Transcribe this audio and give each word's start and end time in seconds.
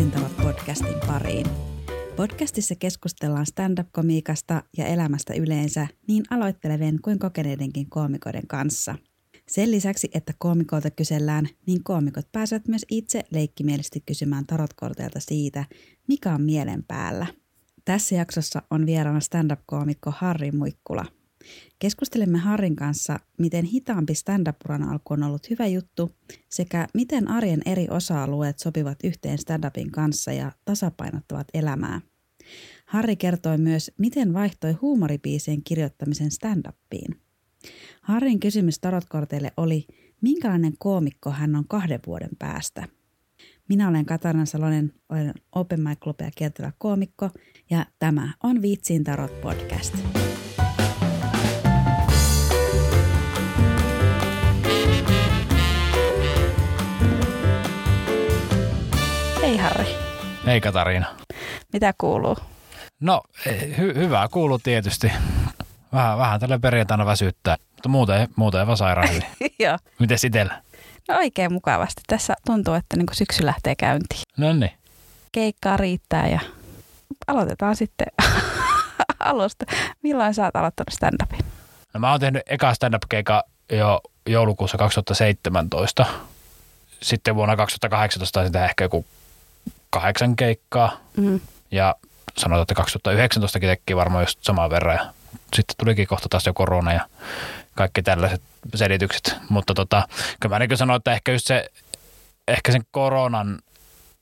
Viitsintalot 0.00 0.36
podcastin 0.36 1.00
pariin. 1.06 1.46
Podcastissa 2.16 2.74
keskustellaan 2.74 3.46
stand-up-komiikasta 3.46 4.62
ja 4.76 4.86
elämästä 4.86 5.34
yleensä 5.34 5.86
niin 6.08 6.24
aloittelevien 6.30 6.98
kuin 7.02 7.18
kokeneidenkin 7.18 7.90
koomikoiden 7.90 8.46
kanssa. 8.46 8.94
Sen 9.48 9.70
lisäksi, 9.70 10.10
että 10.14 10.32
koomikolta 10.38 10.90
kysellään, 10.90 11.48
niin 11.66 11.84
koomikot 11.84 12.32
pääsevät 12.32 12.68
myös 12.68 12.86
itse 12.90 13.24
leikkimielisesti 13.30 14.02
kysymään 14.06 14.46
tarotkorteilta 14.46 15.20
siitä, 15.20 15.64
mikä 16.08 16.34
on 16.34 16.42
mielen 16.42 16.84
päällä. 16.88 17.26
Tässä 17.84 18.14
jaksossa 18.14 18.62
on 18.70 18.86
vieraana 18.86 19.20
stand-up-koomikko 19.20 20.12
Harri 20.16 20.52
Muikkula– 20.52 21.04
Keskustelemme 21.78 22.38
Harrin 22.38 22.76
kanssa, 22.76 23.20
miten 23.38 23.64
hitaampi 23.64 24.14
stand-up-uran 24.14 24.82
alku 24.82 25.14
on 25.14 25.22
ollut 25.22 25.50
hyvä 25.50 25.66
juttu 25.66 26.10
sekä 26.50 26.88
miten 26.94 27.28
arjen 27.28 27.62
eri 27.66 27.86
osa-alueet 27.90 28.58
sopivat 28.58 28.98
yhteen 29.04 29.38
stand-upin 29.38 29.90
kanssa 29.90 30.32
ja 30.32 30.52
tasapainottavat 30.64 31.48
elämää. 31.54 32.00
Harri 32.86 33.16
kertoi 33.16 33.58
myös, 33.58 33.90
miten 33.98 34.32
vaihtoi 34.32 34.72
huumoripiisien 34.72 35.62
kirjoittamisen 35.64 36.30
stand-upiin. 36.30 37.20
Harrin 38.02 38.40
kysymys 38.40 38.78
tarotkorteille 38.78 39.52
oli, 39.56 39.86
minkälainen 40.20 40.72
koomikko 40.78 41.30
hän 41.30 41.56
on 41.56 41.64
kahden 41.68 42.00
vuoden 42.06 42.30
päästä. 42.38 42.88
Minä 43.68 43.88
olen 43.88 44.06
Katarina 44.06 44.46
Salonen, 44.46 44.92
olen 45.08 45.34
Open 45.52 45.80
Mic 45.80 45.98
Clubia 45.98 46.30
kiertävä 46.36 46.72
koomikko 46.78 47.30
ja 47.70 47.86
tämä 47.98 48.32
on 48.42 48.62
Viitsiin 48.62 49.04
Tarot 49.04 49.40
podcast. 49.40 49.94
Hei 60.46 60.60
Katariina. 60.60 61.06
Mitä 61.72 61.94
kuuluu? 61.98 62.36
No 63.00 63.22
hy- 63.48 63.94
hyvää 63.96 64.28
kuuluu 64.28 64.58
tietysti. 64.58 65.12
Vähän, 65.92 66.18
vähän 66.18 66.40
tällä 66.40 66.58
perjantaina 66.58 67.06
väsyttää, 67.06 67.56
mutta 67.72 67.88
muuten, 67.88 68.28
muuten 68.36 68.60
aivan 68.60 68.76
sairaan 68.76 69.08
hyvin. 69.08 69.24
Joo. 69.58 69.78
Miten 69.98 70.18
itsellä? 70.26 70.62
No 71.08 71.16
oikein 71.16 71.52
mukavasti. 71.52 72.02
Tässä 72.06 72.34
tuntuu, 72.46 72.74
että 72.74 72.96
niin 72.96 73.06
syksy 73.12 73.46
lähtee 73.46 73.74
käyntiin. 73.74 74.22
No 74.36 74.52
niin. 74.52 74.72
Keikkaa 75.32 75.76
riittää 75.76 76.28
ja 76.28 76.40
aloitetaan 77.26 77.76
sitten 77.76 78.06
alusta. 79.20 79.66
Milloin 80.02 80.34
sä 80.34 80.44
oot 80.44 80.56
aloittanut 80.56 80.94
stand-upin? 80.94 81.44
No 81.94 82.00
mä 82.00 82.10
oon 82.10 82.20
tehnyt 82.20 82.42
eka 82.46 82.74
stand-up-keikka 82.74 83.44
jo 83.72 84.00
joulukuussa 84.26 84.78
2017. 84.78 86.06
Sitten 87.02 87.34
vuonna 87.34 87.56
2018 87.56 88.38
taisin 88.38 88.52
tehdä 88.52 88.66
ehkä 88.66 88.84
joku 88.84 89.06
kahdeksan 89.90 90.36
keikkaa. 90.36 90.96
Mm. 91.16 91.40
Ja 91.70 91.94
sanotaan, 92.38 92.62
että 92.62 92.74
2019 92.74 93.60
teki 93.60 93.96
varmaan 93.96 94.22
just 94.22 94.38
saman 94.42 94.70
verran. 94.70 94.96
Ja 94.96 95.12
sitten 95.54 95.76
tulikin 95.78 96.06
kohta 96.06 96.28
taas 96.28 96.46
jo 96.46 96.54
korona 96.54 96.92
ja 96.92 97.06
kaikki 97.74 98.02
tällaiset 98.02 98.42
selitykset. 98.74 99.36
Mutta 99.48 99.74
tota, 99.74 100.08
kyllä 100.40 100.54
mä 100.54 100.58
niin 100.58 100.76
sanoin, 100.76 100.96
että 100.96 101.12
ehkä 101.12 101.32
just 101.32 101.46
se, 101.46 101.68
ehkä 102.48 102.72
sen 102.72 102.82
koronan, 102.90 103.58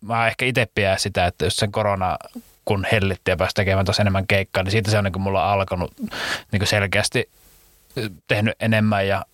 mä 0.00 0.26
ehkä 0.26 0.44
itse 0.44 0.66
pidän 0.74 0.98
sitä, 0.98 1.26
että 1.26 1.44
jos 1.44 1.56
sen 1.56 1.72
korona 1.72 2.16
kun 2.64 2.86
hellitti 2.92 3.30
ja 3.30 3.36
pääsi 3.36 3.54
tekemään 3.54 3.86
taas 3.86 4.00
enemmän 4.00 4.26
keikkaa, 4.26 4.62
niin 4.62 4.70
siitä 4.70 4.90
se 4.90 4.98
on 4.98 5.04
niin 5.04 5.20
mulla 5.20 5.52
alkanut 5.52 5.92
niin 6.52 6.66
selkeästi 6.66 7.30
tehnyt 8.28 8.54
enemmän 8.60 9.08
ja 9.08 9.24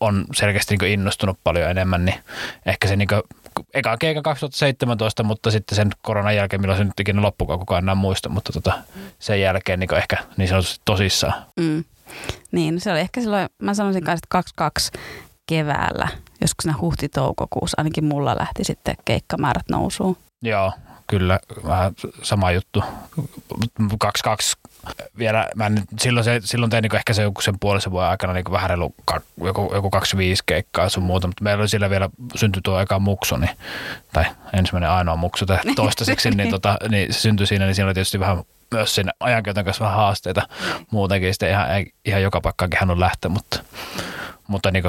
on 0.00 0.24
selkeästi 0.34 0.76
niin 0.76 0.92
innostunut 0.92 1.38
paljon 1.44 1.70
enemmän, 1.70 2.04
niin 2.04 2.20
ehkä 2.66 2.88
se 2.88 2.96
niin 2.96 3.08
eka 3.74 3.96
keikka 3.96 4.22
2017, 4.22 5.22
mutta 5.22 5.50
sitten 5.50 5.76
sen 5.76 5.90
koronan 6.02 6.36
jälkeen, 6.36 6.60
milloin 6.60 6.78
se 6.78 6.84
nyt 6.84 7.00
ikinä 7.00 7.22
loppukaan 7.22 7.58
kukaan 7.58 7.84
enää 7.84 7.94
muista, 7.94 8.28
mutta 8.28 8.52
tota, 8.52 8.72
sen 9.18 9.40
jälkeen 9.40 9.80
niin 9.80 9.94
ehkä 9.94 10.16
niin 10.36 10.48
sanotusti 10.48 10.82
tosissaan. 10.84 11.34
Mm. 11.60 11.84
Niin, 12.52 12.80
se 12.80 12.92
oli 12.92 13.00
ehkä 13.00 13.20
silloin, 13.20 13.48
mä 13.62 13.74
sanoisin 13.74 14.04
kanssa, 14.04 14.18
että 14.24 14.28
22 14.28 14.92
keväällä, 15.46 16.08
joskus 16.40 16.62
siinä 16.62 16.78
huhti-toukokuussa, 16.80 17.74
ainakin 17.76 18.04
mulla 18.04 18.36
lähti 18.36 18.64
sitten 18.64 18.94
keikkamäärät 19.04 19.68
nousuun. 19.70 20.16
Joo, 20.42 20.72
kyllä 21.06 21.40
vähän 21.66 21.92
sama 22.22 22.50
juttu. 22.52 22.82
22 23.98 24.56
vielä, 25.18 25.48
mä 25.54 25.66
en, 25.66 25.82
silloin, 26.00 26.24
se, 26.24 26.40
silloin 26.44 26.70
tein 26.70 26.82
niin 26.82 26.96
ehkä 26.96 27.12
se 27.12 27.22
joku 27.22 27.40
sen 27.40 27.58
puolisen 27.60 27.92
vuoden 27.92 28.10
aikana 28.10 28.32
niin 28.32 28.44
vähän 28.52 28.70
reilu 28.70 28.94
joku, 29.44 29.70
joku 29.74 29.90
25 29.90 30.42
keikkaa 30.46 30.88
sun 30.88 31.02
muuta, 31.02 31.26
mutta 31.26 31.44
meillä 31.44 31.62
oli 31.62 31.68
siellä 31.68 31.90
vielä 31.90 32.08
syntyi 32.34 32.62
tuo 32.62 32.80
eka 32.80 32.98
muksu, 32.98 33.36
niin, 33.36 33.56
tai 34.12 34.24
ensimmäinen 34.52 34.90
ainoa 34.90 35.16
muksu 35.16 35.46
toistaiseksi, 35.76 36.30
niin, 36.30 36.50
tota, 36.60 36.76
niin 36.88 37.12
se 37.12 37.20
syntyi 37.20 37.46
siinä, 37.46 37.64
niin 37.64 37.74
siinä 37.74 37.86
oli 37.86 37.94
tietysti 37.94 38.20
vähän 38.20 38.42
myös 38.74 38.94
siinä 38.94 39.12
ajankäytön 39.20 39.64
kanssa 39.64 39.84
vähän 39.84 39.98
haasteita 39.98 40.48
muutenkin, 40.90 41.34
sitten 41.34 41.50
ihan, 41.50 41.66
ihan 42.04 42.22
joka 42.22 42.40
paikkaan 42.40 42.90
on 42.90 43.00
lähteä, 43.00 43.28
mutta 43.28 43.60
mutta 44.50 44.70
niin 44.70 44.84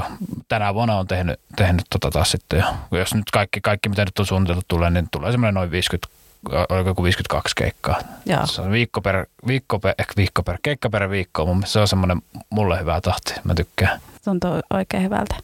tänä 0.48 0.74
vuonna 0.74 0.98
on 0.98 1.08
tehnyt, 1.08 1.40
tehnyt 1.56 1.86
tota 1.90 2.12
taas 2.12 2.32
sitten 2.32 2.60
jo. 2.60 2.98
Jos 3.00 3.16
nyt 3.16 3.32
kaikki, 3.32 3.62
kaikki 3.62 3.90
mitä 3.90 4.06
nyt 4.06 4.20
on 4.20 4.26
suunniteltu 4.26 4.62
tulee, 4.68 4.90
niin 4.90 5.08
tulee 5.12 5.32
semmoinen 5.32 5.54
noin 5.54 5.72
50 5.72 6.14
oliko 6.50 6.90
joku 6.90 7.04
52 7.04 7.56
keikkaa. 7.56 8.00
Joo. 8.26 8.46
Se 8.46 8.62
on 8.62 8.72
viikko 8.72 9.02
per, 9.02 9.26
viikko 9.48 9.80
per, 9.80 9.94
ehkä 10.00 10.14
viikko 10.18 10.44
per, 10.44 10.58
keikka 10.64 10.90
per 10.90 11.10
viikko. 11.10 11.46
Mun 11.46 11.64
se 11.66 11.80
on 11.80 11.88
semmoinen 11.88 12.22
mulle 12.50 12.80
hyvä 12.80 13.02
tahti. 13.02 13.34
Mä 13.44 13.54
tykkään. 13.56 14.00
Tuntuu 14.26 14.62
oikein 14.70 15.04
hyvältä. 15.04 15.36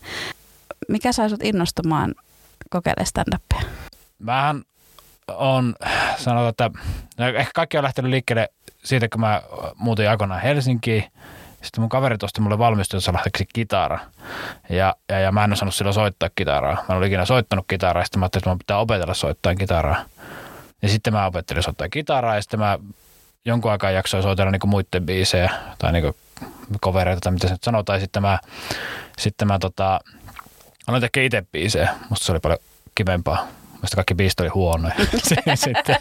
Mikä 0.87 1.11
sai 1.11 1.29
sut 1.29 1.43
innostumaan 1.43 2.15
kokeilemaan 2.69 3.07
stand-upia? 3.07 3.67
Mähän 4.19 4.63
on, 5.27 5.75
sanotaan, 6.17 6.49
että 6.49 6.69
no 7.17 7.27
ehkä 7.27 7.51
kaikki 7.55 7.77
on 7.77 7.83
lähtenyt 7.83 8.11
liikkeelle 8.11 8.49
siitä, 8.83 9.09
kun 9.09 9.21
mä 9.21 9.41
muutin 9.75 10.09
aikoinaan 10.09 10.41
Helsinkiin. 10.41 11.03
Sitten 11.61 11.81
mun 11.81 11.89
kaverit 11.89 12.23
osti 12.23 12.41
mulle 12.41 12.57
valmistuessa 12.57 13.13
lähteeksi 13.13 13.45
kitara. 13.53 13.99
Ja, 14.69 14.95
ja, 15.09 15.19
ja, 15.19 15.31
mä 15.31 15.43
en 15.43 15.53
osannut 15.53 15.75
silloin 15.75 15.93
soittaa 15.93 16.29
kitaraa. 16.35 16.73
Mä 16.73 16.81
en 16.89 16.95
ollut 16.95 17.07
ikinä 17.07 17.25
soittanut 17.25 17.65
kitaraa, 17.67 18.03
sitten 18.03 18.19
mä 18.19 18.23
ajattelin, 18.23 18.41
että 18.41 18.49
mä 18.49 18.57
pitää 18.57 18.77
opetella 18.77 19.13
soittaa 19.13 19.55
kitaraa. 19.55 20.05
Ja 20.81 20.89
sitten 20.89 21.13
mä 21.13 21.25
opettelin 21.25 21.63
soittaa 21.63 21.89
kitaraa 21.89 22.35
ja 22.35 22.41
sitten 22.41 22.59
mä 22.59 22.79
jonkun 23.45 23.71
aikaa 23.71 23.91
jaksoin 23.91 24.23
soitella 24.23 24.51
niinku 24.51 24.67
muiden 24.67 25.05
biisejä 25.05 25.51
tai 25.77 25.91
niinku 25.91 26.15
kovereita 26.81 27.21
tai 27.21 27.31
mitä 27.31 27.47
se 27.47 27.53
nyt 27.53 27.63
sanotaan. 27.63 27.97
Ja 27.97 28.01
sitten 28.01 28.21
mä, 28.21 28.39
sitten 29.17 29.47
mä 29.47 29.59
tota, 29.59 29.99
aloin 30.87 31.01
tekemään 31.01 31.25
itse 31.25 31.43
biisejä. 31.51 31.89
Musta 32.09 32.25
se 32.25 32.31
oli 32.31 32.39
paljon 32.39 32.59
kivempaa. 32.95 33.47
Musta 33.81 33.95
kaikki 33.95 34.15
biisit 34.15 34.39
oli 34.39 34.49
huonoja. 34.49 34.95
sitten, 35.55 35.95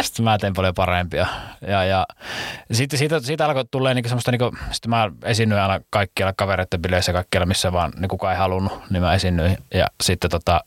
sitten 0.00 0.24
mä 0.24 0.38
tein 0.38 0.54
paljon 0.54 0.74
parempia. 0.74 1.26
Ja, 1.68 1.84
ja 1.84 2.06
sitten 2.72 2.98
siitä, 2.98 3.20
siitä 3.20 3.46
alkoi 3.46 3.64
tulee 3.70 3.94
niinku 3.94 4.08
semmoista, 4.08 4.30
niinku, 4.30 4.56
sitten 4.70 4.90
mä 4.90 5.10
esiinnyin 5.24 5.60
aina 5.60 5.80
kaikkialla 5.90 6.32
kavereiden 6.36 6.82
bileissä 6.82 7.12
kaikkialla, 7.12 7.46
missä 7.46 7.72
vaan 7.72 7.92
niin 7.96 8.08
kukaan 8.08 8.32
ei 8.32 8.38
halunnut, 8.38 8.90
niin 8.90 9.02
mä 9.02 9.14
esiinnyin. 9.14 9.58
Ja 9.74 9.86
sitten 10.02 10.30
tota, 10.30 10.60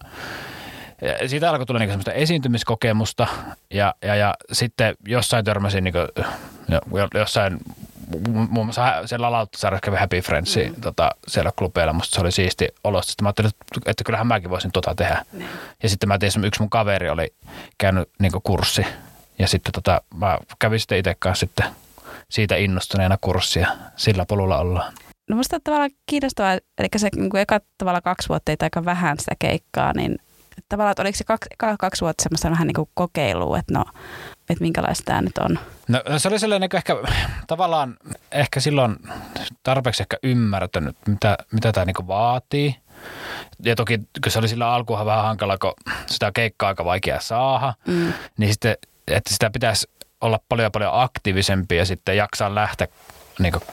ja 1.04 1.30
siitä 1.30 1.50
alkoi 1.50 1.66
tulla 1.66 1.80
niinku 1.80 1.92
semmoista 1.92 2.12
esiintymiskokemusta 2.12 3.28
ja, 3.70 3.96
ja, 4.02 4.16
ja 4.16 4.36
sitten 4.52 4.96
jossain 5.08 5.46
törmäsin 5.46 5.84
niinku, 5.84 6.00
jossain 7.14 7.60
muun 8.30 8.66
muassa 8.66 9.08
siellä 9.08 9.32
Lauttasaaressa 9.32 9.82
kävi 9.82 9.98
Happy 9.98 10.22
Friendsi 10.22 10.70
mm. 10.70 10.82
tota, 10.82 11.12
siellä 11.28 11.52
klubeilla. 11.56 11.94
Musta 11.94 12.16
se 12.16 12.22
oli 12.22 12.32
siisti 12.32 12.68
olosta. 12.84 13.12
Sitten 13.12 13.24
mä 13.24 13.28
ajattelin, 13.28 13.50
että, 13.50 13.92
että 13.92 14.04
kyllähän 14.04 14.28
mäkin 14.28 14.50
voisin 14.50 14.72
tota 14.72 14.96
tehdä. 14.96 15.26
Mm. 15.32 15.42
Ja 15.84 15.90
sitten 15.90 16.10
mä 16.10 16.18
tein, 16.18 16.46
yksi 16.46 16.62
mun 16.62 16.70
kaveri 16.70 17.10
oli 17.10 17.34
käynyt 17.78 18.10
niin 18.20 18.32
kurssi. 18.44 18.86
Ja 19.40 19.48
sitten 19.48 19.72
tota, 19.72 20.02
mä 20.16 20.38
kävin 20.60 20.80
sitten 20.80 20.98
itse 20.98 21.16
kanssa 21.20 21.40
sitten 21.40 21.66
siitä 22.30 22.56
innostuneena 22.56 23.18
kurssia. 23.22 23.68
Sillä 23.96 24.26
polulla 24.26 24.58
ollaan. 24.58 24.94
No 25.30 25.36
musta 25.36 25.56
on 25.56 25.62
tavallaan 25.64 25.92
kiinnostavaa, 26.06 26.54
eli 26.54 26.88
se 26.98 27.10
niin 27.16 27.30
kuin 27.30 27.42
eka 27.42 27.60
tavalla 27.78 28.02
kaksi 28.02 28.30
vuotta 28.30 28.52
ei 28.52 28.58
aika 28.62 28.86
vähän 28.86 29.20
sitä 29.20 29.36
keikkaa, 29.40 29.94
niin 29.94 30.18
tavallaan, 30.70 30.92
että 30.92 31.02
oliko 31.02 31.18
se 31.18 31.24
kaksi, 31.24 31.50
kaksi 31.80 32.02
vuotta 32.02 32.24
semmoista 32.24 32.50
vähän 32.50 32.68
niin 32.68 32.76
kuin 32.76 32.90
kokeilua, 32.94 33.60
että 33.60 33.74
no, 33.74 33.86
että 34.50 34.62
minkälaista 34.62 35.04
tämä 35.06 35.22
nyt 35.22 35.38
on? 35.38 35.60
No 35.88 36.02
se 36.18 36.28
oli 36.28 36.40
sellainen 36.40 36.70
niin 36.70 36.78
ehkä 36.78 36.96
tavallaan 37.48 37.98
ehkä 38.32 38.60
silloin 38.60 38.96
tarpeeksi 39.64 40.04
ehkä 40.04 40.18
ymmärtänyt, 40.24 40.98
mitä, 41.08 41.38
mitä 41.52 41.72
tämä 41.72 41.86
niin 41.86 42.08
vaatii. 42.08 42.76
Ja 43.64 43.76
toki, 43.76 43.98
kun 43.98 44.32
se 44.32 44.40
oli 44.40 44.48
sillä 44.48 44.74
alkuun 44.74 45.06
vähän 45.06 45.24
hankala, 45.24 45.58
kun 45.58 45.74
sitä 46.06 46.32
keikkaa 46.32 46.70
aika 46.70 46.86
vaikea 46.86 47.22
saada, 47.22 47.74
mm. 47.88 48.14
niin 48.38 48.52
sitten, 48.52 48.78
että 49.08 49.34
sitä 49.34 49.50
pitäisi 49.50 49.88
olla 50.22 50.40
paljon 50.50 50.72
paljon 50.72 50.92
aktiivisempi 50.94 51.78
ja 51.78 51.86
sitten 51.86 52.18
jaksaa 52.18 52.56
lähteä 52.56 52.88
niin 53.40 53.54
kuin 53.54 53.64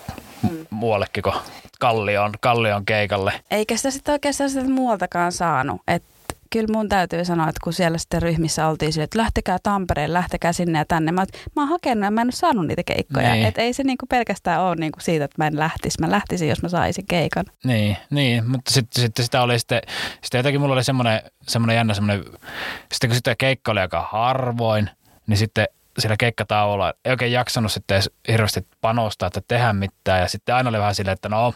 mm. 0.50 0.66
muuallekin 0.70 1.22
kuin 1.22 1.34
kallion, 1.80 2.32
kallion 2.40 2.84
keikalle. 2.84 3.32
Eikä 3.50 3.76
sitä 3.76 3.90
sitten 3.90 4.12
oikeastaan 4.12 4.50
sitä 4.50 4.64
muualtakaan 4.68 5.32
saanut. 5.32 5.80
Että 5.88 6.08
kyllä 6.52 6.72
mun 6.72 6.88
täytyy 6.88 7.24
sanoa, 7.24 7.48
että 7.48 7.60
kun 7.64 7.72
siellä 7.72 7.98
sitten 7.98 8.22
ryhmissä 8.22 8.66
oltiin 8.66 8.92
sille, 8.92 9.04
että 9.04 9.18
lähtekää 9.18 9.58
Tampereen, 9.62 10.12
lähtekää 10.12 10.52
sinne 10.52 10.78
ja 10.78 10.84
tänne. 10.84 11.12
Mä, 11.12 11.24
mä 11.56 11.62
oon 11.62 11.68
hakenut 11.68 12.04
ja 12.04 12.10
mä 12.10 12.20
en 12.20 12.26
ole 12.26 12.32
saanut 12.32 12.66
niitä 12.66 12.82
keikkoja. 12.82 13.32
Niin. 13.32 13.46
Että 13.46 13.60
ei 13.62 13.72
se 13.72 13.84
niinku 13.84 14.06
pelkästään 14.06 14.62
ole 14.62 14.76
niinku 14.76 15.00
siitä, 15.00 15.24
että 15.24 15.34
mä 15.38 15.46
en 15.46 15.58
lähtisi. 15.58 16.00
Mä 16.00 16.10
lähtisin, 16.10 16.48
jos 16.48 16.62
mä 16.62 16.68
saisin 16.68 17.06
keikan. 17.06 17.44
Niin, 17.64 17.96
niin 18.10 18.50
mutta 18.50 18.70
sitten 18.70 19.02
sit 19.02 19.16
sitä 19.20 19.42
oli 19.42 19.58
sitten, 19.58 19.80
sitten 20.22 20.38
jotenkin 20.38 20.60
mulla 20.60 20.74
oli 20.74 20.84
semmoinen, 20.84 21.22
semmoinen 21.42 21.76
jännä 21.76 21.94
semmoinen, 21.94 22.24
sitten 22.92 23.10
kun 23.10 23.14
sitä 23.14 23.34
keikka 23.36 23.72
oli 23.72 23.80
aika 23.80 24.08
harvoin, 24.10 24.90
niin 25.26 25.36
sitten 25.36 25.66
siellä 25.98 26.16
keikkatauolla 26.16 26.92
ei 27.04 27.10
oikein 27.10 27.32
jaksanut 27.32 27.72
sitten 27.72 27.94
edes 27.94 28.10
hirveästi 28.28 28.66
panostaa, 28.80 29.26
että 29.26 29.40
tehdä 29.48 29.72
mitään. 29.72 30.20
Ja 30.20 30.28
sitten 30.28 30.54
aina 30.54 30.68
oli 30.68 30.78
vähän 30.78 30.94
silleen, 30.94 31.12
että 31.12 31.28
no, 31.28 31.54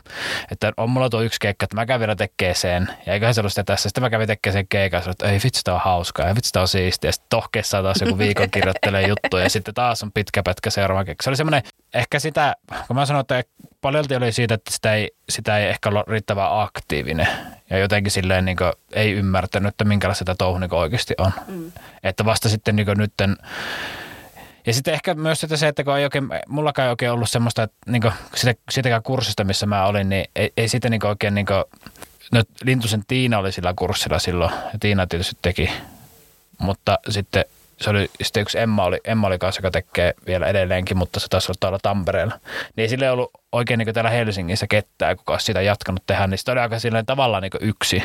että 0.51 0.73
on 0.77 0.91
mulla 0.91 1.11
tuo 1.11 1.23
yksi 1.23 1.41
keikka, 1.41 1.65
että 1.65 1.77
mä 1.77 1.87
kävin 1.87 2.01
vielä 2.01 2.17
tekee 2.17 2.55
sen. 2.55 2.89
Ja 3.07 3.13
eiköhän 3.13 3.35
se 3.35 3.41
ollut 3.41 3.53
sitä 3.53 3.65
tässä. 3.65 3.89
Sitten 3.89 4.03
mä 4.03 4.11
kävin 4.11 4.27
tekemään 4.27 4.53
sen 4.53 4.69
keikan, 4.69 5.03
ja 5.07 5.11
että 5.11 5.29
ei 5.29 5.41
vitsi, 5.45 5.61
tämä 5.65 5.75
on 5.75 5.81
hauskaa, 5.85 6.29
ja 6.29 6.35
vitsi, 6.35 6.53
tämä 6.53 6.61
on 6.61 6.69
siistiä. 6.69 7.09
Ja 7.09 7.13
sitten 7.13 7.29
tohkeessa 7.31 7.83
taas 7.83 8.01
joku 8.01 8.19
viikon 8.19 8.51
kirjoittelee 8.51 9.09
juttuja, 9.09 9.43
ja 9.43 9.51
sitten 9.51 9.75
taas 9.75 10.03
on 10.03 10.13
pitkä 10.13 10.43
pätkä 10.43 10.71
seuraava 10.71 11.05
keikka. 11.05 11.23
Se 11.23 11.31
oli 11.31 11.37
semmoinen, 11.37 11.63
ehkä 11.95 12.19
sitä, 12.19 12.57
kun 12.87 12.97
mä 12.97 13.07
sanoin, 13.07 13.21
että 13.21 13.43
paljolti 13.81 14.17
oli 14.17 14.33
siitä, 14.33 14.55
että 14.55 14.71
sitä 14.71 14.95
ei, 14.95 15.11
sitä 15.29 15.59
ei 15.59 15.69
ehkä 15.69 15.89
ollut 15.89 16.09
riittävän 16.09 16.61
aktiivinen. 16.61 17.29
Ja 17.71 17.79
jotenkin 17.79 18.11
silleen 18.11 18.45
niin 18.45 18.57
ei 18.93 19.13
ymmärtänyt, 19.13 19.69
että 19.69 19.85
minkälaista 19.85 20.19
sitä 20.19 20.35
touhu 20.35 20.59
niin 20.59 20.75
oikeasti 20.75 21.15
on. 21.19 21.33
Mm. 21.47 21.73
Että 22.03 22.25
vasta 22.25 22.49
sitten 22.49 22.77
niin 22.77 22.87
nytten 22.97 23.37
ja 24.67 24.75
sitten 24.75 24.95
ehkä 24.95 25.15
myös 25.15 25.45
että 25.45 25.57
se, 25.57 25.69
että 25.69 25.85
kun 25.85 25.97
ei 25.99 26.05
oikein, 26.05 26.29
mullakaan 26.49 26.87
ei 26.87 26.91
oikein 26.91 27.13
ollut 27.13 27.31
semmoista, 27.31 27.63
että 27.63 27.77
niin 27.87 28.03
sitä, 28.35 28.55
sitäkään 28.71 29.03
kurssista, 29.03 29.45
missä 29.45 29.67
mä 29.67 29.87
olin, 29.87 30.09
niin 30.09 30.25
ei, 30.37 30.53
ei 30.57 30.69
sitä 30.69 30.89
niin 30.91 31.07
oikein, 31.07 31.35
niin 31.35 31.47
kuin, 31.47 31.65
no 32.33 32.43
Lintusen 32.65 33.03
Tiina 33.09 33.39
oli 33.39 33.53
sillä 33.53 33.75
kurssilla 33.77 34.19
silloin, 34.19 34.53
ja 34.53 34.79
Tiina 34.81 35.07
tietysti 35.07 35.37
teki, 35.43 35.71
mutta 36.59 36.99
sitten 37.09 37.45
se 37.81 37.91
oli 37.91 38.11
sitten 38.23 38.41
yksi 38.41 38.59
Emma 38.59 38.85
oli, 38.85 39.01
Emma 39.05 39.27
oli 39.27 39.39
kanssa, 39.39 39.59
joka 39.59 39.71
tekee 39.71 40.15
vielä 40.27 40.47
edelleenkin, 40.47 40.97
mutta 40.97 41.21
se 41.21 41.27
taisi 41.29 41.53
olla 41.65 41.79
Tampereella. 41.83 42.41
Niin 42.77 42.83
ei 42.83 42.89
sille 42.89 43.11
ollut 43.11 43.31
oikein 43.53 43.79
niin 43.79 43.95
täällä 43.95 44.11
Helsingissä 44.11 44.67
ketään, 44.67 45.17
kuka 45.17 45.33
olisi 45.33 45.47
sitä 45.47 45.63
jatkanut 45.63 46.03
tehdä, 46.07 46.27
niin 46.27 46.39
se 46.39 46.53
oli 46.53 46.61
aika 46.61 46.79
silleen 46.79 47.07
tavallaan 47.07 47.43
niin 47.43 47.53
yksi, 47.61 48.03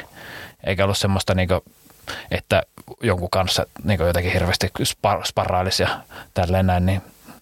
eikä 0.64 0.84
ollut 0.84 0.98
semmoista 0.98 1.36
niin 1.36 1.50
että 2.32 2.64
jonkun 3.04 3.30
kanssa 3.30 3.66
niin 3.84 4.00
jotenkin 4.00 4.34
hirveästi 4.34 4.70
spar, 4.84 5.26
sparrailisi 5.26 5.84
ja 5.84 6.00
tälleen 6.34 6.68
näin, 6.68 6.86
niin 6.86 7.02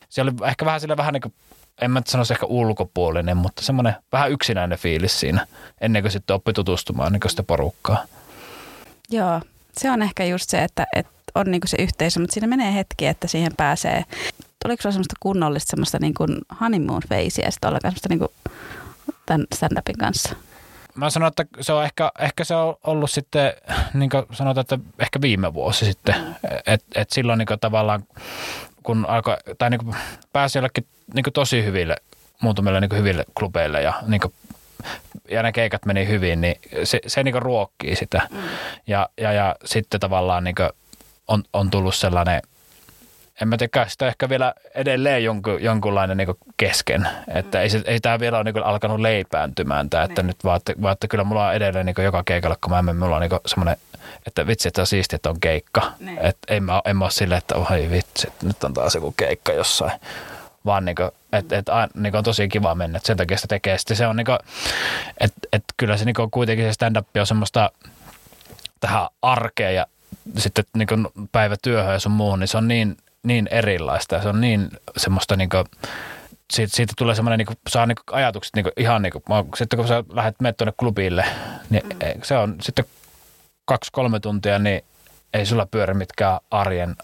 se 0.10 0.22
oli 0.22 0.32
ehkä 0.48 0.66
vähän 0.66 0.82
sille 0.82 0.98
vähän 0.98 1.14
niin 1.14 1.22
kuin, 1.22 1.34
en 1.82 1.92
mä 1.92 2.02
sanoisi 2.06 2.34
ehkä 2.34 2.46
ulkopuolinen, 2.46 3.38
mutta 3.38 3.62
semmoinen 3.62 3.96
vähän 4.12 4.32
yksinäinen 4.32 4.78
fiilis 4.78 5.20
siinä, 5.20 5.48
ennen 5.82 6.02
kuin 6.02 6.12
sitten 6.12 6.36
oppi 6.36 6.54
tutustumaan 6.54 7.14
niin 7.14 7.30
sitä 7.30 7.44
porukkaa. 7.44 8.06
Joo, 9.10 9.42
se 9.78 9.92
on 9.92 10.02
ehkä 10.02 10.26
just 10.26 10.50
se, 10.50 10.64
että, 10.64 10.88
että 10.96 11.12
on 11.36 11.52
niin 11.52 11.62
se 11.66 11.78
yhteisö, 11.80 12.20
mutta 12.20 12.34
siinä 12.34 12.48
menee 12.48 12.74
hetki, 12.74 13.08
että 13.08 13.28
siihen 13.28 13.52
pääsee. 13.58 14.04
Oliko 14.66 14.82
se 14.82 14.92
semmoista 14.92 15.16
kunnollista 15.20 15.70
semmoista 15.70 16.00
niin 16.00 16.14
kuin 16.14 16.38
honeymoon 16.62 17.02
ja 17.12 17.52
sitten 17.52 17.68
ollenkaan 17.68 17.92
semmoista 17.92 18.10
niin 18.10 18.20
kuin 18.20 18.56
tämän 19.26 19.46
stand-upin 19.56 19.98
kanssa? 20.00 20.36
Mä 20.98 21.10
sanon, 21.10 21.28
että 21.28 21.46
se 21.62 21.74
on 21.74 21.84
ehkä, 21.84 22.12
ehkä 22.20 22.44
se 22.44 22.56
on 22.56 22.76
ollut 22.84 23.12
sitten, 23.12 23.54
niin 23.94 24.10
kuin 24.10 24.24
sanotaan, 24.32 24.62
että 24.62 24.80
ehkä 25.00 25.22
viime 25.22 25.54
vuosi 25.54 25.86
sitten. 25.86 26.16
Että 26.68 27.02
et 27.02 27.10
silloin 27.10 27.38
niin 27.38 27.60
tavallaan, 27.62 28.04
kun 28.84 29.06
alkoi, 29.06 29.38
tai 29.58 29.70
niin 29.70 29.96
pääsi 30.34 30.58
jollekin 30.58 30.88
niin 31.14 31.26
tosi 31.34 31.66
hyville, 31.66 31.96
muutamille 32.42 32.80
niin 32.80 32.98
hyville 32.98 33.26
klubeille 33.38 33.82
ja 33.82 33.94
niin 34.08 34.22
kuin, 34.22 34.34
ja 35.30 35.44
ne 35.44 35.52
keikat 35.52 35.86
meni 35.86 36.08
hyvin, 36.08 36.42
niin 36.42 36.56
se, 36.84 37.00
se 37.08 37.24
niin 37.24 37.42
ruokkii 37.42 37.96
sitä. 37.96 38.28
Mm. 38.32 38.40
Ja, 38.88 39.10
ja, 39.18 39.32
ja 39.34 39.56
sitten 39.66 40.00
tavallaan 40.00 40.44
niin 40.44 40.56
on, 41.28 41.44
on 41.54 41.70
tullut 41.70 41.96
sellainen– 41.96 42.42
en 43.42 43.48
mä 43.48 43.58
tiedä, 43.58 43.86
sitä 43.88 44.08
ehkä 44.08 44.30
vielä 44.30 44.54
edelleen 44.76 45.24
jonkun, 45.24 45.64
jonkunlainen 45.64 46.18
niin 46.18 46.28
kesken. 46.58 47.08
Että 47.28 47.58
mm. 47.58 47.62
ei, 47.62 47.70
se, 47.70 47.82
ei 47.86 48.00
tämä 48.00 48.20
vielä 48.20 48.38
ole 48.38 48.44
niin 48.44 48.64
alkanut 48.64 49.00
leipääntymään, 49.00 49.90
tämä, 49.90 50.04
että 50.04 50.22
niin. 50.22 50.28
nyt 50.28 50.44
vaan 50.44 50.58
että, 50.58 50.74
vaan, 50.82 50.94
että 50.94 51.08
kyllä 51.08 51.24
mulla 51.24 51.48
on 51.48 51.54
edelleen 51.54 51.86
niin 51.86 51.96
joka 52.04 52.24
keikalla, 52.26 52.58
kun 52.62 52.72
mä 52.72 52.82
menen, 52.82 53.00
mulla 53.00 53.16
on 53.16 53.22
niin 53.22 53.40
semmoinen, 53.46 53.78
että 54.28 54.48
vitsi, 54.48 54.68
että 54.68 54.82
on 54.82 54.88
siistiä, 54.88 55.16
että 55.16 55.30
on 55.30 55.40
keikka. 55.40 55.92
Niin. 56.00 56.18
Että 56.18 56.54
en 56.54 56.64
mä, 56.64 56.82
en 56.86 56.98
mä 56.98 57.06
ole 57.06 57.12
silleen, 57.12 57.38
että 57.38 57.56
oi 57.56 57.90
vitsi, 57.92 58.28
nyt 58.44 58.64
on 58.64 58.74
taas 58.74 58.96
joku 58.96 59.14
keikka 59.18 59.54
jossain. 59.54 60.00
Vaan 60.66 60.86
niin 60.86 60.96
kuin, 60.96 61.12
että, 61.34 61.58
että, 61.58 61.88
niin 61.94 62.16
on 62.16 62.24
tosi 62.24 62.48
kiva 62.48 62.76
mennä, 62.76 62.98
että 62.98 63.08
sen 63.08 63.18
takia 63.18 63.38
sitä 63.38 63.48
tekee. 63.48 63.78
Sitten 63.78 63.98
se 63.98 64.08
on 64.08 64.16
niin 64.16 64.26
kuin, 64.26 64.38
että, 65.20 65.40
että 65.54 65.74
kyllä 65.78 65.98
se 65.98 66.06
niin 66.06 66.16
kuitenkin 66.32 66.66
se 66.66 66.74
stand-up 66.74 67.08
on 67.20 67.28
semmoista 67.28 67.72
tähän 68.80 69.08
arkeen 69.22 69.76
ja 69.76 69.86
sitten 70.38 70.66
niin 70.74 71.08
päivätyöhön 71.32 71.94
ja 71.94 72.00
sun 72.00 72.12
muuhun, 72.12 72.40
niin 72.40 72.48
se 72.48 72.58
on 72.58 72.68
niin 72.68 72.98
niin 73.28 73.48
erilaista 73.52 74.16
ja 74.16 74.22
se 74.22 74.30
on 74.30 74.42
niin 74.42 74.70
semmoista 74.98 75.36
niin 75.36 75.50
kuin, 75.50 75.66
siitä, 76.54 76.76
siitä 76.76 76.94
tulee 76.98 77.16
semmoinen, 77.16 77.38
niin 77.38 77.46
kuin, 77.46 77.58
saa 77.70 77.86
niin 77.86 77.96
kuin 77.96 78.18
ajatukset 78.18 78.56
niin 78.56 78.64
kuin, 78.64 78.74
ihan 78.78 79.02
niin 79.02 79.14
kuin, 79.14 79.48
sitten 79.56 79.78
kun 79.78 79.88
sä 79.88 80.04
lähdet 80.14 80.36
menet 80.42 80.58
tuonne 80.58 80.74
klubille, 80.80 81.26
niin 81.70 81.84
mm. 81.86 82.22
se 82.24 82.38
on 82.38 82.56
sitten 82.62 82.86
kaksi-kolme 83.66 84.20
tuntia, 84.20 84.60
niin 84.60 84.82
ei 85.34 85.46
sulla 85.46 85.66
pyöri 85.66 85.94
mitkään 85.94 86.40
arjen 86.52 86.96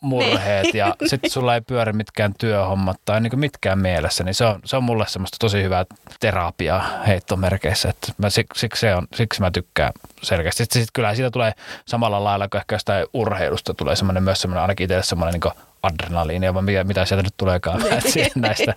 murheet 0.00 0.64
niin. 0.64 0.76
ja 0.76 0.96
sitten 1.06 1.30
sulla 1.30 1.54
ei 1.54 1.60
pyöri 1.60 1.92
mitkään 1.92 2.34
työhommat 2.38 3.00
tai 3.04 3.20
niin 3.20 3.38
mitkään 3.38 3.78
mielessä, 3.78 4.24
niin 4.24 4.34
se 4.34 4.44
on, 4.44 4.60
se 4.64 4.76
on 4.76 4.84
mulle 4.84 5.04
semmoista 5.08 5.36
tosi 5.40 5.62
hyvää 5.62 5.84
terapiaa 6.20 7.02
heittomerkeissä. 7.06 7.88
Että 7.88 8.12
mä, 8.18 8.30
siksi, 8.30 8.68
se 8.74 8.94
on, 8.94 9.06
siksi 9.14 9.40
mä 9.40 9.50
tykkään 9.50 9.92
selkeästi. 10.22 10.64
Sitten 10.64 10.82
sit 10.82 10.90
kyllä 10.92 11.14
siitä 11.14 11.30
tulee 11.30 11.52
samalla 11.86 12.24
lailla 12.24 12.48
kuin 12.48 12.58
ehkä 12.58 12.74
jostain 12.74 13.06
urheilusta 13.14 13.74
tulee 13.74 13.96
semmoinen 13.96 14.22
myös 14.22 14.40
semmoinen, 14.40 14.62
ainakin 14.62 14.84
itselle 14.84 15.02
semmoinen 15.02 15.40
niin 15.40 15.52
adrenaliini, 15.82 16.54
vai 16.54 16.62
mitä, 16.62 16.84
mitä 16.84 17.04
sieltä 17.04 17.22
nyt 17.22 17.34
tuleekaan 17.36 17.80
niin. 18.14 18.30
näistä, 18.46 18.74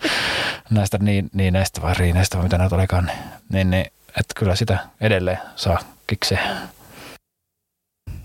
näistä 0.69 0.97
niin, 0.97 1.29
niin 1.33 1.53
näistä 1.53 1.81
vai 1.81 1.93
riineistä 1.97 2.37
vai 2.37 2.43
mitä 2.43 2.57
näitä 2.57 2.69
tuleekaan. 2.69 3.05
Niin, 3.05 3.19
niin, 3.49 3.69
niin 3.69 3.85
että 4.07 4.33
kyllä 4.35 4.55
sitä 4.55 4.77
edelleen 5.01 5.39
saa 5.55 5.79
kikseä. 6.07 6.49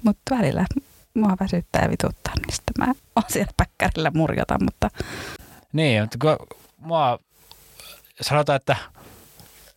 Mutta 0.02 0.34
välillä 0.37 0.66
mua 1.16 1.36
väsyttää 1.40 1.82
ja 1.82 1.90
vituttaa, 1.90 2.34
niin 2.34 2.54
sitten 2.54 2.86
mä 2.86 2.94
oon 3.16 3.24
siellä 3.28 3.52
päkkärillä 3.56 4.10
murjota, 4.14 4.56
mutta... 4.64 4.90
Niin, 5.72 6.02
mutta 6.02 6.18
kun 6.20 6.58
mua 6.78 7.18
sanotaan, 8.20 8.56
että 8.56 8.76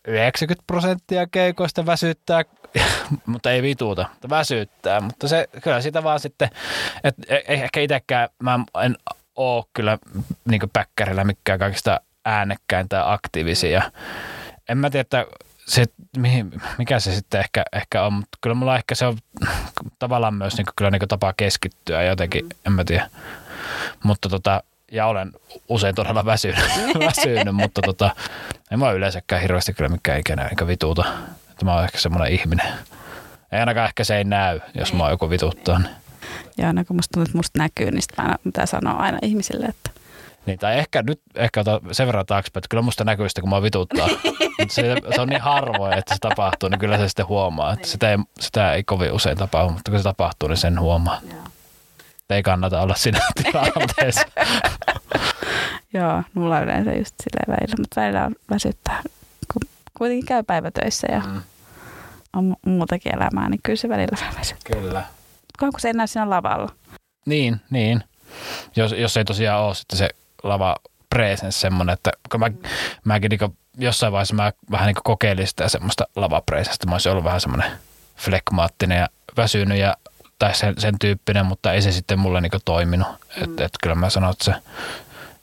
90 0.08 0.64
prosenttia 0.66 1.26
keikoista 1.26 1.86
väsyttää, 1.86 2.42
mutta 3.26 3.50
ei 3.50 3.62
vituuta, 3.62 4.06
mutta 4.10 4.28
väsyttää. 4.28 5.00
Mutta 5.00 5.28
se 5.28 5.48
kyllä 5.62 5.80
sitä 5.80 6.02
vaan 6.02 6.20
sitten, 6.20 6.48
että 7.04 7.22
e, 7.28 7.36
e, 7.36 7.42
ehkä 7.46 7.80
itsekään 7.80 8.28
mä 8.42 8.60
en 8.84 8.96
oo 9.36 9.64
kyllä 9.72 9.98
niin 10.44 10.60
päkkärillä 10.72 11.24
mikään 11.24 11.58
kaikista 11.58 12.00
äänekkäin 12.24 12.88
tai 12.88 13.02
aktiivisia. 13.04 13.82
En 14.68 14.78
mä 14.78 14.90
tiedä, 14.90 15.00
että 15.00 15.26
se, 15.70 15.84
mikä 16.78 17.00
se 17.00 17.14
sitten 17.14 17.40
ehkä, 17.40 17.64
ehkä 17.72 18.02
on, 18.02 18.12
mutta 18.12 18.38
kyllä 18.40 18.54
mulla 18.54 18.76
ehkä 18.76 18.94
se 18.94 19.06
on 19.06 19.18
tavallaan 19.98 20.34
myös 20.34 20.56
niin 20.56 20.66
kyllä 20.76 20.90
niin 20.90 21.08
tapa 21.08 21.32
keskittyä 21.36 22.02
jotenkin, 22.02 22.44
mm. 22.44 22.50
en 22.66 22.72
mä 22.72 22.84
tiedä. 22.84 23.10
Mutta 24.04 24.28
tota, 24.28 24.62
ja 24.92 25.06
olen 25.06 25.32
usein 25.68 25.94
todella 25.94 26.24
väsynyt, 26.24 26.64
väsynyt 27.06 27.54
mutta 27.54 27.82
tota, 27.82 28.10
en 28.70 28.78
mä 28.78 28.92
yleensäkään 28.92 29.42
hirveästi 29.42 29.72
kyllä 29.72 29.88
mikään 29.88 30.20
ikinä 30.20 30.44
eikä 30.44 30.66
vituuta. 30.66 31.04
Että 31.50 31.64
mä 31.64 31.74
oon 31.74 31.84
ehkä 31.84 31.98
semmoinen 31.98 32.32
ihminen. 32.32 32.66
Ei 33.52 33.60
ainakaan 33.60 33.86
ehkä 33.86 34.04
se 34.04 34.16
ei 34.16 34.24
näy, 34.24 34.60
jos 34.74 34.92
mä 34.92 35.02
oon 35.02 35.12
joku 35.12 35.30
vituttaa. 35.30 35.78
Niin. 35.78 35.90
Ja 36.58 36.66
aina 36.66 36.84
kun 36.84 36.96
musta 36.96 37.12
tuntuu, 37.12 37.28
että 37.28 37.38
musta 37.38 37.58
näkyy, 37.58 37.90
niin 37.90 38.02
sitten 38.02 38.24
mä 38.24 38.36
pitää 38.44 38.66
sanoa 38.66 38.94
aina 38.94 39.18
ihmisille, 39.22 39.66
että 39.66 39.90
niin, 40.46 40.58
tai 40.58 40.78
ehkä 40.78 41.02
nyt 41.02 41.20
ehkä 41.34 41.60
ota 41.60 41.80
sen 41.92 42.06
verran 42.06 42.26
taaksepäin, 42.26 42.60
että 42.60 42.68
kyllä 42.70 42.82
musta 42.82 43.04
näkyy 43.04 43.28
sitä, 43.28 43.40
kun 43.40 43.50
mä 43.50 43.62
vituttaa. 43.62 44.08
Mutta 44.58 44.74
se, 44.74 44.94
se, 45.14 45.20
on 45.20 45.28
niin 45.28 45.40
harvoin, 45.40 45.98
että 45.98 46.14
se 46.14 46.18
tapahtuu, 46.20 46.68
niin 46.68 46.78
kyllä 46.78 46.98
se 46.98 47.08
sitten 47.08 47.28
huomaa. 47.28 47.72
Että 47.72 47.88
sitä, 47.88 48.10
ei, 48.10 48.16
sitä 48.40 48.72
ei 48.72 48.84
kovin 48.84 49.12
usein 49.12 49.36
tapahdu, 49.36 49.72
mutta 49.72 49.90
kun 49.90 50.00
se 50.00 50.02
tapahtuu, 50.02 50.48
niin 50.48 50.56
sen 50.56 50.80
huomaa. 50.80 51.20
Joo. 51.30 51.40
Ei 52.30 52.42
kannata 52.42 52.80
olla 52.80 52.94
siinä 52.94 53.20
tilanteessa. 53.42 54.22
Joo, 55.94 56.22
mulla 56.34 56.56
on 56.56 56.62
yleensä 56.62 56.94
just 56.94 57.14
silleen 57.22 57.60
välillä, 57.60 57.74
mutta 57.78 58.00
välillä 58.00 58.24
on 58.24 58.34
väsyttää, 58.50 59.02
kun 59.52 59.62
kuitenkin 59.98 60.26
käy 60.26 60.42
päivätöissä 60.42 61.06
ja 61.12 61.20
mm. 61.20 61.42
on 62.36 62.56
muutakin 62.66 63.14
elämää, 63.14 63.48
niin 63.48 63.60
kyllä 63.62 63.76
se 63.76 63.88
välillä 63.88 64.16
vähän 64.20 64.34
väsyttää. 64.38 64.80
Kyllä. 64.80 65.04
Kun 65.60 65.72
se 65.78 65.88
ei 65.88 65.94
näy 65.94 66.06
siinä 66.06 66.30
lavalla. 66.30 66.72
Niin, 67.26 67.60
niin. 67.70 68.04
Jos, 68.76 68.92
jos 68.92 69.16
ei 69.16 69.24
tosiaan 69.24 69.62
ole 69.62 69.74
sitten 69.74 69.98
se 69.98 70.08
lava 70.42 70.76
presence 71.10 71.58
semmoinen, 71.58 71.92
että 71.92 72.10
kun 72.30 72.40
mä, 72.40 72.50
mäkin 73.04 73.30
niin 73.30 73.56
jossain 73.78 74.12
vaiheessa 74.12 74.34
mä 74.34 74.52
vähän 74.70 74.86
niin 74.86 74.96
kokeilin 75.04 75.46
sitä 75.46 75.68
semmoista 75.68 76.04
lava 76.16 76.40
presencestä. 76.40 76.86
Mä 76.86 76.94
olisin 76.94 77.12
ollut 77.12 77.24
vähän 77.24 77.40
semmoinen 77.40 77.70
flekmaattinen 78.16 78.98
ja 78.98 79.08
väsynyt 79.36 79.78
ja, 79.78 79.96
tai 80.38 80.54
sen, 80.54 80.74
sen 80.78 80.94
tyyppinen, 81.00 81.46
mutta 81.46 81.72
ei 81.72 81.82
se 81.82 81.92
sitten 81.92 82.18
mulle 82.18 82.40
niin 82.40 82.52
toiminut. 82.64 83.08
Mm. 83.08 83.44
Että 83.44 83.64
et 83.64 83.72
kyllä 83.82 83.94
mä 83.94 84.10
sanon, 84.10 84.30
että 84.30 84.44
se 84.44 84.54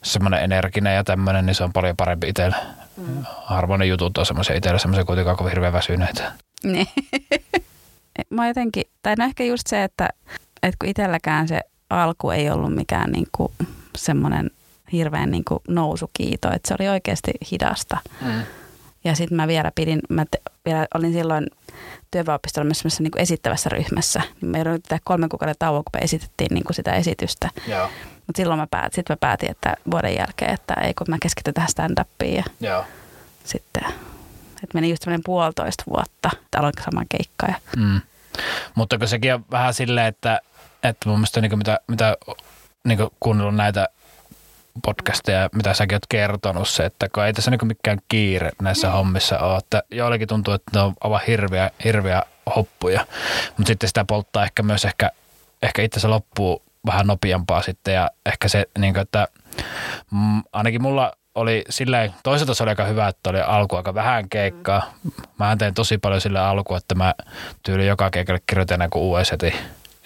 semmoinen 0.02 0.42
energinen 0.42 0.94
ja 0.94 1.04
tämmöinen, 1.04 1.46
niin 1.46 1.54
se 1.54 1.64
on 1.64 1.72
paljon 1.72 1.96
parempi 1.96 2.28
itselle. 2.28 2.56
Mm. 2.96 3.24
Harvoin 3.44 3.78
ne 3.78 3.86
jutut 3.86 4.18
on 4.18 4.26
semmoisia 4.26 4.56
itselle 4.56 4.78
semmoisia 4.78 5.04
kuitenkaan 5.04 5.36
kovin 5.36 5.50
hirveän 5.50 5.72
väsyneitä. 5.72 6.32
Niin. 6.62 6.86
mä 8.30 8.48
jotenkin, 8.48 8.84
tai 9.02 9.14
no 9.18 9.24
ehkä 9.24 9.44
just 9.44 9.66
se, 9.66 9.84
että, 9.84 10.08
että 10.62 10.76
kun 10.80 10.88
itselläkään 10.88 11.48
se 11.48 11.60
alku 11.90 12.30
ei 12.30 12.50
ollut 12.50 12.74
mikään 12.74 13.12
niin 13.12 13.26
kuin 13.32 13.52
semmoinen 13.96 14.50
hirveän 14.92 15.30
niin 15.30 15.44
kuin 15.44 15.60
nousukiito, 15.68 16.52
että 16.52 16.68
se 16.68 16.74
oli 16.80 16.88
oikeasti 16.88 17.30
hidasta. 17.50 17.98
Mm. 18.20 18.42
Ja 19.04 19.14
sitten 19.14 19.36
mä 19.36 19.48
vielä 19.48 19.72
pidin, 19.74 20.00
mä 20.08 20.24
te, 20.30 20.38
vielä 20.64 20.86
olin 20.94 21.12
silloin 21.12 21.46
työväopistolla 22.10 22.64
myös 22.64 23.00
niin 23.00 23.10
kuin 23.10 23.22
esittävässä 23.22 23.68
ryhmässä. 23.68 24.22
Me 24.40 24.58
joudun 24.58 24.82
tehdä 24.82 25.00
kolmen 25.04 25.28
kuukauden 25.28 25.54
tauon, 25.58 25.84
kun 25.84 26.00
me 26.00 26.04
esitettiin 26.04 26.54
niin 26.54 26.64
kuin 26.64 26.74
sitä 26.74 26.92
esitystä. 26.92 27.50
Mutta 28.26 28.36
silloin 28.36 28.60
mä 28.60 28.66
päätin, 28.70 28.94
sit 28.94 29.08
mä 29.08 29.16
päätin, 29.16 29.50
että 29.50 29.76
vuoden 29.90 30.14
jälkeen, 30.14 30.54
että 30.54 30.74
ei 30.74 30.94
kun 30.94 31.06
mä 31.10 31.16
keskityn 31.22 31.54
tähän 31.54 31.70
stand-upiin. 31.70 32.34
Ja 32.36 32.44
Joo. 32.60 32.84
sitten, 33.44 33.84
että 34.62 34.74
meni 34.74 34.90
just 34.90 35.02
semmoinen 35.02 35.24
puolitoista 35.24 35.84
vuotta, 35.90 36.30
että 36.42 36.58
aloin 36.58 36.72
saman 36.84 37.06
keikkaa. 37.08 37.54
Mm. 37.76 38.00
Mutta 38.74 38.98
kun 38.98 39.08
sekin 39.08 39.34
on 39.34 39.44
vähän 39.50 39.74
silleen, 39.74 40.06
että, 40.06 40.40
että 40.82 41.08
mun 41.08 41.18
mielestä 41.18 41.40
niin 41.40 41.58
mitä, 41.58 41.80
mitä 41.86 42.16
niin 42.84 42.98
kuunnellut 43.20 43.56
näitä 43.56 43.88
podcasteja, 44.84 45.48
mitä 45.54 45.74
säkin 45.74 45.94
oot 45.94 46.06
kertonut, 46.08 46.68
se, 46.68 46.84
että 46.84 47.08
kun 47.08 47.24
ei 47.24 47.32
tässä 47.32 47.50
niin 47.50 47.66
mikään 47.66 47.98
kiire 48.08 48.50
näissä 48.62 48.86
mm. 48.86 48.92
hommissa 48.92 49.38
ole, 49.38 49.58
että 49.58 49.82
joillekin 49.90 50.28
tuntuu, 50.28 50.54
että 50.54 50.70
ne 50.74 50.80
on 50.80 50.94
aivan 51.00 51.20
hirveä, 51.26 51.70
hirveä 51.84 52.22
hoppuja, 52.56 53.06
mutta 53.56 53.66
sitten 53.66 53.88
sitä 53.88 54.04
polttaa 54.04 54.44
ehkä 54.44 54.62
myös 54.62 54.84
ehkä, 54.84 55.10
ehkä 55.62 55.82
itse 55.82 56.00
se 56.00 56.08
loppuu 56.08 56.62
vähän 56.86 57.06
nopeampaa 57.06 57.62
sitten 57.62 57.94
ja 57.94 58.10
ehkä 58.26 58.48
se, 58.48 58.66
niin 58.78 58.94
kuin, 58.94 59.02
että 59.02 59.28
mm, 60.10 60.42
ainakin 60.52 60.82
mulla 60.82 61.12
oli 61.34 61.64
silleen, 61.70 62.14
toisaalta 62.22 62.54
se 62.54 62.62
oli 62.62 62.70
aika 62.70 62.84
hyvä, 62.84 63.08
että 63.08 63.30
oli 63.30 63.40
alku 63.40 63.76
aika 63.76 63.94
vähän 63.94 64.28
keikkaa. 64.28 64.94
Mä 65.38 65.56
tein 65.56 65.74
tosi 65.74 65.98
paljon 65.98 66.20
sille 66.20 66.38
alku, 66.38 66.74
että 66.74 66.94
mä 66.94 67.14
tyyli 67.62 67.86
joka 67.86 68.10
keikalle 68.10 68.40
kirjoitin 68.46 68.90
kuin 68.90 69.20
US 69.20 69.32
heti 69.32 69.54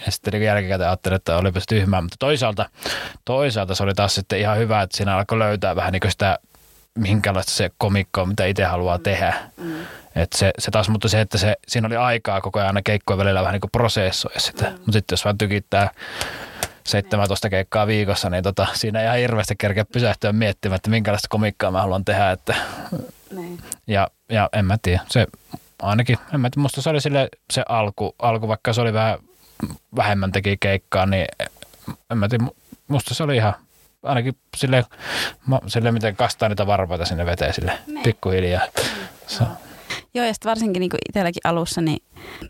ja 0.06 0.12
sitten 0.12 0.32
niin 0.32 0.42
jälkikäteen 0.42 0.88
ajattelin, 0.88 1.16
että 1.16 1.36
olipas 1.36 1.64
tyhmää, 1.68 2.00
mutta 2.00 2.16
toisaalta, 2.18 2.70
toisaalta 3.24 3.74
se 3.74 3.82
oli 3.82 3.94
taas 3.94 4.14
sitten 4.14 4.38
ihan 4.38 4.58
hyvä, 4.58 4.82
että 4.82 4.96
siinä 4.96 5.16
alkoi 5.16 5.38
löytää 5.38 5.76
vähän 5.76 5.92
niin 5.92 6.10
sitä, 6.10 6.38
minkälaista 6.98 7.52
se 7.52 7.70
komikko 7.78 8.22
on, 8.22 8.28
mitä 8.28 8.44
itse 8.44 8.64
haluaa 8.64 8.96
mm. 8.96 9.02
tehdä. 9.02 9.34
Mm. 9.56 9.74
Et 10.16 10.32
se, 10.32 10.50
se 10.58 10.70
taas, 10.70 10.88
mutta 10.88 11.08
se, 11.08 11.20
että 11.20 11.38
se, 11.38 11.56
siinä 11.68 11.86
oli 11.86 11.96
aikaa 11.96 12.40
koko 12.40 12.58
ajan 12.58 12.66
aina 12.66 12.82
keikkojen 12.84 13.18
välillä 13.18 13.40
vähän 13.40 13.52
niin 13.52 13.60
kuin 13.60 13.70
prosessoida 13.70 14.40
sitä. 14.40 14.64
Mm. 14.64 14.70
Mutta 14.72 14.92
sitten 14.92 15.12
jos 15.12 15.24
vaan 15.24 15.38
tykittää 15.38 15.90
17 16.84 17.50
keikkaa 17.50 17.86
viikossa, 17.86 18.30
niin 18.30 18.44
tota, 18.44 18.66
siinä 18.72 19.00
ei 19.00 19.06
ihan 19.06 19.18
hirveästi 19.18 19.54
kerkeä 19.58 19.84
pysähtyä 19.84 20.32
miettimään, 20.32 20.76
että 20.76 20.90
minkälaista 20.90 21.28
komikkaa 21.30 21.70
mä 21.70 21.80
haluan 21.80 22.04
tehdä. 22.04 22.30
Että, 22.30 22.54
niin. 23.30 23.58
ja, 23.86 24.08
ja 24.28 24.48
en 24.52 24.64
mä 24.64 24.76
tiedä, 24.82 25.00
se 25.10 25.26
ainakin, 25.82 26.18
en 26.34 26.40
mä 26.40 26.50
tiedä, 26.50 26.62
musta 26.62 26.82
se 26.82 26.90
oli 26.90 27.00
sille 27.00 27.28
se 27.50 27.62
alku, 27.68 28.14
alku, 28.18 28.48
vaikka 28.48 28.72
se 28.72 28.80
oli 28.80 28.92
vähän 28.92 29.18
vähemmän 29.96 30.32
teki 30.32 30.56
keikkaa, 30.60 31.06
niin 31.06 31.26
en 32.10 32.18
mä 32.18 32.28
tiedä, 32.28 32.44
musta 32.88 33.14
se 33.14 33.22
oli 33.22 33.36
ihan 33.36 33.54
ainakin 34.02 34.36
sille, 34.56 34.84
sille 35.66 35.92
miten 35.92 36.16
kastaa 36.16 36.48
niitä 36.48 36.66
varpaita 36.66 37.04
sinne 37.04 37.26
veteen 37.26 37.54
sille 37.54 37.78
pikkuhiljaa. 38.02 38.62
Se, 39.26 39.44
Joo, 40.14 40.26
ja 40.26 40.34
sitten 40.34 40.50
varsinkin 40.50 40.80
niin 40.80 40.90
itselläkin 41.08 41.40
alussa, 41.44 41.80
niin 41.80 42.02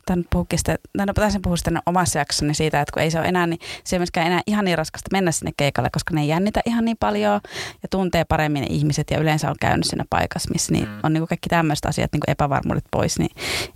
tämän 0.06 0.24
puhukin 0.30 0.58
sitten, 0.58 0.78
tämän 0.96 1.14
taisin 1.14 1.42
puhua 1.42 1.56
sitten 1.56 1.78
omassa 1.86 2.18
jaksossani 2.18 2.54
siitä, 2.54 2.80
että 2.80 2.92
kun 2.92 3.02
ei 3.02 3.10
se 3.10 3.18
ole 3.18 3.28
enää, 3.28 3.46
niin 3.46 3.60
se 3.84 3.96
ei 3.96 4.00
myöskään 4.00 4.26
enää 4.26 4.40
ihan 4.46 4.64
niin 4.64 4.78
raskasta 4.78 5.08
mennä 5.12 5.32
sinne 5.32 5.52
keikalle, 5.56 5.90
koska 5.92 6.14
ne 6.14 6.20
ei 6.20 6.28
jännitä 6.28 6.60
ihan 6.66 6.84
niin 6.84 6.96
paljon 7.00 7.40
ja 7.82 7.88
tuntee 7.90 8.24
paremmin 8.24 8.60
ne 8.60 8.66
ihmiset 8.70 9.10
ja 9.10 9.18
yleensä 9.18 9.50
on 9.50 9.56
käynyt 9.60 9.86
siinä 9.86 10.04
paikassa, 10.10 10.50
missä 10.52 10.72
niin 10.72 10.88
mm. 10.88 11.00
on 11.02 11.12
niin 11.12 11.20
kuin 11.20 11.28
kaikki 11.28 11.48
tämmöiset 11.48 11.86
asiat, 11.86 12.12
niin 12.12 12.20
kuin 12.20 12.30
epävarmuudet 12.30 12.84
pois, 12.90 13.18
niin 13.18 13.30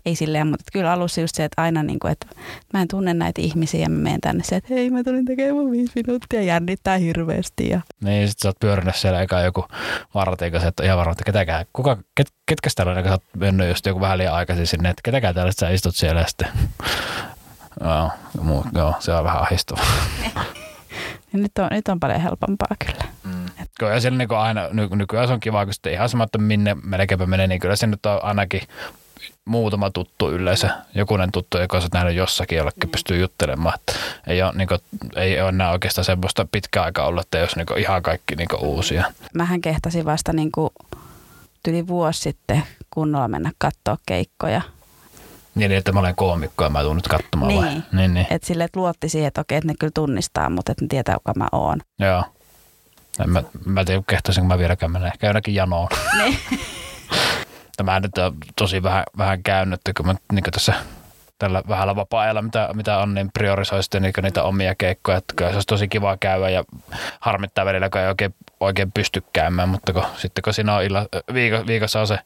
ei 0.06 0.16
silleen, 0.16 0.46
mutta 0.46 0.64
kyllä 0.72 0.92
alussa 0.92 1.20
just 1.20 1.34
se, 1.34 1.44
että 1.44 1.62
aina 1.62 1.82
niin 1.82 1.98
kuin, 1.98 2.12
että 2.12 2.26
mä 2.72 2.82
en 2.82 2.88
tunne 2.88 3.14
näitä 3.14 3.42
ihmisiä 3.42 3.80
ja 3.80 3.88
mä 3.88 3.98
menen 3.98 4.20
tänne 4.20 4.44
se, 4.44 4.56
että 4.56 4.74
hei 4.74 4.90
mä 4.90 5.04
tulin 5.04 5.24
tekemään 5.24 5.70
viisi 5.70 5.92
minuuttia, 5.94 6.42
jännittää 6.42 6.96
hirveästi. 6.96 7.68
Ja... 7.68 7.80
Niin, 8.00 8.28
sit 8.28 8.38
sä 8.38 8.48
oot 8.48 8.60
pyörinyt 8.60 8.96
siellä 8.96 9.22
eka 9.22 9.40
joku 9.40 9.64
vartija, 10.14 10.68
että 10.68 10.84
ihan 10.84 10.98
varma, 10.98 11.12
että 11.12 11.24
ketäkään, 11.24 11.66
kuka, 11.72 11.96
ket, 12.14 12.28
ketkä 12.46 12.70
täällä 12.74 12.92
on, 12.92 13.02
kun 13.02 13.08
sä 13.08 13.12
oot 13.12 13.22
mennyt 13.36 13.68
just 13.68 13.86
joku 13.86 14.00
vähän 14.00 14.18
liian 14.18 14.34
aikaisin 14.34 14.66
sinne, 14.66 14.90
että 14.90 15.00
ketäkään 15.04 15.34
täällä 15.34 15.52
sä 15.60 15.70
istut 15.87 15.97
siellä 15.97 16.21
ja 16.21 16.26
sitten, 16.26 16.49
joo, 17.85 18.11
muu, 18.40 18.64
joo 18.75 18.95
se 18.99 19.12
on 19.12 19.25
vähän 19.25 19.43
ahdistavaa. 19.43 19.85
nyt, 21.33 21.59
on, 21.59 21.69
nyt 21.71 21.88
on 21.88 22.00
paljon 22.00 22.21
helpompaa 22.21 22.76
kyllä. 22.87 23.05
Mm. 23.25 23.47
Kyllä 23.78 24.00
siellä 24.00 24.19
niin 24.19 24.33
aina, 24.33 24.69
ny, 24.73 24.88
nykyään 24.88 25.26
se 25.26 25.35
on 25.35 25.40
kiva, 25.40 25.64
kun 25.64 25.75
sitten 25.75 25.93
ihan 25.93 26.09
sama, 26.09 26.25
että 26.25 26.38
minne 26.38 26.76
melkeinpä 26.83 27.26
menee, 27.26 27.47
niin 27.47 27.61
kyllä 27.61 27.76
se 27.76 27.87
nyt 27.87 28.07
on 28.07 28.25
ainakin 28.25 28.62
muutama 29.45 29.90
tuttu 29.90 30.31
yleensä, 30.31 30.71
jokunen 30.95 31.33
tuttu, 31.33 31.59
joka 31.59 31.76
on 31.76 31.83
nähnyt 31.93 32.14
jossakin, 32.14 32.59
jollekin 32.59 32.88
mm. 32.88 32.90
pystyy 32.90 33.21
juttelemaan. 33.21 33.75
Että 33.75 33.93
ei, 34.26 34.43
ole, 34.43 34.52
niin 34.55 34.69
kuin, 34.69 34.81
ei 35.16 35.40
ole 35.40 35.49
enää 35.49 35.71
oikeastaan 35.71 36.05
semmoista 36.05 36.47
pitkää 36.52 36.83
aikaa 36.83 37.07
ollut, 37.07 37.23
että 37.23 37.38
jos 37.38 37.57
niin 37.57 37.78
ihan 37.78 38.02
kaikki 38.02 38.37
niin 38.37 38.49
uusia. 38.59 39.05
Mähän 39.35 39.61
kehtasin 39.61 40.05
vasta 40.05 40.33
niin 40.33 40.52
kuin 40.52 40.71
yli 41.69 41.87
vuosi 41.87 42.21
sitten 42.21 42.62
kunnolla 42.90 43.28
mennä 43.28 43.50
katsoa 43.59 43.97
keikkoja. 44.07 44.62
Niin, 45.56 45.72
että 45.72 45.92
mä 45.92 46.00
olen 46.00 46.16
koomikko 46.16 46.64
ja 46.64 46.70
mä 46.70 46.82
tuun 46.82 46.96
nyt 46.96 47.08
katsomaan 47.08 47.48
niin. 47.48 47.64
vai? 47.64 47.82
Niin, 47.92 48.14
niin. 48.14 48.26
Että 48.30 48.46
sille, 48.46 48.64
että 48.64 48.80
luotti 48.80 49.08
siihen, 49.08 49.28
että 49.28 49.40
okei, 49.40 49.58
että 49.58 49.68
ne 49.68 49.75
kyllä 49.80 49.90
tunnistaa, 49.94 50.50
mutta 50.50 50.72
että 50.72 50.84
ne 50.84 50.88
tietää, 50.88 51.16
kuka 51.16 51.32
mä 51.36 51.48
oon. 51.52 51.80
Joo. 51.98 52.25
En 53.20 53.30
mä, 53.30 53.42
mä 53.64 53.84
tiedä, 53.84 54.02
kehtaisinko 54.06 54.48
mä 54.48 54.58
vieläkään 54.58 54.92
mennä. 54.92 55.08
Ehkä 55.08 55.26
jonnekin 55.26 55.54
janoon. 55.54 55.88
Niin. 56.18 56.38
Tämä 57.76 58.00
nyt 58.00 58.18
on 58.18 58.36
tosi 58.56 58.82
vähän, 58.82 59.04
vähän 59.18 59.42
käynyt, 59.42 59.80
kun 59.96 60.06
mä 60.06 60.14
niin 60.32 60.44
tässä 60.44 60.75
tällä 61.38 61.62
vähällä 61.68 61.96
vapaa-ajalla, 61.96 62.42
mitä, 62.42 62.68
mitä 62.75 62.98
on, 62.98 63.14
niin 63.14 63.30
priorisoi 63.32 63.82
sitten 63.82 64.02
niitä, 64.02 64.22
niitä 64.22 64.42
omia 64.42 64.75
keikkoja. 64.75 65.18
Että 65.18 65.34
kyllä 65.36 65.50
se 65.50 65.56
olisi 65.56 65.66
tosi 65.66 65.88
kiva 65.88 66.16
käydä 66.16 66.48
ja 66.48 66.64
harmittaa 67.20 67.64
välillä, 67.64 67.90
kun 67.90 68.00
ei 68.00 68.08
oikein, 68.08 68.34
oikein 68.60 68.92
pysty 68.92 69.22
käymään, 69.32 69.68
mutta 69.68 69.92
kun, 69.92 70.04
sitten 70.16 70.42
kun 70.42 70.54
siinä 70.54 70.75
on 70.75 70.84
illa, 70.84 71.06
viiko, 71.34 71.66
viikossa 71.66 72.00
on 72.00 72.06
se 72.06 72.18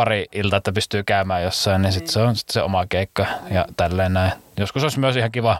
pari 0.00 0.26
ilta, 0.32 0.56
että 0.56 0.72
pystyy 0.72 1.02
käymään 1.02 1.42
jossain, 1.42 1.82
niin 1.82 1.92
sitten 1.92 2.12
se 2.12 2.20
on 2.20 2.36
sitten 2.36 2.52
se 2.52 2.62
oma 2.62 2.86
keikka 2.86 3.26
ja 3.50 3.64
tälleen 3.76 4.12
näin. 4.12 4.32
Joskus 4.56 4.82
olisi 4.82 5.00
myös 5.00 5.16
ihan 5.16 5.32
kiva 5.32 5.58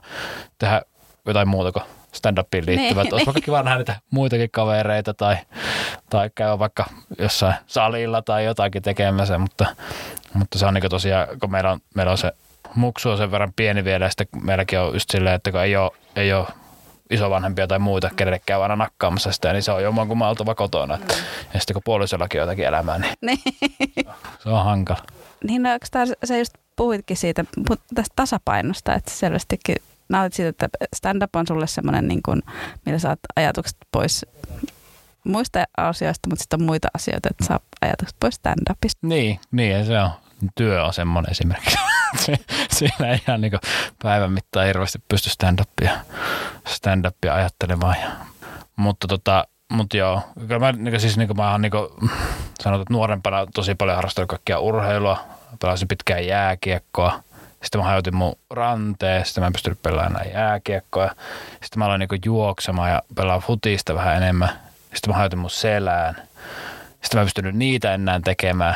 tehdä 0.58 0.82
jotain 1.26 1.48
muuta 1.48 1.72
kuin 1.72 1.82
stand-upiin 2.12 2.66
liittyvät. 2.66 3.04
Niin, 3.04 3.14
Olisi 3.14 3.26
vaikka 3.26 3.40
kiva 3.40 3.62
nähdä 3.62 3.78
niitä 3.78 3.96
muitakin 4.10 4.50
kavereita 4.50 5.14
tai, 5.14 5.36
tai 6.10 6.30
käydä 6.34 6.58
vaikka 6.58 6.84
jossain 7.18 7.54
salilla 7.66 8.22
tai 8.22 8.44
jotakin 8.44 8.82
tekemässä, 8.82 9.38
mutta, 9.38 9.66
mutta 10.34 10.58
se 10.58 10.66
on 10.66 10.74
niin 10.74 10.90
tosiaan, 10.90 11.28
kun 11.40 11.50
meillä 11.50 11.70
on, 11.70 11.80
meillä 11.94 12.12
on 12.12 12.18
se 12.18 12.32
muksu 12.74 13.10
on 13.10 13.18
sen 13.18 13.30
verran 13.30 13.52
pieni 13.56 13.84
vielä, 13.84 14.04
ja 14.04 14.10
sitten 14.10 14.44
meilläkin 14.44 14.80
on 14.80 14.92
just 14.94 15.10
silleen, 15.10 15.34
että 15.34 15.50
kun 15.50 15.60
ei 15.60 15.76
ole, 15.76 15.90
ei 16.16 16.32
ole 16.32 16.46
isovanhempia 17.10 17.66
tai 17.66 17.78
muita, 17.78 18.10
kenelle 18.16 18.40
käy 18.46 18.62
aina 18.62 18.76
nakkaamassa 18.76 19.32
sitä, 19.32 19.52
niin 19.52 19.62
se 19.62 19.72
on 19.72 19.82
jomman 19.82 20.08
kumman 20.08 20.28
oltava 20.28 20.54
kotona. 20.54 20.96
Mm. 20.96 21.02
Ja 21.54 21.60
sitten 21.60 21.74
kun 21.74 21.82
puolisollakin 21.84 22.40
on 22.40 22.42
jotakin 22.42 22.64
elämää, 22.64 22.98
niin, 22.98 23.14
niin. 23.22 24.06
se 24.38 24.48
on 24.48 24.64
hankala. 24.64 25.02
Niin, 25.44 25.62
no, 25.62 25.70
se 26.24 26.38
just 26.38 26.54
puhuitkin 26.76 27.16
siitä 27.16 27.44
tästä 27.94 28.12
tasapainosta, 28.16 28.94
että 28.94 29.10
selvästikin 29.10 29.76
nautit 30.08 30.34
siitä, 30.34 30.48
että 30.48 30.78
stand-up 30.96 31.36
on 31.36 31.46
sulle 31.46 31.66
semmoinen, 31.66 32.08
niin 32.08 32.22
kuin, 32.24 32.42
millä 32.86 32.98
saat 32.98 33.18
ajatukset 33.36 33.76
pois 33.92 34.26
muista 35.24 35.64
asioista, 35.76 36.28
mutta 36.28 36.42
sitten 36.42 36.60
on 36.60 36.66
muita 36.66 36.88
asioita, 36.94 37.28
että 37.30 37.44
saa 37.44 37.60
ajatukset 37.80 38.16
pois 38.20 38.34
stand-upista. 38.34 38.98
Niin, 39.02 39.40
niin 39.50 39.86
se 39.86 40.00
on. 40.00 40.10
Työ 40.54 40.84
on 40.84 40.92
semmoinen 40.92 41.30
esimerkiksi. 41.30 41.78
siinä 42.76 43.10
ei 43.12 43.20
ihan 43.28 43.40
niin 43.40 43.52
päivän 44.02 44.32
mittaan 44.32 44.66
hirveästi 44.66 44.98
pysty 45.08 45.30
stand-upia, 45.30 45.90
stand-upia 46.68 47.34
ajattelemaan. 47.34 47.96
Ja, 48.02 48.10
mutta 48.76 49.08
tota, 49.08 49.44
mutta 49.70 49.96
joo, 49.96 50.22
kyllä 50.48 50.58
mä, 50.58 50.72
niin 50.72 51.00
siis 51.00 51.16
niin 51.16 51.36
mä 51.36 51.50
oon 51.50 51.62
niin 51.62 51.72
sanotaan, 52.62 52.82
että 52.82 52.94
nuorempana 52.94 53.46
tosi 53.54 53.74
paljon 53.74 53.96
harrastanut 53.96 54.28
kaikkia 54.28 54.58
urheilua, 54.58 55.24
pelasin 55.60 55.88
pitkään 55.88 56.26
jääkiekkoa, 56.26 57.22
sitten 57.62 57.80
mä 57.80 57.86
hajotin 57.86 58.16
mun 58.16 58.36
ranteen, 58.50 59.24
sitten 59.24 59.42
mä 59.42 59.46
en 59.46 59.52
pystynyt 59.52 59.82
pelaamaan 59.82 60.30
jääkiekkoa. 60.32 61.10
Sitten 61.50 61.78
mä 61.78 61.84
aloin 61.84 61.98
niin 61.98 62.20
juoksemaan 62.24 62.90
ja 62.90 63.02
pelaa 63.14 63.40
futista 63.40 63.94
vähän 63.94 64.16
enemmän. 64.16 64.48
Sitten 64.94 65.10
mä 65.10 65.16
hajotin 65.16 65.38
mun 65.38 65.50
selään. 65.50 66.14
Sitten 66.90 67.14
mä 67.14 67.20
en 67.20 67.26
pystynyt 67.26 67.54
niitä 67.54 67.94
enää 67.94 68.20
tekemään. 68.24 68.74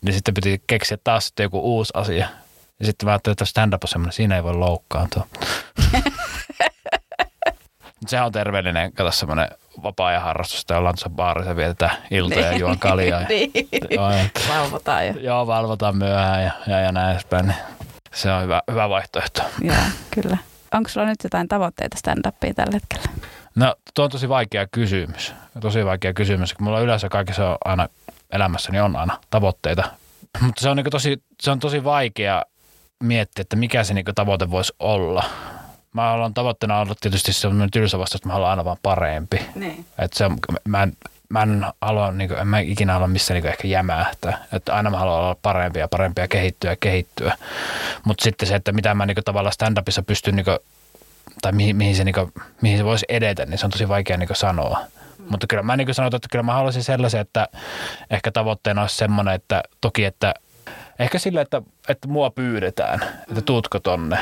Niin 0.00 0.14
sitten 0.14 0.34
piti 0.34 0.62
keksiä 0.66 0.98
taas 1.04 1.26
sitten 1.26 1.44
joku 1.44 1.60
uusi 1.60 1.92
asia. 1.94 2.28
Ja 2.80 2.86
sitten 2.86 3.06
mä 3.06 3.12
ajattelin, 3.12 3.34
että 3.34 3.44
stand-up 3.44 3.84
on 3.84 3.88
semmoinen, 3.88 4.12
siinä 4.12 4.36
ei 4.36 4.44
voi 4.44 4.54
loukkaantua. 4.54 5.26
Sehän 8.06 8.26
on 8.26 8.32
terveellinen, 8.32 8.92
kato 8.92 9.12
semmoinen 9.12 9.48
vapaa-ajan 9.82 10.22
harrastus, 10.22 10.60
että 10.60 10.78
ollaan 10.78 10.94
tuossa 10.94 11.10
baarissa 11.10 11.56
vietetään 11.56 11.96
iltoja 12.10 12.46
ja 12.46 12.58
juon 12.58 12.78
kaljaa. 12.78 13.20
niin. 13.28 13.50
joo, 13.90 14.10
valvotaan 14.48 15.06
jo. 15.06 15.12
Joo, 15.12 15.46
valvotaan 15.46 15.96
myöhään 15.96 16.44
ja, 16.44 16.52
ja, 16.66 16.80
ja 16.80 16.92
näin 16.92 17.12
edespäin. 17.12 17.46
Niin 17.46 17.56
se 18.14 18.32
on 18.32 18.42
hyvä, 18.42 18.62
hyvä 18.70 18.88
vaihtoehto. 18.88 19.42
Joo, 19.60 19.76
kyllä. 20.10 20.36
Onko 20.74 20.88
sulla 20.88 21.06
nyt 21.06 21.24
jotain 21.24 21.48
tavoitteita 21.48 21.96
stand-upia 21.98 22.54
tällä 22.54 22.72
hetkellä? 22.72 23.04
No, 23.54 23.74
tuo 23.94 24.04
on 24.04 24.10
tosi 24.10 24.28
vaikea 24.28 24.66
kysymys. 24.72 25.34
Tosi 25.60 25.84
vaikea 25.84 26.12
kysymys. 26.12 26.58
Mulla 26.58 26.80
yleensä 26.80 27.08
kaikessa 27.08 27.50
on 27.50 27.58
aina 27.64 27.88
elämässäni 28.32 28.80
on 28.80 28.96
aina 28.96 29.18
tavoitteita. 29.30 29.84
Mutta 30.40 30.60
se 30.60 30.68
on, 30.68 30.76
niin 30.76 30.90
tosi, 30.90 31.22
se 31.42 31.50
on 31.50 31.58
tosi 31.58 31.84
vaikea 31.84 32.42
miettiä, 33.02 33.42
että 33.42 33.56
mikä 33.56 33.84
se 33.84 33.94
niinku 33.94 34.12
tavoite 34.14 34.50
voisi 34.50 34.72
olla. 34.78 35.24
Mä 35.92 36.02
haluan 36.02 36.34
tavoitteena 36.34 36.80
olla 36.80 36.94
tietysti 37.00 37.32
semmoinen 37.32 37.70
tylsä 37.70 37.98
vastaus, 37.98 38.20
että 38.20 38.28
mä 38.28 38.32
haluan 38.32 38.50
aina 38.50 38.64
vaan 38.64 38.76
parempi. 38.82 39.40
Niin. 39.54 39.84
Että 39.98 40.18
se 40.18 40.24
on, 40.24 40.38
mä 40.68 40.82
en, 40.82 40.96
mä 41.28 41.42
en 41.42 41.66
halua, 41.80 42.12
niin 42.12 42.28
kuin, 42.28 42.40
en 42.40 42.46
mä 42.46 42.58
ikinä 42.58 42.92
halua 42.92 43.08
missään 43.08 43.42
niin 43.42 43.52
ehkä 43.52 43.68
jämähtää. 43.68 44.44
Että 44.52 44.74
aina 44.74 44.90
mä 44.90 44.98
haluan 44.98 45.18
olla 45.18 45.36
parempi 45.42 45.78
ja 45.78 45.88
parempi 45.88 46.20
ja 46.20 46.28
kehittyä 46.28 46.70
ja 46.70 46.76
kehittyä. 46.76 47.36
Mutta 48.04 48.24
sitten 48.24 48.48
se, 48.48 48.54
että 48.54 48.72
mitä 48.72 48.94
mä 48.94 49.06
niin 49.06 49.14
kuin, 49.14 49.24
tavallaan 49.24 49.52
stand-upissa 49.52 50.02
pystyn, 50.06 50.36
niin 50.36 50.44
kuin, 50.44 50.58
tai 51.42 51.52
mihin, 51.52 51.76
mihin, 51.76 51.96
se, 51.96 52.04
niin 52.04 52.14
kuin, 52.14 52.32
mihin 52.60 52.78
se 52.78 52.84
voisi 52.84 53.06
edetä, 53.08 53.46
niin 53.46 53.58
se 53.58 53.66
on 53.66 53.70
tosi 53.70 53.88
vaikea 53.88 54.16
niin 54.16 54.26
kuin, 54.26 54.36
sanoa. 54.36 54.80
Mutta 55.30 55.46
kyllä 55.46 55.62
mä 55.62 55.76
niin 55.76 55.94
sanoin, 55.94 56.16
että 56.16 56.28
kyllä 56.30 56.42
mä 56.42 56.52
haluaisin 56.52 56.84
sellaisen, 56.84 57.20
että 57.20 57.48
ehkä 58.10 58.32
tavoitteena 58.32 58.80
olisi 58.80 58.96
semmoinen, 58.96 59.34
että 59.34 59.62
toki, 59.80 60.04
että 60.04 60.34
ehkä 61.00 61.18
sillä, 61.18 61.40
että, 61.40 61.62
että 61.88 62.08
mua 62.08 62.30
pyydetään, 62.30 63.00
että 63.28 63.40
tuutko 63.40 63.80
tonne, 63.80 64.18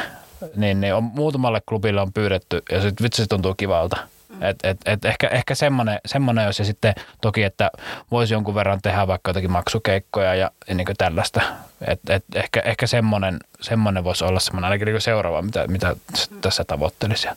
niin, 0.57 0.81
niin 0.81 0.95
on, 0.95 1.05
muutamalle 1.05 1.61
klubille 1.69 2.01
on 2.01 2.13
pyydetty 2.13 2.63
ja 2.73 2.81
sitten 2.81 3.05
vitsi 3.05 3.23
se 3.23 3.29
tuntuu 3.29 3.55
kivalta. 3.55 3.97
Et, 4.41 4.57
et, 4.63 4.79
et 4.85 5.05
ehkä, 5.05 5.29
ehkä 5.29 5.55
semmoinen, 5.55 5.99
semmoinen 6.07 6.45
jos 6.45 6.59
ja 6.59 6.65
sitten 6.65 6.95
toki, 7.21 7.43
että 7.43 7.71
voisi 8.11 8.35
jonkun 8.35 8.55
verran 8.55 8.83
tehdä 8.83 9.07
vaikka 9.07 9.29
jotakin 9.29 9.51
maksukeikkoja 9.51 10.35
ja, 10.35 10.51
ja 10.69 10.75
niin 10.75 10.87
tällaista. 10.99 11.41
Et, 11.87 12.01
et 12.11 12.25
ehkä, 12.35 12.61
ehkä 12.61 12.87
semmoinen, 12.87 13.39
semmoinen 13.61 14.05
voisi 14.05 14.25
olla 14.25 14.41
semmoinen 14.41 14.65
ainakin 14.65 14.87
niin 14.87 15.01
seuraava, 15.01 15.43
mitä, 15.43 15.67
mitä 15.67 15.97
tässä 16.41 16.65
tavoittelisi. 16.65 17.29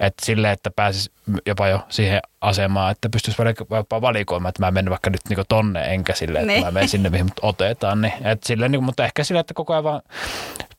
Et 0.00 0.14
sille, 0.22 0.52
että 0.52 0.70
pääsisi 0.70 1.10
jopa 1.46 1.68
jo 1.68 1.80
siihen 1.88 2.20
asemaan, 2.40 2.92
että 2.92 3.08
pystyisi 3.08 3.42
jopa 3.70 4.00
valikoimaan, 4.00 4.48
että 4.48 4.62
mä 4.62 4.70
menen 4.70 4.90
vaikka 4.90 5.10
nyt 5.10 5.20
niin 5.28 5.38
tonne, 5.48 5.94
enkä 5.94 6.14
sille, 6.14 6.38
että 6.38 6.52
ne. 6.52 6.60
mä 6.60 6.70
menen 6.70 6.88
sinne, 6.88 7.10
mihin 7.10 7.26
mut 7.26 7.40
otetaan. 7.42 8.00
Niin, 8.00 8.12
et 8.26 8.42
sille, 8.42 8.68
niin, 8.68 8.84
mutta 8.84 9.04
ehkä 9.04 9.24
sille, 9.24 9.40
että 9.40 9.54
koko 9.54 9.72
ajan 9.72 9.84
vaan 9.84 10.02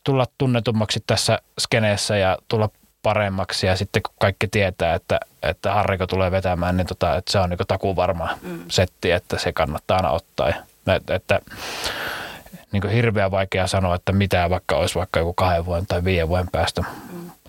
tulla 0.04 0.26
tunnetummaksi 0.38 1.04
tässä 1.08 1.40
skeneessä 1.60 2.18
ja 2.18 2.38
tulla 2.48 2.70
paremmaksi 3.02 3.68
ja 3.68 3.76
sitten 3.76 4.04
kun 4.04 4.14
kaikki 4.20 4.48
tietää, 4.48 4.94
että, 4.94 5.20
että 5.44 5.74
Harriko 5.74 6.08
tulee 6.08 6.32
vetämään, 6.32 6.78
niin 6.78 6.88
tota, 6.88 7.16
että 7.16 7.32
se 7.32 7.40
on 7.40 7.50
niin 7.50 7.60
takuvarma 7.68 8.30
mm. 8.42 8.60
setti, 8.68 9.12
että 9.12 9.40
se 9.40 9.52
kannattaa 9.52 9.98
aina 9.98 10.12
ottaa. 10.12 10.50
Ja, 10.50 10.96
että, 10.96 11.16
että 11.16 11.40
niin 12.72 12.90
hirveän 12.90 13.32
vaikea 13.32 13.68
sanoa, 13.68 13.96
että 13.96 14.12
mitä 14.12 14.50
vaikka 14.50 14.76
olisi 14.76 14.96
vaikka 14.96 15.20
joku 15.20 15.34
kahden 15.34 15.66
vuoden 15.66 15.88
tai 15.88 16.04
viiden 16.04 16.30
vuoden 16.30 16.48
päästä. 16.52 16.84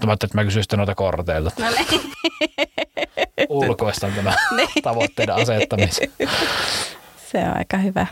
Mutta 0.00 0.07
mä 0.07 0.12
että 0.12 0.28
mä 0.35 0.45
kysyin 0.45 0.62
sitten 0.62 0.78
noita 0.78 0.95
korteilta. 0.95 1.50
No 1.59 1.66
niin. 1.71 2.12
Ulkoistan 3.49 4.12
tämä 4.12 4.35
niin. 4.57 4.69
tavoitteiden 4.83 5.35
asettamisen. 5.35 6.12
Se 7.33 7.38
on 7.38 7.57
aika 7.57 7.76
hyvä. 7.76 8.07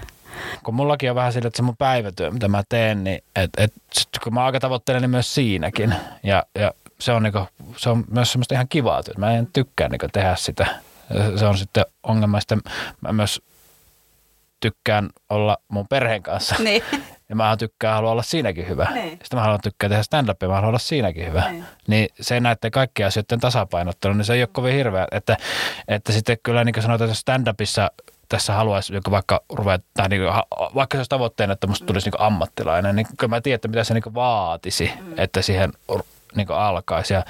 Kun 0.65 0.75
mullakin 0.75 1.11
on 1.11 1.17
vähän 1.17 1.33
sillä, 1.33 1.47
että 1.47 1.57
se 1.57 1.63
mun 1.63 1.77
päivätyö, 1.77 2.31
mitä 2.31 2.49
mä 2.49 2.63
teen, 2.69 3.05
niin 3.05 3.23
et, 3.37 3.51
et, 3.57 3.73
sit, 3.93 4.09
kun 4.25 4.35
mä 4.35 4.45
aika 4.45 4.61
tavoittelen, 4.61 5.03
niin 5.03 5.11
myös 5.11 5.35
siinäkin. 5.35 5.95
Ja, 6.23 6.43
ja 6.55 6.73
se 7.01 7.13
on, 7.13 7.23
niinku, 7.23 7.47
se 7.77 7.91
on 7.91 8.05
myös 8.11 8.33
semmoista 8.33 8.55
ihan 8.55 8.69
kivaa 8.69 9.03
työtä. 9.03 9.21
Mä 9.21 9.33
en 9.33 9.49
tykkää 9.53 9.89
niinku 9.89 10.07
tehdä 10.13 10.37
sitä. 10.37 10.67
Se 11.37 11.47
on 11.47 11.59
sitten 11.59 11.85
ongelma. 12.03 12.41
Sitten 12.41 12.61
mä 13.01 13.13
myös 13.13 13.43
tykkään 14.61 15.11
olla 15.29 15.59
mun 15.69 15.89
perheen 15.89 16.23
kanssa. 16.23 16.55
Niin. 16.59 16.83
Ja 17.29 17.37
mä 17.37 17.57
tykkään 17.57 17.95
haluaa 17.95 18.13
olla 18.13 18.23
siinäkin 18.23 18.69
hyvä. 18.69 18.89
Niin. 18.95 19.11
Sitten 19.11 19.35
mä 19.35 19.41
haluan 19.41 19.61
tykkää 19.61 19.89
tehdä 19.89 20.03
stand-upia, 20.03 20.49
mä 20.49 20.55
haluan 20.55 20.69
olla 20.69 20.79
siinäkin 20.79 21.27
hyvä. 21.27 21.51
Niin, 21.51 21.65
niin 21.87 22.09
se 22.21 22.41
näette 22.41 22.71
kaikkia 22.71 23.07
asioiden 23.07 23.41
tasapainottelu, 23.41 24.15
niin 24.15 24.25
se 24.25 24.35
ei 24.35 24.43
ole 24.43 24.49
kovin 24.53 24.75
hirveä. 24.75 25.07
Että, 25.13 25.37
että 25.89 26.13
sitten 26.13 26.37
kyllä 26.43 26.65
niin 26.65 26.73
kuin 26.73 26.83
sanotaan, 26.83 27.11
että 27.11 27.21
stand-upissa 27.21 27.91
tässä 28.29 28.53
haluaisi 28.53 28.95
joku 28.95 29.11
vaikka 29.11 29.41
ruveta, 29.53 29.85
tai 29.95 30.09
niin 30.09 30.23
kuin, 30.23 30.33
vaikka 30.75 30.97
se 30.97 30.99
olisi 30.99 31.09
tavoitteena, 31.09 31.53
että 31.53 31.67
musta 31.67 31.87
tulisi 31.87 32.11
niin 32.11 32.21
ammattilainen, 32.21 32.97
niin 32.97 33.07
kyllä 33.19 33.31
mä 33.31 33.41
tiedän, 33.41 33.55
että 33.55 33.69
mitä 33.69 33.85
se 33.85 33.95
niin 33.95 34.15
vaatisi, 34.15 34.93
mm. 35.01 35.13
että 35.17 35.43
siihen 35.43 35.73
niin 36.35 36.51
alkaisi. 36.51 37.15
Ja 37.15 37.25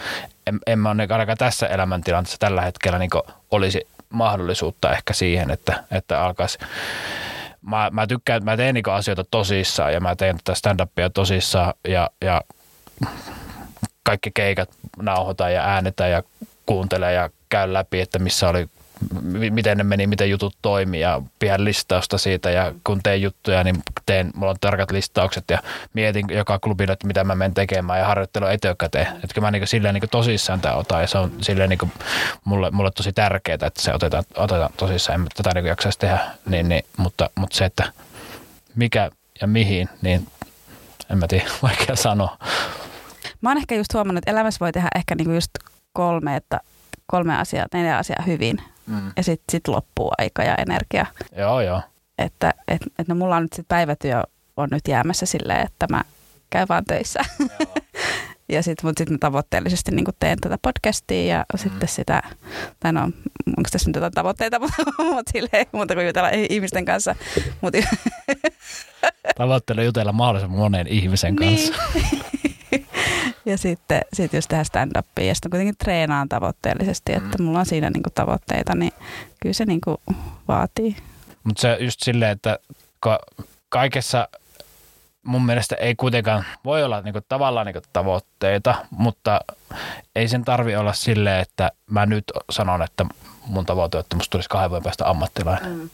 en, 0.47 0.59
en 0.67 0.79
mä 0.79 0.89
ole 0.89 0.97
niin 0.97 1.13
ainakaan 1.13 1.39
tässä 1.39 1.67
elämäntilanteessa 1.67 2.39
tällä 2.39 2.63
hetkellä 2.63 2.99
niin 2.99 3.11
olisi 3.51 3.89
mahdollisuutta 4.11 4.93
ehkä 4.93 5.13
siihen, 5.13 5.51
että, 5.51 5.85
että 5.91 6.25
alkaisi. 6.25 6.59
Mä, 7.63 7.91
mä 7.93 8.07
tykkään, 8.07 8.45
mä 8.45 8.57
teen 8.57 8.75
niin 8.75 8.89
asioita 8.89 9.25
tosissaan 9.31 9.93
ja 9.93 10.01
mä 10.01 10.17
teen 10.17 10.37
tätä 10.37 10.55
stand-upia 10.55 11.11
tosissaan 11.15 11.75
ja, 11.89 12.11
ja 12.25 12.43
kaikki 14.03 14.31
keikat 14.35 14.71
nauhoitan 15.03 15.55
ja 15.55 15.65
äänetään 15.65 16.11
ja 16.11 16.23
kuuntelen 16.67 17.15
ja 17.15 17.31
käyn 17.49 17.73
läpi, 17.73 18.01
että 18.01 18.19
missä 18.19 18.49
oli 18.49 18.69
miten 19.51 19.79
ne 19.79 19.85
meni, 19.85 20.07
miten 20.07 20.31
jutut 20.31 20.57
toimii 20.63 21.01
ja 21.01 21.23
pidän 21.39 21.65
listausta 21.65 22.19
siitä 22.19 22.51
ja 22.51 22.75
kun 22.85 23.03
teen 23.03 23.23
juttuja, 23.23 23.65
niin 23.65 23.83
teen, 24.07 24.31
mulla 24.35 24.51
on 24.51 24.57
tarkat 24.61 24.91
listaukset 24.91 25.45
ja 25.51 25.59
mietin 25.95 26.27
joka 26.31 26.59
klubilla, 26.59 26.93
että 26.93 27.07
mitä 27.07 27.25
mä 27.25 27.35
menen 27.35 27.55
tekemään 27.55 27.99
ja 27.99 28.07
harjoittelu 28.07 28.47
etukäteen. 28.47 29.07
Että 29.25 29.41
mä 29.41 29.51
niin 29.51 29.67
silleen 29.67 29.95
niin 29.95 30.11
tosissaan 30.11 30.61
tämä 30.61 30.75
otan 30.75 31.01
ja 31.01 31.07
se 31.07 31.19
on 31.19 31.33
silleen 31.41 31.71
niin 31.71 31.93
mulle, 32.45 32.71
mulle 32.71 32.91
tosi 32.91 33.13
tärkeää, 33.13 33.55
että 33.55 33.83
se 33.83 33.95
otetaan, 33.95 34.25
otetaan 34.37 34.71
tosissaan, 34.77 35.21
en 35.21 35.27
tätä 35.35 35.55
niin 35.55 35.67
jaksaisi 35.67 35.99
tehdä, 35.99 36.19
niin, 36.47 36.69
niin, 36.69 36.83
mutta, 36.97 37.31
mutta 37.35 37.57
se, 37.57 37.65
että 37.65 37.93
mikä 38.75 39.11
ja 39.41 39.47
mihin, 39.47 39.89
niin 40.03 40.27
en 41.11 41.19
mä 41.19 41.27
tiedä, 41.29 41.45
vaikea 41.63 41.97
sanoa. 41.97 42.39
Mä 43.41 43.51
oon 43.51 43.57
ehkä 43.57 43.75
just 43.75 43.95
huomannut, 43.95 44.19
että 44.19 44.31
elämässä 44.31 44.61
voi 44.61 44.73
tehdä 44.73 44.89
ehkä 44.95 45.15
niinku 45.15 45.33
just 45.33 45.51
kolme, 45.93 46.37
että 46.37 46.61
kolme 47.07 47.39
asiaa, 47.39 47.67
neljä 47.73 47.99
asiaa 47.99 48.23
hyvin 48.27 48.63
mm. 48.89 49.13
ja 49.17 49.23
sitten 49.23 49.53
sit 49.53 49.69
loppuu 49.69 50.13
aika 50.19 50.43
ja 50.43 50.55
energia. 50.55 51.07
Joo, 51.37 51.61
joo. 51.61 51.83
Että 52.19 52.55
et, 52.69 52.83
et 52.99 53.09
no 53.09 53.15
mulla 53.15 53.37
on 53.37 53.43
nyt 53.43 53.53
sit 53.53 53.69
päivätyö 53.69 54.23
on 54.57 54.69
nyt 54.71 54.89
jäämässä 54.89 55.27
silleen, 55.27 55.67
että 55.67 55.87
mä 55.91 56.05
käyn 56.51 56.69
vaan 56.69 56.85
töissä. 56.85 57.21
ja 58.53 58.63
sitten 58.63 58.89
mut 58.89 58.99
sit 58.99 59.11
mä 59.11 59.17
tavoitteellisesti 59.21 59.91
niin 59.91 60.07
teen 60.21 60.39
tätä 60.41 60.59
podcastia 60.63 61.37
ja 61.37 61.45
mm. 61.53 61.59
sitten 61.59 61.89
sitä, 61.89 62.23
tai 62.81 62.93
no 62.93 63.03
onko 63.47 63.69
tässä 63.71 63.89
nyt 63.89 63.95
jotain 63.95 64.13
tavoitteita, 64.13 64.59
mutta, 64.61 64.83
mutta 64.99 65.33
silleen 65.33 65.67
muuta 65.73 65.95
kuin 65.95 66.07
jutella 66.07 66.29
ihmisten 66.33 66.85
kanssa. 66.85 67.15
Mut, 67.61 67.75
Tavoittelu 69.37 69.83
jutella 69.83 70.13
mahdollisimman 70.13 70.59
monen 70.59 70.87
ihmisen 70.87 71.35
niin. 71.35 71.71
kanssa. 71.71 71.83
Niin. 71.95 72.23
ja 73.49 73.59
sitten 73.59 74.01
sit 74.13 74.33
jos 74.33 74.47
tehdään 74.47 74.65
stand-upia 74.67 75.25
ja 75.25 75.35
sitten 75.35 75.51
kuitenkin 75.51 75.77
treenaan 75.79 76.29
tavoitteellisesti, 76.29 77.13
että 77.13 77.39
mm. 77.39 77.45
mulla 77.45 77.59
on 77.59 77.67
siinä 77.67 77.91
niinku 77.91 78.11
tavoitteita, 78.15 78.75
niin 78.75 78.93
kyllä 79.41 79.53
se 79.53 79.65
niinku 79.65 80.01
vaatii. 80.49 80.97
Mutta 81.45 81.61
se 81.61 81.77
just 81.81 82.01
silleen, 82.03 82.31
että 82.31 82.59
ka- 83.01 83.21
kaikessa 83.69 84.29
mun 85.23 85.47
mielestä 85.47 85.75
ei 85.75 85.95
kuitenkaan 85.95 86.45
voi 86.65 86.85
olla 86.85 87.01
niinku 87.01 87.21
tavallaan 87.29 87.67
niinku 87.67 87.81
tavoitteita, 87.93 88.75
mutta 88.91 89.41
ei 90.17 90.29
sen 90.29 90.45
tarvi 90.45 90.77
olla 90.77 90.93
silleen, 90.93 91.41
että 91.41 91.73
mä 91.91 92.07
nyt 92.07 92.25
sanon, 92.51 92.83
että 92.83 93.07
mun 93.47 93.67
tavoite 93.67 93.97
on, 93.97 94.01
että 94.01 94.17
musta 94.17 94.31
tulisi 94.31 94.49
kahden 94.49 94.71
vuoden 94.71 94.83
päästä 94.83 95.11
ammattilainen. 95.11 95.73
Mm. 95.73 95.91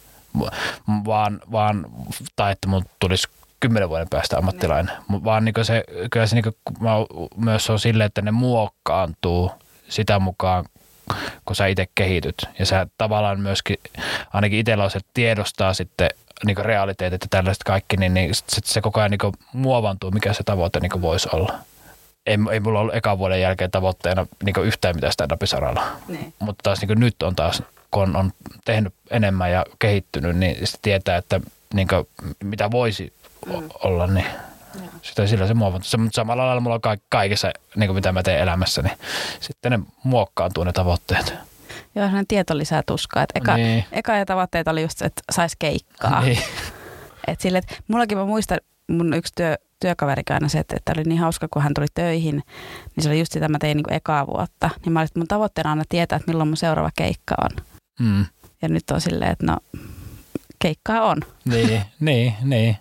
Vaan, 1.04 1.40
vaan, 1.52 1.86
tai 2.36 2.52
että 2.52 2.68
mun 2.68 2.84
tulisi 2.98 3.28
kymmenen 3.64 3.88
vuoden 3.88 4.08
päästä 4.10 4.38
ammattilainen. 4.38 4.94
Ne. 5.08 5.24
Vaan 5.24 5.44
niin 5.44 5.54
se, 5.62 5.84
kyllä 6.10 6.26
se 6.26 6.36
niin 6.36 6.54
myös 7.36 7.70
on 7.70 7.78
silleen, 7.78 8.06
että 8.06 8.22
ne 8.22 8.30
muokkaantuu 8.30 9.50
sitä 9.88 10.18
mukaan, 10.18 10.64
kun 11.44 11.56
sä 11.56 11.66
itse 11.66 11.86
kehityt. 11.94 12.34
Ja 12.58 12.66
sä 12.66 12.86
tavallaan 12.98 13.40
myöskin, 13.40 13.76
ainakin 14.32 14.58
itsellä 14.58 14.84
on 14.84 14.90
se, 14.90 15.00
tiedostaa 15.14 15.74
sitten 15.74 16.10
niin 16.46 16.56
realiteetit 16.56 17.22
ja 17.22 17.28
tällaiset 17.30 17.62
kaikki, 17.62 17.96
niin, 17.96 18.14
niin 18.14 18.34
sit 18.34 18.64
se 18.64 18.80
koko 18.80 19.00
ajan 19.00 19.10
niin 19.10 19.32
muovantuu, 19.52 20.10
mikä 20.10 20.32
se 20.32 20.42
tavoite 20.42 20.80
niin 20.80 21.02
voisi 21.02 21.28
olla. 21.32 21.54
Ei, 22.26 22.38
ei 22.52 22.60
mulla 22.60 22.80
ollut 22.80 22.94
ekan 22.94 23.18
vuoden 23.18 23.40
jälkeen 23.40 23.70
tavoitteena 23.70 24.26
niin 24.44 24.64
yhtään 24.64 24.96
mitään 24.96 25.12
stand 25.12 25.46
saralla 25.46 25.82
niin. 26.08 26.34
Mutta 26.38 26.62
taas 26.62 26.82
niin 26.82 27.00
nyt 27.00 27.22
on 27.22 27.36
taas, 27.36 27.62
kun 27.90 28.02
on, 28.02 28.16
on 28.16 28.32
tehnyt 28.64 28.94
enemmän 29.10 29.52
ja 29.52 29.64
kehittynyt, 29.78 30.36
niin 30.36 30.54
sitten 30.54 30.82
tietää, 30.82 31.16
että 31.16 31.40
niin 31.74 31.88
kuin, 31.88 32.08
mitä 32.44 32.70
voisi 32.70 33.12
mm. 33.46 33.68
olla, 33.82 34.06
niin 34.06 34.26
ja. 34.74 34.80
sitä 35.02 35.26
sillä 35.26 35.46
se 35.46 35.54
muovantuu. 35.54 35.88
Mutta 35.98 36.16
samalla 36.16 36.46
lailla 36.46 36.60
mulla 36.60 36.80
on 36.84 36.98
kaikessa, 37.08 37.50
niin 37.76 37.88
kuin 37.88 37.94
mitä 37.94 38.12
mä 38.12 38.22
teen 38.22 38.40
elämässä, 38.40 38.82
niin 38.82 38.98
sitten 39.40 39.72
ne 39.72 39.78
muokkaantuu 40.04 40.64
ne 40.64 40.72
tavoitteet. 40.72 41.34
Joo, 41.94 42.04
sellainen 42.04 42.26
tieto 42.26 42.58
lisää 42.58 42.82
tuskaa. 42.86 43.22
Et 43.22 43.32
eka, 43.34 43.56
niin. 43.56 43.84
eka 43.92 44.16
ja 44.16 44.26
tavoitteet 44.26 44.68
oli 44.68 44.82
just 44.82 44.98
se, 44.98 45.04
että 45.04 45.22
saisi 45.32 45.56
keikkaa. 45.58 46.20
Niin. 46.20 46.38
Et 47.26 47.40
sille, 47.40 47.58
että 47.58 47.74
mullakin 47.88 48.18
mä 48.18 48.24
muistan, 48.24 48.58
mun 48.88 49.14
yksi 49.14 49.32
työ, 49.36 49.56
työkaveri 49.80 50.22
aina 50.30 50.48
se, 50.48 50.58
että, 50.58 50.76
että 50.76 50.92
oli 50.96 51.02
niin 51.04 51.20
hauska, 51.20 51.48
kun 51.50 51.62
hän 51.62 51.74
tuli 51.74 51.86
töihin, 51.94 52.42
niin 52.96 53.04
se 53.04 53.08
oli 53.08 53.18
just 53.18 53.32
sitä, 53.32 53.48
mä 53.48 53.58
tein 53.58 53.76
niin 53.76 53.92
ekaa 53.92 54.26
vuotta. 54.26 54.70
Niin 54.84 54.92
mä 54.92 54.98
olin, 54.98 55.06
että 55.06 55.20
mun 55.20 55.28
tavoitteena 55.28 55.70
aina 55.70 55.84
tietää, 55.88 56.16
että 56.16 56.30
milloin 56.30 56.48
mun 56.48 56.56
seuraava 56.56 56.90
keikka 56.96 57.34
on. 57.42 57.50
Mm. 58.00 58.26
Ja 58.62 58.68
nyt 58.68 58.90
on 58.90 59.00
silleen, 59.00 59.30
että 59.30 59.46
no, 59.46 59.58
keikkaa 60.58 61.02
on. 61.02 61.20
Niin, 61.44 61.82
niin, 62.00 62.34
niin 62.42 62.76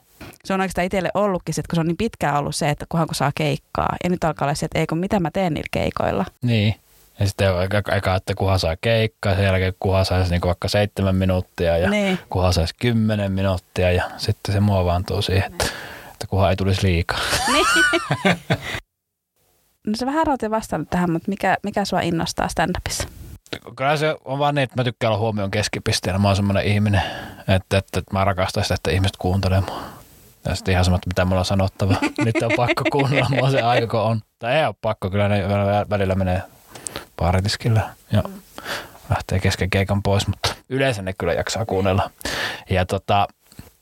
se 0.45 0.53
on 0.53 0.61
oikeastaan 0.61 0.85
itselle 0.85 1.09
ollutkin, 1.13 1.53
että 1.57 1.69
kun 1.69 1.75
se 1.75 1.79
on 1.79 1.87
niin 1.87 1.97
pitkään 1.97 2.37
ollut 2.37 2.55
se, 2.55 2.69
että 2.69 2.85
kunhan 2.89 3.07
kun 3.07 3.15
saa 3.15 3.31
keikkaa. 3.35 3.95
Ja 4.03 4.09
nyt 4.09 4.23
alkaa 4.23 4.45
olla 4.45 4.55
se, 4.55 4.65
että 4.65 4.79
eikö 4.79 4.95
mitä 4.95 5.19
mä 5.19 5.31
teen 5.31 5.53
niillä 5.53 5.69
keikoilla. 5.71 6.25
Niin. 6.41 6.75
Ja 7.19 7.27
sitten 7.27 7.55
aika, 7.91 8.15
että 8.15 8.35
kunhan 8.35 8.59
saa 8.59 8.75
keikkaa, 8.81 9.35
sen 9.35 9.43
jälkeen 9.43 9.73
kunhan 9.79 10.05
saisi 10.05 10.31
niin 10.31 10.41
vaikka 10.45 10.67
seitsemän 10.67 11.15
minuuttia 11.15 11.77
ja 11.77 11.89
niin. 11.89 12.19
kunhan 12.29 12.53
saisi 12.53 12.75
kymmenen 12.81 13.31
minuuttia 13.31 13.91
ja 13.91 14.03
sitten 14.17 14.53
se 14.53 14.59
muovaantuu 14.59 15.21
siihen, 15.21 15.51
että, 15.51 15.65
että 16.13 16.27
kunhan 16.27 16.49
ei 16.49 16.55
tulisi 16.55 16.87
liikaa. 16.87 17.19
Niin. 17.47 17.65
no 19.87 19.93
se 19.95 20.05
vähän 20.05 20.27
rautin 20.27 20.51
vastannut 20.51 20.89
tähän, 20.89 21.11
mutta 21.11 21.29
mikä, 21.29 21.57
mikä 21.63 21.85
sua 21.85 22.01
innostaa 22.01 22.47
stand-upissa? 22.47 23.07
Kyllä 23.75 23.97
se 23.97 24.15
on 24.25 24.39
vaan 24.39 24.55
niin, 24.55 24.63
että 24.63 24.75
mä 24.75 24.83
tykkään 24.83 25.13
olla 25.13 25.19
huomion 25.19 25.51
keskipisteenä. 25.51 26.19
Mä 26.19 26.27
oon 26.27 26.35
semmoinen 26.35 26.65
ihminen, 26.65 27.01
että, 27.39 27.77
että, 27.77 27.99
että 27.99 28.13
mä 28.13 28.23
rakastan 28.23 28.63
sitä, 28.63 28.73
että 28.73 28.91
ihmiset 28.91 29.17
kuuntelee 29.17 29.61
mua. 29.61 30.02
Sitten 30.53 30.71
ihan 30.71 30.85
sama, 30.85 30.95
että 30.95 31.09
mitä 31.09 31.25
mulla 31.25 31.39
on 31.39 31.45
sanottava. 31.45 31.95
Nyt 32.25 32.35
on 32.43 32.51
pakko 32.55 32.83
kuunnella 32.91 33.29
mua 33.29 33.51
se 33.51 33.61
aika, 33.61 33.87
kun 33.87 33.99
on. 33.99 34.21
Tai 34.39 34.55
ei 34.55 34.65
ole 34.65 34.75
pakko, 34.81 35.09
kyllä 35.09 35.27
ne 35.27 35.43
välillä 35.89 36.15
menee 36.15 36.41
baaritiskillä 37.17 37.89
ja 38.11 38.23
lähtee 39.09 39.39
kesken 39.39 39.69
keikan 39.69 40.03
pois, 40.03 40.27
mutta 40.27 40.55
yleensä 40.69 41.01
ne 41.01 41.13
kyllä 41.13 41.33
jaksaa 41.33 41.65
kuunnella. 41.65 42.09
Ja 42.69 42.85
tota, 42.85 43.27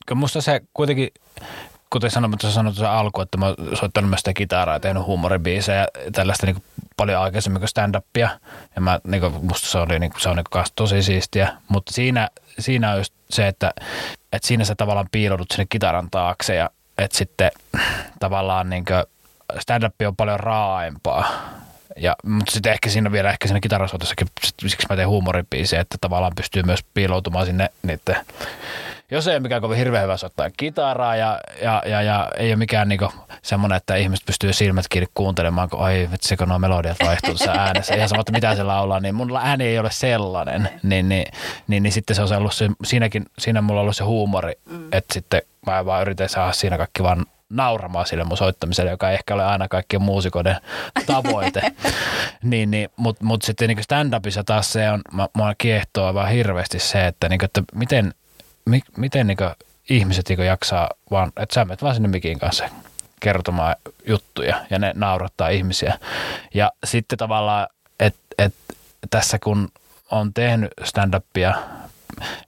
kyllä 0.05 0.19
musta 0.19 0.41
se 0.41 0.61
kuitenkin, 0.73 1.09
kuten 1.89 2.11
sanoin, 2.11 2.31
mutta 2.31 2.51
sanoin 2.51 2.75
tuossa 2.75 2.99
alku, 2.99 3.21
että 3.21 3.37
mä 3.37 3.45
oon 3.45 3.55
soittanut 3.73 4.09
myös 4.09 4.19
sitä 4.19 4.33
kitaraa 4.33 4.75
ja 4.75 4.79
tehnyt 4.79 5.05
huumoribiisejä 5.05 5.79
ja 5.79 6.11
tällaista 6.11 6.45
niin 6.45 6.63
paljon 6.97 7.21
aikaisemmin 7.21 7.59
kuin 7.59 7.69
stand-upia. 7.69 8.29
Ja 8.75 8.81
mä, 8.81 8.99
niin 9.07 9.21
kuin, 9.21 9.45
musta 9.45 9.67
se, 9.67 9.77
oli, 9.77 9.99
niin 9.99 10.11
kuin, 10.11 10.21
se 10.21 10.29
on 10.29 10.35
niin 10.35 10.45
kuin, 10.51 10.65
tosi 10.75 11.03
siistiä, 11.03 11.57
mutta 11.67 11.93
siinä, 11.93 12.29
siinä 12.59 12.91
on 12.91 12.97
just 12.97 13.13
se, 13.29 13.47
että, 13.47 13.73
että 14.33 14.47
siinä 14.47 14.65
sä 14.65 14.75
tavallaan 14.75 15.09
piiloudut 15.11 15.51
sinne 15.51 15.65
kitaran 15.69 16.09
taakse 16.11 16.55
ja 16.55 16.69
että 16.97 17.17
sitten 17.17 17.51
tavallaan 18.19 18.69
niin 18.69 18.85
stand-up 19.59 19.95
on 20.07 20.15
paljon 20.15 20.39
raaempaa 20.39 21.31
ja, 21.97 22.15
mutta 22.23 22.51
sitten 22.51 22.71
ehkä 22.71 22.89
siinä 22.89 23.11
vielä 23.11 23.29
ehkä 23.29 23.47
siinä 23.47 23.59
kitarasoitussakin, 23.59 24.27
siksi 24.67 24.87
mä 24.89 24.95
teen 24.95 25.07
huumoribiisiä, 25.07 25.81
että 25.81 25.97
tavallaan 26.01 26.33
pystyy 26.35 26.63
myös 26.63 26.83
piiloutumaan 26.93 27.45
sinne 27.45 27.69
niiden, 27.83 28.25
jos 29.11 29.27
ei 29.27 29.33
ole 29.33 29.39
mikään 29.39 29.61
kovin 29.61 29.77
hirveän 29.77 30.03
hyvä 30.03 30.17
soittaa 30.17 30.49
kitaraa 30.57 31.15
ja, 31.15 31.39
ja, 31.61 31.83
ja, 31.85 32.01
ja 32.01 32.29
ei 32.37 32.49
ole 32.49 32.55
mikään 32.55 32.89
niinku 32.89 33.09
semmoinen, 33.41 33.75
että 33.75 33.95
ihmiset 33.95 34.25
pystyy 34.25 34.53
silmät 34.53 34.85
kiinni 34.89 35.07
kuuntelemaan, 35.13 35.69
kun 35.69 35.79
ai 35.79 36.09
vitsi, 36.11 36.37
kun 36.37 36.49
nuo 36.49 36.59
melodiat 36.59 36.97
vaihtuu 37.05 37.35
tässä 37.35 37.51
äänessä. 37.51 37.95
Ihan 37.95 38.09
sama, 38.09 38.19
että 38.19 38.31
mitä 38.31 38.55
se 38.55 38.63
laulaa, 38.63 38.99
niin 38.99 39.15
mun 39.15 39.37
ääni 39.37 39.63
ei 39.63 39.79
ole 39.79 39.91
sellainen. 39.91 40.69
Niin, 40.83 41.09
niin, 41.09 41.25
niin, 41.67 41.83
niin 41.83 41.93
sitten 41.93 42.15
se 42.15 42.21
on 42.21 42.33
ollut 42.33 42.53
se, 42.53 42.69
siinäkin, 42.83 43.25
siinä 43.39 43.61
mulla 43.61 43.79
on 43.79 43.83
ollut 43.83 43.95
se 43.95 44.03
huumori, 44.03 44.53
mm. 44.65 44.87
että 44.91 45.13
sitten 45.13 45.41
mä 45.65 45.85
vaan 45.85 46.01
yritän 46.01 46.29
saada 46.29 46.51
siinä 46.51 46.77
kaikki 46.77 47.03
vaan 47.03 47.25
nauramaan 47.51 48.05
sille 48.05 48.23
mun 48.23 48.37
soittamiselle, 48.37 48.91
joka 48.91 49.09
ei 49.09 49.13
ehkä 49.13 49.33
ole 49.33 49.45
aina 49.45 49.67
kaikkien 49.67 50.01
muusikoiden 50.01 50.57
tavoite. 51.05 51.61
niin, 52.43 52.71
niin, 52.71 52.89
Mutta 52.95 53.25
mut 53.25 53.41
sitten 53.41 53.67
niin 53.67 53.77
stand-upissa 53.77 54.43
taas 54.45 54.73
se 54.73 54.91
on, 54.91 55.01
mä 55.11 55.27
kiehtoo 55.57 56.13
vaan 56.13 56.29
hirveästi 56.29 56.79
se, 56.79 57.07
että, 57.07 57.29
niin 57.29 57.39
kuin, 57.39 57.45
että 57.45 57.63
miten, 57.75 58.13
mi, 58.65 58.81
miten 58.97 59.27
niin 59.27 59.37
kuin 59.37 59.51
ihmiset 59.89 60.29
niin 60.29 60.37
kuin 60.37 60.47
jaksaa 60.47 60.89
vaan, 61.11 61.31
että 61.37 61.53
sä 61.53 61.65
menet 61.65 61.83
vaan 61.83 61.95
sinne 61.95 62.09
mikin 62.09 62.39
kanssa 62.39 62.69
kertomaan 63.19 63.75
juttuja 64.07 64.65
ja 64.69 64.79
ne 64.79 64.91
naurattaa 64.95 65.49
ihmisiä. 65.49 65.99
Ja 66.53 66.71
sitten 66.83 67.17
tavallaan, 67.17 67.67
että 67.99 68.19
et, 68.37 68.53
tässä 69.09 69.39
kun 69.39 69.69
on 70.11 70.33
tehnyt 70.33 70.71
stand-upia, 70.83 71.55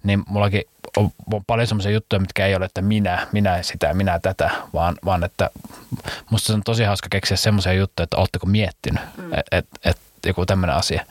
niin 0.03 0.23
mullakin 0.27 0.63
on, 0.97 1.09
on 1.33 1.45
paljon 1.47 1.67
semmoisia 1.67 1.91
juttuja, 1.91 2.19
mitkä 2.19 2.45
ei 2.45 2.55
ole, 2.55 2.65
että 2.65 2.81
minä, 2.81 3.27
minä 3.31 3.63
sitä, 3.63 3.93
minä 3.93 4.19
tätä, 4.19 4.51
vaan, 4.73 4.95
vaan 5.05 5.23
että 5.23 5.49
musta 6.29 6.47
se 6.47 6.53
on 6.53 6.63
tosi 6.63 6.83
hauska 6.83 7.07
keksiä 7.11 7.37
semmoisia 7.37 7.73
juttuja, 7.73 8.03
että 8.03 8.17
oletteko 8.17 8.45
miettinyt, 8.45 9.03
mm. 9.17 9.33
että 9.33 9.57
et, 9.57 9.67
et, 9.85 9.97
joku 10.25 10.45
tämmöinen 10.45 10.75
asia. 10.75 11.05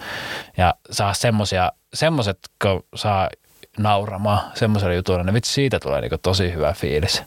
Ja 0.56 0.74
saa 0.90 1.14
semmoisia, 1.14 1.72
semmoiset, 1.94 2.38
kun 2.62 2.84
saa 2.94 3.28
nauramaan 3.78 4.40
semmoisella 4.54 4.94
jutulla, 4.94 5.22
niin 5.22 5.34
vitsi 5.34 5.52
siitä 5.52 5.80
tulee 5.80 6.00
niinku 6.00 6.18
tosi 6.18 6.52
hyvä 6.52 6.72
fiilis. 6.72 7.22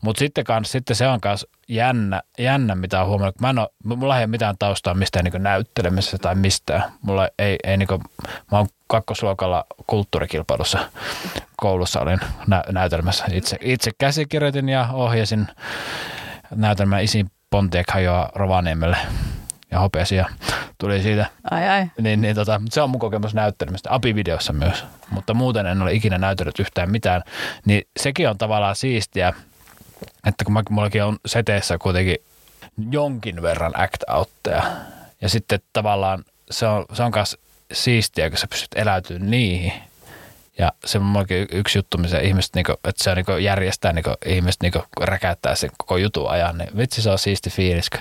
Mutta 0.00 0.18
sitten, 0.18 0.44
kans, 0.44 0.72
sitten 0.72 0.96
se 0.96 1.08
on 1.08 1.18
myös 1.24 1.46
jännä, 1.68 2.22
jännä, 2.38 2.74
mitä 2.74 3.00
on 3.00 3.06
huomannut. 3.06 3.40
Mä 3.40 3.50
en 3.50 3.58
ole, 3.58 3.68
mulla 3.84 4.16
ei 4.16 4.20
ole 4.20 4.26
mitään 4.26 4.58
taustaa 4.58 4.94
mistään 4.94 5.24
niinku 5.24 5.38
näyttelemisessä 5.38 6.18
tai 6.18 6.34
mistään. 6.34 6.84
Mulla 7.02 7.28
ei, 7.38 7.56
ei 7.64 7.76
niinku, 7.76 7.98
mä 8.52 8.58
oon 8.58 8.68
kakkosluokalla 8.86 9.64
kulttuurikilpailussa 9.86 10.78
koulussa 11.56 12.00
olin 12.00 12.20
nä- 12.46 12.64
näytelmässä. 12.72 13.24
Itse, 13.32 13.58
itse 13.60 13.90
käsikirjoitin 13.98 14.68
ja 14.68 14.88
ohjasin 14.92 15.46
näytelmän 16.54 17.02
Isin 17.02 17.30
Pontiac 17.50 17.92
hajoaa 17.92 18.30
Rovaniemelle 18.34 18.96
ja 19.74 19.80
hopeasia 19.80 20.28
tuli 20.78 21.02
siitä. 21.02 21.26
Ai 21.50 21.68
ai. 21.68 21.86
Niin, 22.00 22.20
niin 22.20 22.34
tota, 22.34 22.60
se 22.70 22.80
on 22.80 22.90
mun 22.90 23.00
kokemus 23.00 23.34
näyttelemistä, 23.34 23.94
apivideossa 23.94 24.52
myös, 24.52 24.84
mutta 25.10 25.34
muuten 25.34 25.66
en 25.66 25.82
ole 25.82 25.92
ikinä 25.92 26.18
näytellyt 26.18 26.60
yhtään 26.60 26.90
mitään. 26.90 27.22
Niin 27.64 27.82
sekin 27.96 28.28
on 28.28 28.38
tavallaan 28.38 28.76
siistiä, 28.76 29.32
että 30.26 30.44
kun 30.44 30.52
mä, 30.52 30.62
mullakin 30.70 31.04
on 31.04 31.18
seteessä 31.26 31.78
kuitenkin 31.78 32.16
jonkin 32.90 33.42
verran 33.42 33.72
act-outteja 33.76 34.62
ja 35.20 35.28
sitten 35.28 35.60
tavallaan 35.72 36.24
se 36.50 36.66
on, 36.66 36.84
se 36.92 37.02
on 37.02 37.12
myös 37.14 37.36
siistiä, 37.72 38.30
kun 38.30 38.38
sä 38.38 38.46
pystyt 38.46 38.74
eläytymään 38.76 39.30
niihin. 39.30 39.72
Ja 40.58 40.72
se 40.84 40.98
on 40.98 41.04
mullakin 41.04 41.48
yksi 41.52 41.78
juttu, 41.78 41.98
missä 41.98 42.18
ihmiset, 42.18 42.54
niinku, 42.54 42.72
että 42.72 43.04
se 43.04 43.14
niinku 43.14 43.32
järjestää 43.32 43.92
niinku, 43.92 44.10
ihmiset 44.26 44.62
niinku, 44.62 44.82
räkäyttää 45.00 45.54
sen 45.54 45.70
koko 45.78 45.96
jutun 45.96 46.30
ajan, 46.30 46.58
niin 46.58 46.76
vitsi 46.76 47.02
se 47.02 47.10
on 47.10 47.18
siisti 47.18 47.50
fiilis, 47.50 47.90
kun 47.90 48.00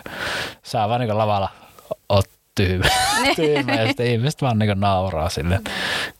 saa 0.64 0.90
vaan 0.90 1.00
niinku 1.00 1.18
lavalla 1.18 1.63
ot 2.10 2.30
tyhmä, 2.56 2.86
tyhmä 3.36 3.74
ja 3.74 3.88
sitten 3.88 4.08
ihmiset 4.08 4.42
vaan 4.42 4.60
niinku 4.60 4.80
nauraa 4.80 5.30
sille. 5.30 5.62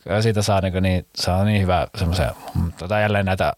Ja 0.06 0.22
siitä 0.22 0.42
saa 0.42 0.62
niinku 0.62 0.80
niin, 0.80 1.06
saa 1.16 1.44
niin 1.44 1.62
hyvä 1.62 1.88
semmoisen, 1.98 2.30
tota 2.78 3.00
jälleen 3.00 3.26
näitä, 3.26 3.54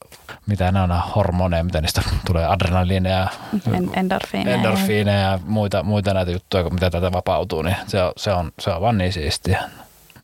mitä 0.47 0.71
nämä 0.71 0.83
on 0.83 1.11
hormoneja, 1.15 1.63
mitä 1.63 1.81
niistä 1.81 2.01
tulee, 2.27 2.45
adrenaliineja, 2.45 3.27
endorfiineja, 3.93 4.55
endorfiineja 4.55 5.19
ja 5.19 5.39
muita, 5.43 5.83
muita 5.83 6.13
näitä 6.13 6.31
juttuja, 6.31 6.69
mitä 6.69 6.89
tätä 6.89 7.11
vapautuu, 7.11 7.61
niin 7.61 7.75
se 7.87 8.03
on, 8.03 8.11
se 8.17 8.31
on, 8.31 8.51
se 8.59 8.69
on 8.69 8.81
vaan 8.81 8.97
niin 8.97 9.13
siistiä. 9.13 9.63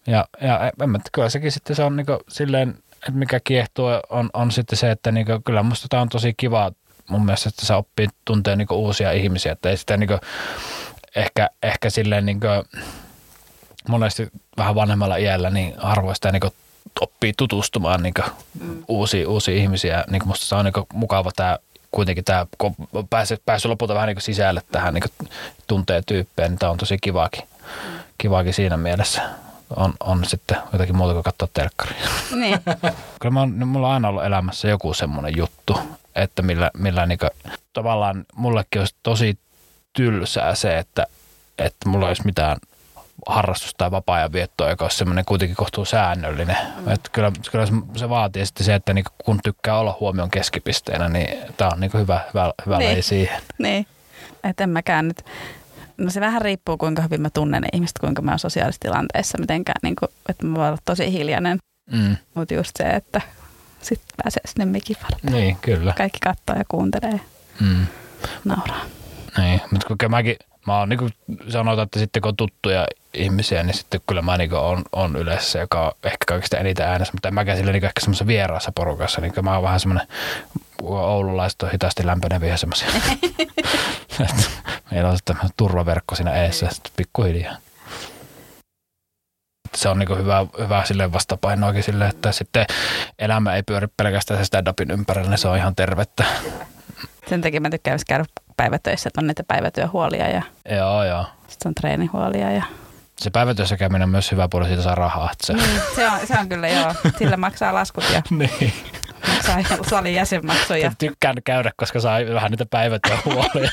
Ja, 0.07 0.25
ja 0.41 0.71
en 0.83 0.89
mä, 0.89 0.99
kyllä 1.11 1.29
sekin 1.29 1.51
sitten 1.51 1.75
se 1.75 1.83
on 1.83 1.95
niinku 1.95 2.17
silleen, 2.29 2.69
että 2.93 3.11
mikä 3.11 3.39
kiehtoo 3.43 4.01
on, 4.09 4.29
on 4.33 4.51
sitten 4.51 4.77
se, 4.77 4.91
että 4.91 5.11
niinku, 5.11 5.31
kyllä 5.45 5.63
musta 5.63 5.87
tämä 5.89 6.01
on 6.01 6.09
tosi 6.09 6.33
kiva 6.37 6.71
mun 7.09 7.25
mielestä, 7.25 7.49
että 7.49 7.65
sä 7.65 7.77
oppii 7.77 8.07
tuntee 8.25 8.55
niinku 8.55 8.75
uusia 8.75 9.11
ihmisiä, 9.11 9.51
että 9.51 9.69
ei 9.69 9.77
sitä 9.77 9.97
niinku, 9.97 10.17
ehkä, 11.15 11.49
ehkä 11.63 11.89
silleen 11.89 12.25
niin 12.25 12.39
kuin, 12.39 12.81
monesti 13.89 14.27
vähän 14.57 14.75
vanhemmalla 14.75 15.15
iällä 15.15 15.49
niin 15.49 15.73
harvoista 15.77 16.31
niin 16.31 16.51
oppii 17.01 17.33
tutustumaan 17.37 18.03
niin 18.03 18.13
mm. 18.59 18.83
uusiin, 18.87 19.27
uusiin 19.27 19.57
ihmisiä. 19.57 20.03
Niin 20.09 20.27
musta 20.27 20.45
se 20.45 20.55
on 20.55 20.65
niin 20.65 20.85
mukava 20.93 21.31
tämä 21.35 21.57
kuitenkin 21.91 22.25
tämä, 22.25 22.45
kun 22.57 22.75
päässyt, 23.09 23.41
päässyt 23.45 23.69
lopulta 23.69 23.93
vähän 23.93 24.07
niin 24.07 24.21
sisälle 24.21 24.61
tähän 24.71 24.93
niin 24.93 25.03
tuntee 25.67 26.01
tyyppejä, 26.05 26.49
niin 26.49 26.59
tämä 26.59 26.71
on 26.71 26.77
tosi 26.77 26.97
kivaakin, 27.01 27.43
mm. 27.43 27.99
kivaakin 28.17 28.53
siinä 28.53 28.77
mielessä. 28.77 29.21
On, 29.75 29.93
on 29.99 30.25
sitten 30.25 30.57
jotakin 30.73 30.97
muuta 30.97 31.13
kuin 31.13 31.23
katsoa 31.23 31.47
telkkaria. 31.53 32.09
Niin. 32.35 32.59
Kyllä 33.21 33.33
mä 33.33 33.41
on, 33.41 33.67
mulla 33.67 33.87
on 33.87 33.93
aina 33.93 34.09
ollut 34.09 34.25
elämässä 34.25 34.67
joku 34.67 34.93
semmoinen 34.93 35.37
juttu, 35.37 35.79
että 36.15 36.41
millä, 36.41 36.71
millä 36.77 37.05
niin 37.05 37.19
kuin, 37.19 37.29
tavallaan 37.73 38.25
mullekin 38.35 38.81
olisi 38.81 38.95
tosi 39.03 39.37
tylsää 39.93 40.55
se, 40.55 40.77
että, 40.77 41.07
että 41.57 41.89
mulla 41.89 42.07
olisi 42.07 42.25
mitään 42.25 42.57
harrastusta 43.27 43.77
tai 43.77 43.91
vapaa-ajan 43.91 44.33
viettoa, 44.33 44.69
joka 44.69 44.85
olisi 44.85 44.97
semmoinen 44.97 45.25
kuitenkin 45.25 45.55
kohtuu 45.55 45.85
säännöllinen. 45.85 46.57
Mm. 46.77 46.91
Että 46.91 47.09
kyllä, 47.11 47.31
kyllä 47.51 47.67
se 47.95 48.09
vaatii 48.09 48.45
sitten 48.45 48.65
se, 48.65 48.75
että 48.75 48.93
niinku, 48.93 49.11
kun 49.25 49.39
tykkää 49.43 49.77
olla 49.77 49.97
huomion 49.99 50.31
keskipisteenä, 50.31 51.09
niin 51.09 51.37
tämä 51.57 51.69
on 51.73 51.79
niinku 51.79 51.97
hyvä, 51.97 52.21
hyvä, 52.33 52.53
hyvä 52.65 52.77
niin. 52.77 52.91
lei 52.91 53.01
siihen. 53.01 53.41
Niin, 53.57 53.87
että 54.43 54.63
en 54.63 54.69
mäkään 54.69 55.07
nyt 55.07 55.25
No 55.97 56.09
se 56.09 56.21
vähän 56.21 56.41
riippuu, 56.41 56.77
kuinka 56.77 57.01
hyvin 57.01 57.21
mä 57.21 57.29
tunnen 57.29 57.65
ihmistä, 57.73 57.99
kuinka 57.99 58.21
mä 58.21 58.31
oon 58.31 58.39
sosiaalisessa 58.39 58.79
tilanteessa, 58.81 59.37
mitenkään, 59.37 59.79
niin 59.83 59.95
kuin, 59.95 60.09
että 60.29 60.45
mä 60.45 60.55
voin 60.55 60.67
olla 60.67 60.77
tosi 60.85 61.11
hiljainen. 61.11 61.57
Mm. 61.91 62.17
Mutta 62.33 62.53
just 62.53 62.71
se, 62.77 62.83
että 62.83 63.21
sitten 63.81 64.07
pääsee 64.23 64.41
sinne 64.45 64.65
mikin 64.65 64.95
Niin, 65.31 65.57
kyllä. 65.61 65.93
Kaikki 65.97 66.19
katsoo 66.19 66.55
ja 66.55 66.63
kuuntelee. 66.67 67.19
Mm. 67.59 67.85
Nauraa. 68.45 68.81
Niin, 69.37 69.61
mutta 69.71 69.87
kun 69.87 70.11
mäkin, 70.11 70.35
mä 70.67 70.79
oon 70.79 70.89
niin 70.89 71.13
sanotaan, 71.49 71.85
että 71.85 71.99
sitten 71.99 72.21
kun 72.21 72.29
on 72.29 72.35
tuttuja 72.35 72.87
ihmisiä, 73.13 73.63
niin 73.63 73.73
sitten 73.73 74.01
kyllä 74.07 74.21
mä 74.21 74.37
niin 74.37 74.53
on, 74.53 74.83
on 74.91 75.15
yleensä, 75.15 75.59
joka 75.59 75.85
on 75.85 75.91
ehkä 76.03 76.25
kaikista 76.27 76.57
eniten 76.57 76.87
äänessä, 76.87 77.13
mutta 77.13 77.27
en 77.27 77.33
mäkään 77.33 77.57
sillä 77.57 77.71
niin 77.71 77.85
ehkä 77.85 78.01
semmoisessa 78.01 78.27
vieraassa 78.27 78.71
porukassa, 78.75 79.21
niin 79.21 79.33
mä 79.41 79.53
oon 79.53 79.63
vähän 79.63 79.79
semmoinen, 79.79 80.07
oululaiset 80.81 81.61
on 81.61 81.71
hitaasti 81.71 82.05
lämpeneviä 82.05 82.57
semmoisia. 82.57 82.87
Meillä 84.91 85.09
on 85.09 85.17
sitten 85.17 85.35
turvaverkko 85.57 86.15
siinä 86.15 86.31
eessä, 86.31 86.67
sitten 86.71 86.91
pikkuhiljaa. 86.95 87.55
Se 89.75 89.89
on 89.89 89.99
niin 89.99 90.17
hyvä, 90.17 90.45
hyvä 90.59 90.83
sille 90.85 91.13
vastapainoakin 91.13 91.83
sille, 91.83 92.07
että 92.07 92.31
sitten 92.31 92.65
elämä 93.19 93.55
ei 93.55 93.63
pyöri 93.63 93.87
pelkästään 93.97 94.39
se 94.39 94.45
stand-upin 94.45 94.91
ympärillä, 94.91 95.29
niin 95.29 95.37
se 95.37 95.47
on 95.47 95.57
ihan 95.57 95.75
tervettä. 95.75 96.25
Sen 97.27 97.41
takia 97.41 97.61
mä 97.61 97.69
tykkään 97.69 97.99
käydä 98.07 98.25
päivätöissä, 98.57 99.07
että 99.07 99.21
on 99.21 99.27
niitä 99.27 99.43
päivätyöhuolia 99.43 100.29
ja 100.29 100.41
joo, 100.75 101.03
joo. 101.03 101.25
sitten 101.47 101.69
on 101.69 101.75
treenihuolia. 101.75 102.51
Ja... 102.51 102.63
Se 103.19 103.29
päivätyössä 103.29 103.77
käyminen 103.77 104.03
on 104.03 104.09
myös 104.09 104.31
hyvä 104.31 104.47
puoli, 104.51 104.67
siitä 104.67 104.81
saa 104.81 104.95
rahaa. 104.95 105.29
Se... 105.43 105.53
Niin, 105.53 105.81
se, 105.95 106.07
on, 106.07 106.19
se 106.27 106.39
on 106.39 106.49
kyllä 106.49 106.67
joo. 106.67 106.93
Sillä 107.19 107.37
maksaa 107.37 107.73
laskut 107.73 108.03
ja 108.13 108.21
niin. 108.37 108.73
sai 109.45 109.63
salin 109.89 110.13
jäsenmaksuja. 110.13 110.91
Tykkään 110.97 111.35
käydä, 111.45 111.71
koska 111.77 111.99
saa 111.99 112.19
vähän 112.33 112.51
niitä 112.51 112.65
päivätyöhuolia. 112.65 113.71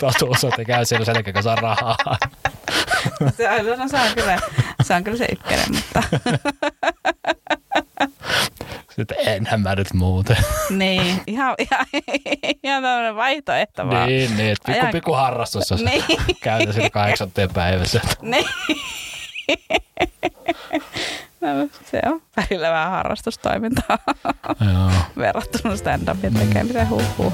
Totuus 0.00 0.44
on, 0.44 0.50
että 0.50 0.64
käy 0.64 0.84
siellä 0.84 1.04
sen 1.04 1.14
jälkeen, 1.14 1.34
kun 1.34 1.42
saa 1.42 1.56
rahaa. 1.56 1.96
Se 3.36 3.50
on, 3.50 3.78
no, 3.78 3.88
se 3.88 3.96
on, 3.96 4.14
kyllä, 4.14 4.38
se 4.82 4.94
on 4.94 5.04
kyllä 5.04 5.18
se 5.18 5.26
ykkönen, 5.32 5.66
mutta... 5.74 6.02
Sitten 8.96 9.16
enhän 9.26 9.60
mä 9.60 9.74
nyt 9.74 9.92
muuten. 9.94 10.36
Niin, 10.70 11.20
ihan, 11.26 11.54
ihan, 11.58 11.86
ihan 12.62 12.82
tämmöinen 12.82 13.16
vaihtoehto 13.16 13.88
vaan. 13.88 14.08
Niin, 14.08 14.36
niin, 14.36 14.52
että 14.52 14.66
pikku, 14.72 14.82
Ajan- 14.86 14.92
pikku 14.92 15.12
harrastus, 15.12 15.70
jos 15.70 15.84
Niin. 15.84 16.04
käytä 16.42 16.72
siinä 16.72 16.90
kahdeksanteen 16.90 17.50
päivässä. 17.52 18.00
Niin. 18.22 18.44
No, 21.40 21.48
se 21.90 22.00
on 22.06 22.22
välillä 22.36 22.70
vähän 22.70 22.90
harrastustoimintaa 22.90 23.98
Joo. 24.72 24.90
verrattuna 25.16 25.74
stand-upin 25.76 26.38
tekemiseen 26.38 26.88
huuhuu. 26.88 27.32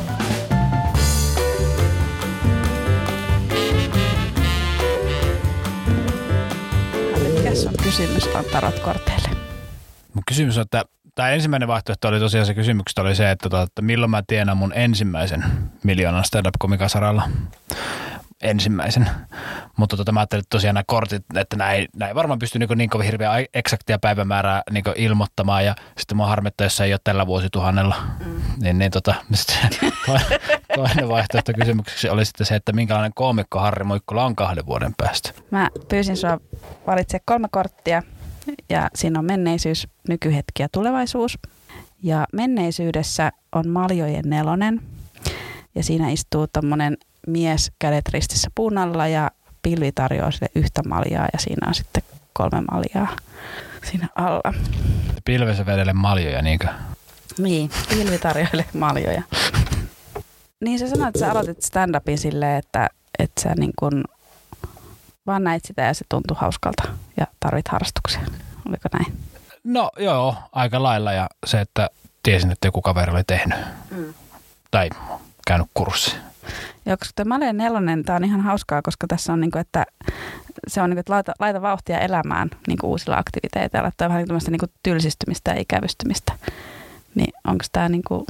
Mikä 7.35 7.51
on 7.69 7.75
kysymys 7.83 8.27
on 8.27 8.45
tarotkorteille? 8.53 9.29
Mun 10.15 10.23
kysymys 10.29 10.57
on, 10.59 10.63
että 10.63 10.85
tämä 11.15 11.31
ensimmäinen 11.31 11.69
vaihtoehto 11.69 12.09
oli 12.09 12.21
tosiaan 12.21 12.47
se 12.47 12.55
kysymys, 12.55 12.85
oli 13.01 13.15
se, 13.15 13.31
että, 13.31 13.49
tota, 13.49 13.63
että 13.63 13.83
milloin 13.83 14.11
mä 14.11 14.23
tienaan 14.27 14.59
mun 14.59 14.73
ensimmäisen 14.75 15.45
miljoonan 15.83 16.25
stand-up-komikasaralla. 16.25 17.29
Ensimmäisen. 18.43 19.11
Mutta 19.77 19.97
tota, 19.97 20.13
mä 20.13 20.21
ajattelin 20.21 20.41
että 20.41 20.57
tosiaan 20.57 20.75
nämä 20.75 20.85
kortit, 20.87 21.25
että 21.37 21.57
nämä 21.57 21.73
ei 21.73 21.89
varmaan 22.15 22.39
pysty 22.39 22.59
niin, 22.59 22.69
niin 22.77 22.91
kovin 22.91 23.07
hirveän 23.07 23.33
ai- 23.33 23.49
eksaktia 23.55 23.99
päivämäärää 23.99 24.63
niin 24.71 24.85
ilmoittamaan. 24.97 25.65
Ja 25.65 25.75
sitten 25.99 26.17
mä 26.17 26.27
harmittaa, 26.27 26.65
jos 26.65 26.77
se 26.77 26.85
ei 26.85 26.93
ole 26.93 27.01
tällä 27.05 27.27
vuosituhannella. 27.27 27.97
Mm. 28.27 28.43
Niin, 28.61 28.79
niin 28.79 28.91
tota, 28.91 29.15
toinen, 30.77 31.09
vaihtoehto 31.09 31.53
kysymykseksi 31.53 32.09
oli 32.09 32.25
sitten 32.25 32.47
se, 32.47 32.55
että 32.55 32.73
minkälainen 32.73 33.13
koomikko 33.15 33.59
Harri 33.59 33.85
Moikkula 33.85 34.25
on 34.25 34.37
kahden 34.37 34.67
vuoden 34.67 34.95
päästä. 34.97 35.31
Mä 35.51 35.69
pyysin 35.89 36.17
sua 36.17 36.41
valitse 36.87 37.21
kolme 37.25 37.49
korttia 37.51 38.03
ja 38.69 38.89
siinä 38.95 39.19
on 39.19 39.25
menneisyys, 39.25 39.89
nykyhetki 40.09 40.63
ja 40.63 40.69
tulevaisuus. 40.73 41.39
Ja 42.03 42.27
menneisyydessä 42.33 43.33
on 43.53 43.69
maljojen 43.69 44.25
nelonen 44.27 44.81
ja 45.75 45.83
siinä 45.83 46.11
istuu 46.11 46.47
tommonen 46.47 46.97
mies 47.27 47.73
kädet 47.79 48.09
ristissä 48.09 48.51
puun 48.55 48.79
alla 48.79 49.09
ja 49.09 49.31
pilvi 49.63 49.93
tarjoaa 49.93 50.31
sille 50.31 50.49
yhtä 50.55 50.83
maljaa 50.89 51.29
ja 51.33 51.39
siinä 51.39 51.69
on 51.69 51.75
sitten 51.75 52.03
kolme 52.33 52.61
maljaa 52.71 53.17
siinä 53.91 54.09
alla. 54.15 54.55
Pilvessä 55.25 55.67
vedelle 55.67 55.93
maljoja, 55.93 56.43
niinkö? 56.43 56.69
Niin, 57.39 57.71
pilvi 57.89 58.19
tarjoilee 58.19 58.69
maljoja. 58.75 59.23
niin 60.61 60.79
sä 60.79 60.89
sanoit, 60.89 61.09
että 61.09 61.19
sä 61.19 61.31
aloitit 61.31 61.63
stand-upin 61.63 62.19
silleen, 62.19 62.59
että, 62.59 62.89
että 63.19 63.43
sä 63.43 63.55
niin 63.55 63.73
kun 63.79 64.05
vaan 65.27 65.45
näit 65.45 65.65
sitä 65.65 65.83
ja 65.83 65.95
se 65.95 66.05
tuntui 66.09 66.37
hauskalta 66.41 66.83
ja 67.17 67.27
tarvit 67.41 67.69
harrastuksia. 67.69 68.21
Oliko 68.69 68.89
näin? 68.93 69.19
No 69.65 69.91
joo, 69.99 70.35
aika 70.53 70.83
lailla 70.83 71.13
ja 71.13 71.29
se, 71.47 71.61
että 71.61 71.91
tiesin, 72.23 72.51
että 72.51 72.67
joku 72.69 72.83
kaveri 72.83 73.13
oli 73.13 73.25
tehnyt 73.25 73.59
Mm. 73.91 74.15
tai 74.71 74.89
käynyt 75.47 75.69
kurssi. 75.75 76.17
Joo, 76.87 76.97
koska 76.97 77.13
tämä 77.15 77.29
Maleen 77.35 77.57
nelonen, 77.57 78.05
tämä 78.05 78.17
on 78.17 78.25
ihan 78.25 78.41
hauskaa, 78.41 78.83
koska 78.83 79.07
tässä 79.07 79.33
on 79.33 79.41
niin 79.41 79.51
kuin, 79.51 79.61
että 79.61 79.87
se 80.69 80.83
on 80.83 80.91
niin 80.91 80.95
kuin, 80.95 81.01
että 81.01 81.13
laita, 81.13 81.33
laita 81.39 81.63
vauhtia 81.63 81.99
elämään 81.99 82.51
niin 82.69 82.79
kuin 82.79 82.91
uusilla 82.91 83.17
aktiviteeteilla. 83.17 83.91
Tämä 83.97 84.07
on 84.07 84.13
vähän 84.15 84.27
tämmöistä 84.27 84.51
niin 84.51 84.59
kuin 84.59 84.71
tylsistymistä 84.83 85.51
ja 85.51 85.61
ikävystymistä. 85.61 86.33
Niin 87.15 87.33
onko 87.45 87.65
tämä 87.73 87.89
niin 87.89 88.03
kuin, 88.09 88.27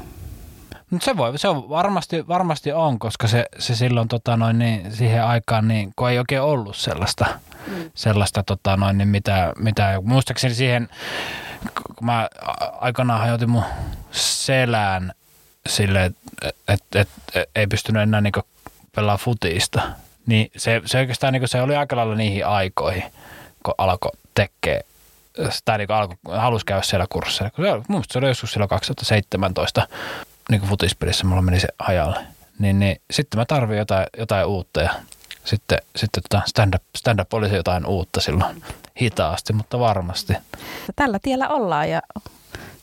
Mutta 0.93 1.05
se 1.05 1.17
voi, 1.17 1.39
se 1.39 1.49
on 1.49 1.69
varmasti, 1.69 2.29
varmasti 2.29 2.73
on, 2.73 2.99
koska 2.99 3.29
se, 3.29 3.47
se 3.59 3.75
silloin 3.75 4.09
tota 4.09 4.37
noin, 4.37 4.59
niin, 4.59 4.93
siihen 4.93 5.25
aikaan, 5.25 5.69
niin, 5.69 5.93
kun 5.97 6.11
ei 6.11 6.19
oikein 6.19 6.43
ollut 6.43 6.77
sellaista, 6.77 7.27
mm. 7.67 7.91
sellaista 7.95 8.43
tota 8.43 8.77
noin, 8.77 8.99
niin 8.99 9.09
mitä, 9.09 9.53
mitä, 9.59 10.01
muistaakseni 10.05 10.55
siihen, 10.55 10.89
kun 11.75 12.07
mä 12.07 12.29
aikanaan 12.81 13.21
hajotin 13.21 13.51
mun 13.51 13.65
selään 14.11 15.13
sille, 15.67 16.05
että 16.05 16.61
et, 16.69 16.81
et, 16.95 17.09
et, 17.35 17.51
ei 17.55 17.67
pystynyt 17.67 18.03
enää 18.03 18.21
niin 18.21 18.33
pelaa 18.97 19.17
futiista, 19.17 19.83
niin 20.27 20.51
se, 20.57 20.83
se 20.85 20.99
oikeastaan 20.99 21.33
niin 21.33 21.49
se 21.49 21.63
oli 21.63 21.77
aika 21.77 21.97
lailla 21.97 22.15
niihin 22.15 22.47
aikoihin, 22.47 23.05
kun 23.63 23.75
alkoi 23.79 24.11
tekee 24.35 24.81
tai 25.65 25.79
niin 25.79 25.91
alkoi, 25.91 26.17
halusi 26.39 26.67
käydä 26.67 26.83
siellä 26.83 27.07
kursseilla. 27.11 27.53
Mun 27.59 27.85
mielestä 27.89 28.13
se 28.13 28.19
oli 28.19 28.29
joskus 28.29 28.53
silloin 28.53 28.69
2017 28.69 29.89
niin 30.51 30.63
futispelissä 30.63 31.27
mulla 31.27 31.43
meni 31.43 31.61
se 31.61 31.69
hajalle. 31.79 32.19
Niin, 32.59 32.79
niin 32.79 32.97
sitten 33.11 33.39
mä 33.41 33.45
tarvin 33.45 33.79
jotain, 33.79 34.07
jotain 34.19 34.47
uutta 34.47 34.81
ja 34.81 34.91
sitten, 35.45 35.79
sitten 35.97 36.23
tota 36.23 36.43
stand-up, 36.47 36.83
stand-up 36.99 37.35
oli 37.35 37.49
se 37.49 37.57
jotain 37.57 37.87
uutta 37.87 38.21
silloin 38.21 38.63
hitaasti, 39.01 39.53
mutta 39.53 39.79
varmasti. 39.79 40.33
tällä 40.97 41.19
tiellä 41.23 41.49
ollaan 41.49 41.91
ja 41.91 42.03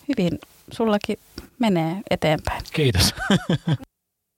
hyvin 0.07 0.39
sullakin 0.71 1.19
menee 1.59 2.01
eteenpäin. 2.09 2.61
Kiitos. 2.73 3.15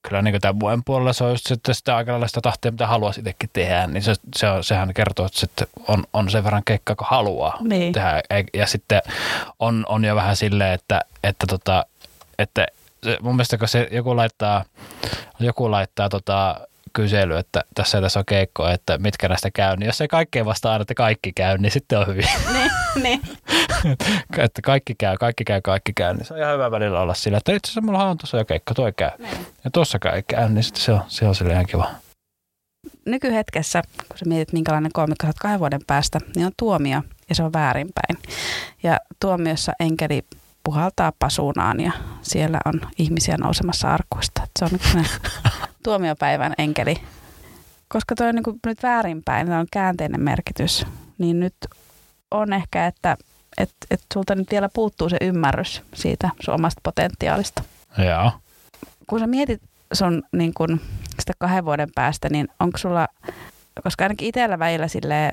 Kyllä 0.08 0.22
niin 0.22 0.40
tämän 0.40 0.60
vuoden 0.60 0.84
puolella 0.84 1.12
se 1.12 1.24
on 1.24 1.30
just 1.30 1.46
sitten 1.46 1.74
sitä 1.74 1.96
aika 1.96 2.12
lailla 2.12 2.26
sitä 2.28 2.40
tahtia, 2.40 2.70
mitä 2.70 2.86
haluaisi 2.86 3.20
itsekin 3.20 3.50
tehdä, 3.52 3.86
niin 3.86 4.02
se, 4.02 4.14
se 4.36 4.48
on, 4.48 4.64
sehän 4.64 4.94
kertoo, 4.94 5.26
että 5.26 5.40
sitten 5.40 5.66
on, 5.88 6.04
on 6.12 6.30
sen 6.30 6.44
verran 6.44 6.62
keikkaa, 6.64 6.96
kun 6.96 7.06
haluaa 7.10 7.58
Niin. 7.60 7.92
tehdä. 7.92 8.22
Ja 8.54 8.66
sitten 8.66 9.02
on, 9.58 9.84
on 9.88 10.04
jo 10.04 10.14
vähän 10.16 10.36
silleen, 10.36 10.72
että, 10.72 11.00
että, 11.24 11.46
tota, 11.46 11.86
että 12.38 12.66
se, 13.04 13.18
mun 13.22 13.36
mielestä 13.36 13.58
kun 13.58 13.68
se 13.68 13.88
joku 13.90 14.16
laittaa, 14.16 14.64
joku 15.40 15.70
laittaa 15.70 16.08
tota, 16.08 16.66
kysely, 16.92 17.36
että 17.36 17.64
tässä 17.74 18.00
tässä 18.00 18.18
on 18.18 18.24
keikkoa, 18.26 18.72
että 18.72 18.98
mitkä 18.98 19.28
näistä 19.28 19.50
käy, 19.50 19.76
niin 19.76 19.86
jos 19.86 20.00
ei 20.00 20.08
kaikkeen 20.08 20.46
vastaa 20.46 20.72
aina, 20.72 20.82
että 20.82 20.94
kaikki 20.94 21.32
käy, 21.32 21.58
niin 21.58 21.72
sitten 21.72 21.98
on 21.98 22.06
hyvin. 22.06 22.24
niin, 22.52 22.70
niin. 23.02 23.20
että 24.38 24.62
kaikki 24.62 24.94
käy, 24.94 25.16
kaikki 25.16 25.44
käy, 25.44 25.60
kaikki 25.60 25.92
käy, 25.92 26.14
niin 26.14 26.24
se 26.24 26.34
on 26.34 26.40
ihan 26.40 26.54
hyvä 26.54 26.70
välillä 26.70 27.00
olla 27.00 27.14
sillä, 27.14 27.38
että 27.38 27.52
itse 27.52 27.66
asiassa 27.66 27.80
mulla 27.80 28.04
on 28.04 28.18
tuossa 28.18 28.36
jo 28.36 28.44
keikka, 28.44 28.74
toi 28.74 28.92
käy. 28.92 29.10
Ja 29.64 29.70
tuossakaan 29.70 30.14
ei 30.14 30.22
käy, 30.22 30.48
niin 30.48 30.64
sitten 30.64 30.82
se 30.82 30.92
on, 30.92 31.00
se 31.08 31.26
on 31.26 31.34
silleen 31.34 31.54
ihan 31.54 31.66
kiva. 31.66 31.90
Nykyhetkessä, 33.06 33.82
kun 34.08 34.18
sä 34.18 34.24
mietit 34.24 34.52
minkälainen 34.52 34.92
koomikko 34.92 35.26
sä 35.26 35.32
kahden 35.40 35.60
vuoden 35.60 35.80
päästä, 35.86 36.18
niin 36.36 36.46
on 36.46 36.52
tuomio 36.56 37.02
ja 37.28 37.34
se 37.34 37.42
on 37.42 37.52
väärinpäin. 37.52 38.18
Ja 38.82 38.98
tuomiossa 39.20 39.72
enkeli 39.80 40.22
puhaltaa 40.64 41.12
pasunaan 41.18 41.80
ja 41.80 41.92
siellä 42.22 42.58
on 42.64 42.80
ihmisiä 42.98 43.36
nousemassa 43.36 43.88
arkuista. 43.88 44.42
Et 44.42 44.50
Se 44.58 44.64
on 44.64 44.70
nyt 44.72 45.06
tuomiopäivän 45.84 46.54
enkeli. 46.58 46.96
Koska 47.88 48.14
toi 48.14 48.28
on 48.28 48.34
niin 48.34 48.60
nyt 48.66 48.82
väärinpäin, 48.82 49.46
se 49.46 49.54
on 49.54 49.66
käänteinen 49.70 50.20
merkitys, 50.20 50.86
niin 51.18 51.40
nyt 51.40 51.54
on 52.30 52.52
ehkä, 52.52 52.86
että 52.86 53.16
et, 53.58 53.70
et 53.90 54.00
sulta 54.14 54.34
nyt 54.34 54.50
vielä 54.50 54.68
puuttuu 54.74 55.08
se 55.08 55.16
ymmärrys 55.20 55.82
siitä 55.94 56.30
sun 56.40 56.54
omasta 56.54 56.80
potentiaalista. 56.82 57.62
Joo. 57.98 58.32
Kun 59.06 59.20
sä 59.20 59.26
mietit 59.26 59.62
sun 59.92 60.22
niin 60.32 60.54
kun, 60.54 60.80
sitä 61.20 61.32
kahden 61.38 61.64
vuoden 61.64 61.88
päästä, 61.94 62.28
niin 62.28 62.48
onko 62.60 62.78
sulla, 62.78 63.08
koska 63.82 64.04
ainakin 64.04 64.28
itsellä 64.28 64.58
välillä 64.58 64.88
silleen, 64.88 65.32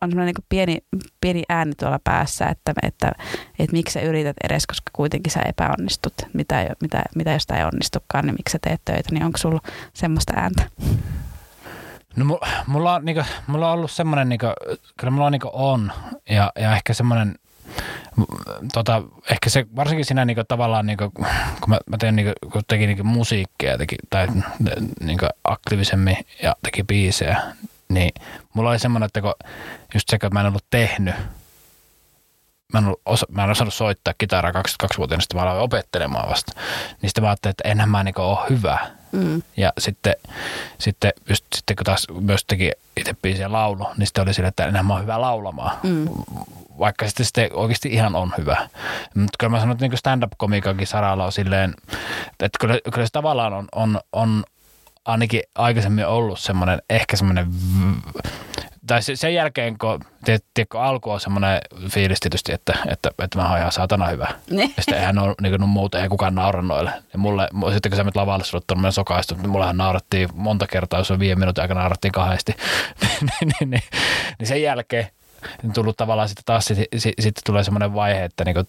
on 0.00 0.10
semmoinen 0.10 0.34
niin 0.34 0.44
pieni, 0.48 0.78
pieni 1.20 1.42
ääni 1.48 1.72
tuolla 1.74 2.00
päässä, 2.04 2.46
että, 2.46 2.72
että, 2.82 3.12
että 3.58 3.72
miksi 3.72 3.92
sä 3.92 4.00
yrität 4.00 4.36
edes, 4.44 4.66
koska 4.66 4.90
kuitenkin 4.92 5.32
sä 5.32 5.40
epäonnistut. 5.40 6.14
Mitä, 6.32 6.66
mitä, 6.80 7.02
mitä 7.14 7.32
jos 7.32 7.46
tämä 7.46 7.60
ei 7.60 7.66
onnistukaan, 7.66 8.26
niin 8.26 8.34
miksi 8.34 8.52
sä 8.52 8.58
teet 8.62 8.80
töitä, 8.84 9.08
niin 9.12 9.24
onko 9.24 9.38
sulla 9.38 9.60
semmoista 9.94 10.32
ääntä? 10.36 10.70
No 12.16 12.24
mu- 12.24 12.48
mulla 12.66 12.94
on, 12.94 13.04
niinku, 13.04 13.22
mulla 13.46 13.68
on 13.68 13.74
ollut 13.74 13.90
semmoinen, 13.90 14.28
niinku, 14.28 14.46
kyllä 14.96 15.10
mulla 15.10 15.26
on, 15.26 15.32
niinku 15.32 15.50
on, 15.52 15.92
ja, 16.30 16.52
ja 16.58 16.76
ehkä 16.76 16.94
semmoinen, 16.94 17.34
tota, 18.72 19.02
ehkä 19.30 19.50
se 19.50 19.66
varsinkin 19.76 20.04
siinä 20.04 20.24
niinku, 20.24 20.44
tavallaan, 20.48 20.86
niinku, 20.86 21.10
kun 21.10 21.70
mä, 21.70 21.78
mä 21.90 21.98
teen, 21.98 22.16
niinku, 22.16 22.32
kun 22.52 22.62
tekin 22.68 22.86
niinku, 22.86 23.04
musiikkia 23.04 23.78
teki, 23.78 23.96
tai 24.10 24.28
niinku, 25.00 25.26
aktiivisemmin 25.44 26.16
ja 26.42 26.56
teki 26.62 26.84
biisejä, 26.84 27.42
niin 27.88 28.10
mulla 28.54 28.70
oli 28.70 28.78
semmoinen, 28.78 29.06
että 29.06 29.20
kun 29.20 29.34
just 29.94 30.08
se, 30.08 30.18
kun 30.18 30.30
mä 30.32 30.40
en 30.40 30.46
ollut 30.46 30.64
tehnyt, 30.70 31.14
mä 32.72 32.78
en, 32.78 32.84
ollut 32.84 33.02
osa, 33.06 33.26
mä 33.30 33.44
en 33.44 33.50
osannut 33.50 33.74
soittaa 33.74 34.14
kitaraa 34.18 34.52
22-vuotiaana, 34.52 35.20
sitten 35.20 35.40
mä 35.40 35.42
aloin 35.42 35.60
opettelemaan 35.60 36.28
vasta, 36.28 36.52
niin 37.02 37.10
sitten 37.10 37.24
mä 37.24 37.30
ajattelin, 37.30 37.52
että 37.52 37.68
enhän 37.68 37.90
mä 37.90 38.04
niinku 38.04 38.22
ole 38.22 38.38
hyvä. 38.50 38.78
Mm. 39.12 39.42
Ja 39.56 39.72
sitten, 39.78 40.14
sitten, 40.78 41.12
just, 41.28 41.44
sitten 41.54 41.76
kun 41.76 41.84
taas 41.84 42.06
myös 42.20 42.44
teki 42.44 42.72
itse 42.96 43.14
biisiä 43.22 43.52
laulu, 43.52 43.88
niin 43.96 44.06
sitten 44.06 44.22
oli 44.22 44.34
sille, 44.34 44.48
että 44.48 44.66
enää 44.66 44.82
mä 44.82 44.92
oon 44.92 45.02
hyvä 45.02 45.20
laulamaan. 45.20 45.76
Mm. 45.82 46.08
Vaikka 46.78 47.06
sitten, 47.06 47.26
sitten 47.26 47.50
oikeasti 47.52 47.88
ihan 47.88 48.14
on 48.14 48.32
hyvä. 48.38 48.68
Mutta 49.14 49.36
kyllä 49.38 49.50
mä 49.50 49.60
sanon, 49.60 49.72
että 49.72 49.88
niin 49.88 49.98
stand-up-komiikankin 49.98 50.86
saralla 50.86 51.24
on 51.24 51.32
silleen, 51.32 51.74
että 52.40 52.58
kyllä, 52.60 52.78
kyllä 52.94 53.06
se 53.06 53.12
tavallaan 53.12 53.52
on, 53.52 53.68
on, 53.72 54.00
on 54.12 54.44
ainakin 55.06 55.42
aikaisemmin 55.54 56.06
ollut 56.06 56.38
semmoinen, 56.38 56.82
ehkä 56.90 57.16
semmoinen, 57.16 57.46
tai 58.86 59.02
sen 59.02 59.34
jälkeen, 59.34 59.78
kun 59.78 60.00
tiedätkö, 60.24 60.80
alku 60.80 61.10
on 61.10 61.20
semmoinen 61.20 61.60
fiilis 61.90 62.20
tietysti, 62.20 62.52
että, 62.52 62.78
että, 62.88 63.10
että 63.22 63.38
mä 63.38 63.48
oon 63.48 63.58
ihan 63.58 63.72
saatana 63.72 64.06
hyvä. 64.06 64.28
Niin. 64.50 64.74
Ja 64.76 64.82
sitten 64.82 64.98
eihän 64.98 65.18
ole 65.18 65.34
niin 65.42 65.58
kuin, 65.58 65.68
muuta, 65.68 66.02
ei 66.02 66.08
kukaan 66.08 66.34
naura 66.34 66.62
noille. 66.62 66.90
Ja 67.12 67.18
mulle, 67.18 67.48
sitten 67.72 67.90
kun 67.90 67.96
sä 67.96 68.04
nyt 68.04 68.16
lavalle 68.16 68.44
sulle 68.44 68.64
tuonne 68.66 68.92
sokaistu, 68.92 69.34
niin 69.34 69.50
mullehan 69.50 69.76
naurattiin 69.76 70.28
monta 70.34 70.66
kertaa, 70.66 71.00
jos 71.00 71.10
on 71.10 71.18
viiden 71.18 71.38
minuutin 71.38 71.62
aikana 71.62 71.80
naurattiin 71.80 72.12
kahdesti. 72.12 72.56
niin, 73.00 73.30
niin, 73.40 73.70
niin, 73.70 73.82
niin, 74.38 74.46
sen 74.46 74.62
jälkeen 74.62 75.08
on 75.64 75.72
tullut 75.72 75.96
tavallaan 75.96 76.28
sitten 76.28 76.44
taas 76.44 76.64
sitten, 76.64 76.86
sitten 77.00 77.42
tulee 77.46 77.64
semmoinen 77.64 77.94
vaihe, 77.94 78.24
että 78.24 78.44
niin 78.44 78.54
kuin, 78.54 78.68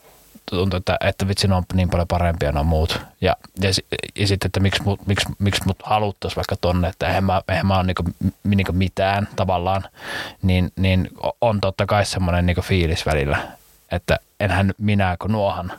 tuntuu, 0.52 0.78
että, 0.78 0.98
että 1.02 1.28
vitsi, 1.28 1.48
ne 1.48 1.56
on 1.56 1.64
niin 1.74 1.90
paljon 1.90 2.08
parempia 2.08 2.52
nuo 2.52 2.64
muut. 2.64 3.00
Ja, 3.22 3.36
ja, 3.62 3.70
ja 4.16 4.28
sitten, 4.28 4.48
että 4.48 4.60
miksi 4.60 4.84
mut, 4.84 5.08
miksi, 5.08 5.30
miksi 5.40 5.62
mut 5.66 5.78
haluttaisiin 5.84 6.36
vaikka 6.36 6.56
tonne, 6.56 6.88
että 6.88 7.08
eihän 7.08 7.24
mä, 7.24 7.42
eihän 7.50 7.66
mä 7.66 7.76
ole 7.76 7.84
niinku, 7.84 8.04
niinku 8.44 8.74
mitään 8.74 9.28
tavallaan, 9.36 9.84
niin, 10.42 10.72
niin 10.76 11.10
on 11.42 11.62
totta 11.62 11.86
kai 11.86 12.06
semmoinen 12.06 12.46
niinku 12.46 12.62
fiilis 12.62 13.06
välillä, 13.06 13.38
että 13.92 14.20
enhän 14.40 14.74
minä, 14.78 15.16
kun 15.20 15.32
nuohan, 15.32 15.74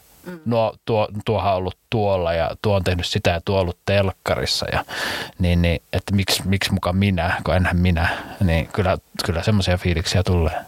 nuo, 0.44 0.74
tuo, 0.84 1.08
tuohan 1.24 1.52
on 1.52 1.58
ollut 1.58 1.76
tuolla 1.90 2.32
ja 2.32 2.50
tuo 2.62 2.76
on 2.76 2.84
tehnyt 2.84 3.06
sitä 3.06 3.30
ja 3.30 3.40
tuo 3.40 3.56
on 3.56 3.62
ollut 3.62 3.78
telkkarissa 3.86 4.66
ja 4.72 4.84
niin, 5.38 5.62
niin 5.62 5.82
että 5.92 6.14
miksi, 6.14 6.42
miksi 6.44 6.72
mukaan 6.72 6.96
minä, 6.96 7.40
kun 7.44 7.56
enhän 7.56 7.76
minä, 7.76 8.08
niin 8.44 8.68
kyllä, 8.72 8.98
kyllä 9.26 9.42
semmoisia 9.42 9.78
fiiliksiä 9.78 10.22
tulee. 10.22 10.60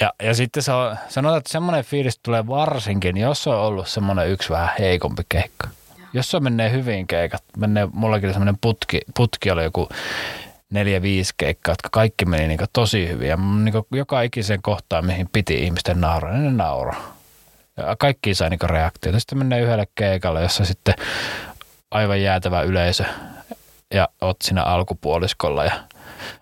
Ja, 0.00 0.12
ja 0.22 0.34
sitten 0.34 0.62
se 0.62 0.72
on, 0.72 0.96
sanotaan, 1.08 1.38
että 1.38 1.52
semmoinen 1.52 1.84
fiilis 1.84 2.18
tulee 2.22 2.46
varsinkin, 2.46 3.16
jos 3.16 3.46
on 3.46 3.56
ollut 3.56 3.88
semmoinen 3.88 4.28
yksi 4.28 4.50
vähän 4.50 4.70
heikompi 4.78 5.22
keikka. 5.28 5.68
Jos 6.12 6.30
se 6.30 6.40
menee 6.40 6.70
hyvin 6.70 7.06
keikat, 7.06 7.44
menee, 7.56 7.88
mullakin 7.92 8.32
semmoinen 8.32 8.58
putki, 8.60 9.00
putki 9.16 9.50
oli 9.50 9.64
joku 9.64 9.88
neljä, 10.70 11.02
viisi 11.02 11.34
keikkaa, 11.36 11.72
jotka 11.72 11.88
kaikki 11.92 12.24
meni 12.24 12.48
niin 12.48 12.60
tosi 12.72 13.08
hyvin. 13.08 13.28
Ja 13.28 13.36
niin 13.36 13.74
joka 13.92 14.22
ikisen 14.22 14.62
kohtaan, 14.62 15.06
mihin 15.06 15.28
piti 15.32 15.64
ihmisten 15.64 16.00
nauraa, 16.00 16.32
niin 16.32 16.44
ne 16.44 16.50
nauraa. 16.50 17.16
Ja 17.76 17.96
kaikki 17.98 18.34
sai 18.34 18.50
niin 18.50 18.70
reaktioita. 18.70 19.20
Sitten 19.20 19.38
menee 19.38 19.60
yhdelle 19.60 19.86
keikalle, 19.94 20.42
jossa 20.42 20.64
sitten 20.64 20.94
aivan 21.90 22.22
jäätävä 22.22 22.62
yleisö 22.62 23.04
ja 23.94 24.08
oot 24.20 24.36
siinä 24.42 24.62
alkupuoliskolla 24.62 25.64
ja 25.64 25.72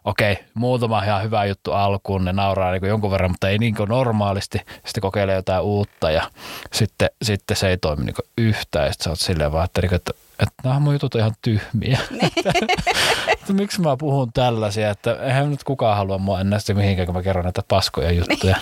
okei, 0.04 0.38
muutama 0.54 1.04
ihan 1.04 1.22
hyvä 1.22 1.44
juttu 1.44 1.72
alkuun, 1.72 2.24
ne 2.24 2.32
nauraa 2.32 2.72
niin 2.72 2.88
jonkun 2.88 3.10
verran, 3.10 3.30
mutta 3.30 3.48
ei 3.48 3.58
niin 3.58 3.74
kuin 3.74 3.88
normaalisti. 3.88 4.58
Sitten 4.58 5.00
kokeilee 5.00 5.34
jotain 5.34 5.62
uutta 5.62 6.10
ja 6.10 6.30
sitten, 6.72 7.10
sitten 7.22 7.56
se 7.56 7.68
ei 7.68 7.78
toimi 7.78 8.04
niin 8.04 8.14
yhtään. 8.38 8.86
Ja 8.86 8.92
sitten 8.92 9.04
sä 9.04 9.10
oot 9.10 9.18
silleen 9.18 9.52
vaan, 9.52 9.64
että, 9.64 9.80
niin 9.80 9.94
että, 9.94 10.12
että 10.38 10.54
nämä 10.64 10.80
mun 10.80 10.92
jutut 10.92 11.14
on 11.14 11.20
ihan 11.20 11.34
tyhmiä. 11.42 11.98
että, 13.32 13.52
miksi 13.52 13.80
mä 13.80 13.96
puhun 13.96 14.32
tällaisia, 14.32 14.90
että 14.90 15.12
eihän 15.22 15.50
nyt 15.50 15.64
kukaan 15.64 15.96
halua 15.96 16.18
mua 16.18 16.40
enää 16.40 16.58
sitten 16.58 16.76
mihinkään, 16.76 17.06
kun 17.06 17.14
mä 17.14 17.22
kerron 17.22 17.44
näitä 17.44 17.62
paskoja 17.68 18.10
juttuja. 18.10 18.56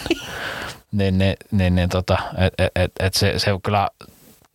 niin, 0.92 1.18
niin, 1.18 1.37
niin, 1.50 1.74
niin 1.74 1.88
tota, 1.88 2.18
et, 2.38 2.54
et, 2.59 2.72
et, 2.76 2.92
et 3.00 3.14
se, 3.14 3.38
se 3.38 3.50
kyllä 3.62 3.88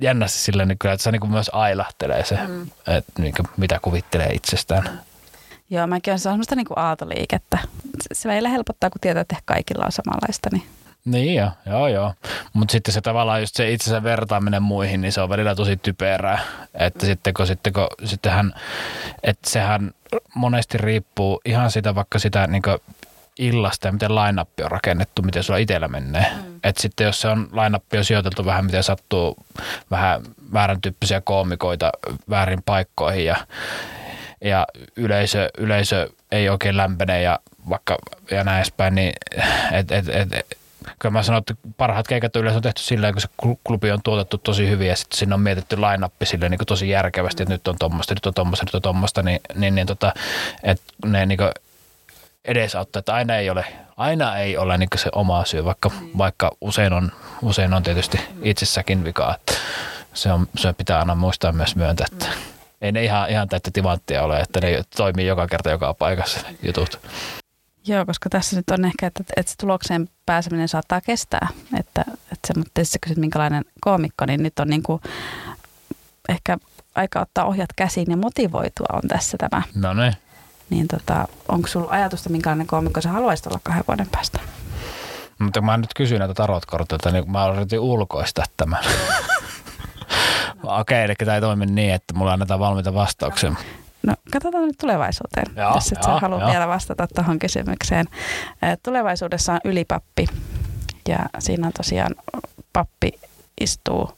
jännästi 0.01 0.39
silleen, 0.39 0.67
niin 0.67 0.77
kyllä, 0.77 0.93
että 0.93 1.03
se 1.03 1.11
niin 1.11 1.31
myös 1.31 1.49
ailahtelee 1.53 2.25
se, 2.25 2.37
mm. 2.47 2.67
että 2.87 3.21
niin 3.21 3.33
mitä 3.57 3.79
kuvittelee 3.81 4.29
itsestään. 4.33 5.01
Joo, 5.69 5.87
mäkin 5.87 6.13
on 6.13 6.19
semmoista 6.19 6.55
niin 6.55 6.65
kuin 6.65 6.79
aaltoliikettä. 6.79 7.57
Se 8.13 8.29
välillä 8.29 8.49
helpottaa, 8.49 8.89
kun 8.89 9.01
tietää, 9.01 9.21
että 9.21 9.35
kaikilla 9.45 9.85
on 9.85 9.91
samanlaista. 9.91 10.49
Niin 10.51 10.63
niin 11.05 11.35
joo, 11.35 11.51
joo, 11.65 11.87
joo. 11.87 12.13
Mutta 12.53 12.71
sitten 12.71 12.93
se 12.93 13.01
tavallaan 13.01 13.41
just 13.41 13.55
se 13.55 13.71
itsensä 13.71 14.03
vertaaminen 14.03 14.63
muihin, 14.63 15.01
niin 15.01 15.11
se 15.11 15.21
on 15.21 15.29
välillä 15.29 15.55
tosi 15.55 15.77
typerää. 15.77 16.39
Että 16.73 17.05
mm. 17.05 17.07
sitten 17.07 17.33
kun, 17.33 17.47
sitten 17.47 17.73
kun 17.73 17.87
sittenhän, 18.03 18.53
että 19.23 19.49
sehän 19.49 19.91
monesti 20.35 20.77
riippuu 20.77 21.41
ihan 21.45 21.71
sitä 21.71 21.95
vaikka 21.95 22.19
sitä 22.19 22.47
niin 22.47 22.63
illasta 23.39 23.87
ja 23.87 23.91
miten 23.91 24.15
line 24.15 24.41
on 24.41 24.71
rakennettu, 24.71 25.21
miten 25.21 25.43
sulla 25.43 25.59
itsellä 25.59 25.87
menee. 25.87 26.25
Mm. 26.35 26.59
Että 26.63 26.81
sitten 26.81 27.05
jos 27.05 27.21
se 27.21 27.27
on 27.27 27.49
line 27.51 27.79
on 27.99 28.05
sijoiteltu 28.05 28.45
vähän 28.45 28.65
miten 28.65 28.83
sattuu 28.83 29.35
vähän 29.91 30.21
väärän 30.53 30.81
tyyppisiä 30.81 31.21
koomikoita 31.21 31.91
väärin 32.29 32.63
paikkoihin 32.65 33.25
ja 33.25 33.35
ja 34.43 34.67
yleisö, 34.95 35.49
yleisö 35.57 36.09
ei 36.31 36.49
oikein 36.49 36.77
lämpene 36.77 37.21
ja 37.21 37.39
vaikka 37.69 37.97
ja 38.31 38.43
näin 38.43 38.57
edespäin, 38.57 38.95
niin 38.95 39.13
et, 39.71 39.91
et, 39.91 40.09
et, 40.09 40.57
kyllä 40.99 41.13
mä 41.13 41.23
sanon, 41.23 41.39
että 41.39 41.53
parhaat 41.77 42.07
keikat 42.07 42.35
yleensä 42.35 42.57
on 42.57 42.63
tehty 42.63 42.81
silleen, 42.81 43.13
kun 43.13 43.21
se 43.21 43.27
klubi 43.63 43.91
on 43.91 44.03
tuotettu 44.03 44.37
tosi 44.37 44.69
hyvin 44.69 44.87
ja 44.87 44.95
sitten 44.95 45.17
sinne 45.17 45.35
on 45.35 45.41
mietitty 45.41 45.77
line 45.77 46.09
silleen 46.23 46.51
niin 46.51 46.59
tosi 46.67 46.89
järkevästi, 46.89 47.43
että 47.43 47.53
nyt 47.53 47.67
on 47.67 47.75
tuommoista, 47.79 48.13
nyt 48.13 48.25
on 48.25 48.33
tuommoista, 48.33 48.65
nyt 48.65 48.75
on 48.75 48.81
tuommoista, 48.81 49.23
niin, 49.23 49.39
niin, 49.55 49.75
niin 49.75 49.87
tota, 49.87 50.13
että 50.63 50.83
ne 51.05 51.25
niin 51.25 51.39
edesauttaa, 52.45 52.99
että 52.99 53.13
aina 53.13 53.35
ei 53.35 53.49
ole, 53.49 53.65
aina 53.97 54.37
ei 54.37 54.57
ole 54.57 54.77
niin 54.77 54.89
se 54.95 55.09
oma 55.15 55.45
syy, 55.45 55.65
vaikka, 55.65 55.91
vaikka 56.17 56.51
usein, 56.61 56.93
on, 56.93 57.11
usein 57.41 57.73
on 57.73 57.83
tietysti 57.83 58.19
itsessäkin 58.41 59.03
vikaa, 59.03 59.35
että 59.35 59.53
se, 60.13 60.31
on, 60.31 60.47
se 60.57 60.73
pitää 60.73 60.99
aina 60.99 61.15
muistaa 61.15 61.51
myös 61.51 61.75
myöntää, 61.75 62.07
että 62.11 62.52
ei 62.83 62.91
ne 62.91 63.03
ihan, 63.03 63.29
ihan 63.29 63.49
täyttä 63.49 63.71
timanttia 63.73 64.23
ole, 64.23 64.39
että 64.39 64.61
ne 64.61 64.83
toimii 64.97 65.27
joka 65.27 65.47
kerta 65.47 65.69
joka 65.69 65.93
paikassa 65.93 66.39
jutut. 66.63 66.99
Joo, 67.85 68.05
koska 68.05 68.29
tässä 68.29 68.55
nyt 68.55 68.69
on 68.71 68.85
ehkä, 68.85 69.07
että, 69.07 69.23
että 69.37 69.49
se 69.49 69.57
tulokseen 69.57 70.09
pääseminen 70.25 70.67
saattaa 70.67 71.01
kestää. 71.01 71.47
Että, 71.79 72.01
että 72.07 72.47
se, 72.47 72.53
mutta 72.57 72.81
jos 72.81 72.97
kysyt 73.01 73.17
minkälainen 73.17 73.65
koomikko, 73.81 74.25
niin 74.25 74.43
nyt 74.43 74.59
on 74.59 74.67
niin 74.67 74.83
kuin 74.83 75.01
ehkä 76.29 76.57
aika 76.95 77.21
ottaa 77.21 77.45
ohjat 77.45 77.69
käsiin 77.75 78.11
ja 78.11 78.17
motivoitua 78.17 78.87
on 78.93 79.01
tässä 79.07 79.37
tämä. 79.37 79.61
No 79.75 79.93
niin. 79.93 80.13
Niin 80.69 80.87
tota, 80.87 81.27
onko 81.47 81.67
sulla 81.67 81.91
ajatusta, 81.91 82.29
minkälainen 82.29 82.67
koomikko 82.67 83.01
sä 83.01 83.09
haluaisit 83.09 83.47
olla 83.47 83.59
kahden 83.63 83.83
vuoden 83.87 84.07
päästä? 84.11 84.39
Mutta 85.39 85.61
mä 85.61 85.77
nyt 85.77 85.93
kysyin 85.95 86.19
näitä 86.19 86.33
tarotkortteja, 86.33 87.11
niin 87.11 87.31
mä 87.31 87.47
yritin 87.47 87.79
ulkoista 87.79 88.43
tämän. 88.57 88.83
Okei, 90.63 91.03
eli 91.03 91.15
tämä 91.15 91.35
ei 91.35 91.41
toimi 91.41 91.65
niin, 91.65 91.93
että 91.93 92.13
mulla 92.13 92.33
annetaan 92.33 92.59
valmiita 92.59 92.93
vastauksia. 92.93 93.55
No 94.07 94.15
katsotaan 94.31 94.63
nyt 94.63 94.77
tulevaisuuteen, 94.77 95.45
joo, 95.55 95.75
jos 95.75 95.91
et 95.91 95.97
joo, 96.07 96.19
halua 96.19 96.39
joo. 96.39 96.51
vielä 96.51 96.67
vastata 96.67 97.07
tuohon 97.15 97.39
kysymykseen. 97.39 98.05
Tulevaisuudessa 98.83 99.53
on 99.53 99.59
ylipappi 99.65 100.27
ja 101.07 101.19
siinä 101.39 101.67
on 101.67 101.73
tosiaan 101.77 102.15
pappi 102.73 103.11
istuu 103.61 104.11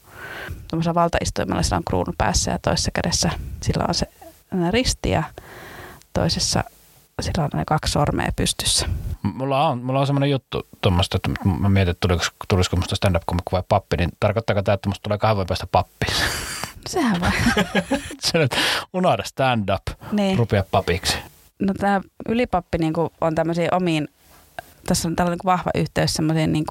tuollaisella 0.68 0.94
valtaistuimella, 0.94 1.62
sillä 1.62 1.76
on 1.76 1.84
kruunu 1.84 2.12
päässä 2.18 2.50
ja 2.50 2.58
toisessa 2.58 2.90
kädessä 2.94 3.30
sillä 3.62 3.84
on 3.88 3.94
se 3.94 4.06
risti 4.70 5.10
ja 5.10 5.22
toisessa 6.12 6.64
sillä 7.22 7.44
on 7.44 7.50
ne 7.54 7.64
kaksi 7.64 7.92
sormea 7.92 8.28
pystyssä. 8.36 8.88
Mulla 9.22 9.68
on, 9.68 9.82
mulla 9.82 10.00
on 10.00 10.06
semmoinen 10.06 10.30
juttu 10.30 10.66
tuommoista, 10.80 11.16
että 11.16 11.30
mä 11.44 11.68
mietin, 11.68 11.90
että 11.90 12.08
tulisiko, 12.08 12.36
tulisiko 12.48 12.76
musta 12.76 12.96
stand-up-komikko 12.96 13.50
vai 13.52 13.62
pappi, 13.68 13.96
niin 13.96 14.10
tarkoittaako 14.20 14.62
tämä, 14.62 14.74
että 14.74 14.88
musta 14.88 15.02
tulee 15.02 15.18
kahden 15.18 15.36
vuoden 15.36 15.48
päästä 15.48 15.66
pappi? 15.66 16.06
Sehän 16.86 17.20
vai. 17.20 17.30
Se 18.20 18.38
nyt 18.38 18.56
unohda 18.92 19.22
stand-up, 19.24 19.82
niin. 20.12 20.38
rupea 20.38 20.64
papiksi. 20.70 21.18
No 21.58 21.74
tämä 21.74 22.00
ylipappi 22.28 22.78
niin 22.78 22.92
on 23.20 23.34
tämmöisiin 23.34 23.74
omiin, 23.74 24.08
tässä 24.86 25.08
on 25.08 25.16
tällainen 25.16 25.38
vahva 25.44 25.70
yhteys 25.74 26.14
semmoisiin 26.14 26.52
niin 26.52 26.64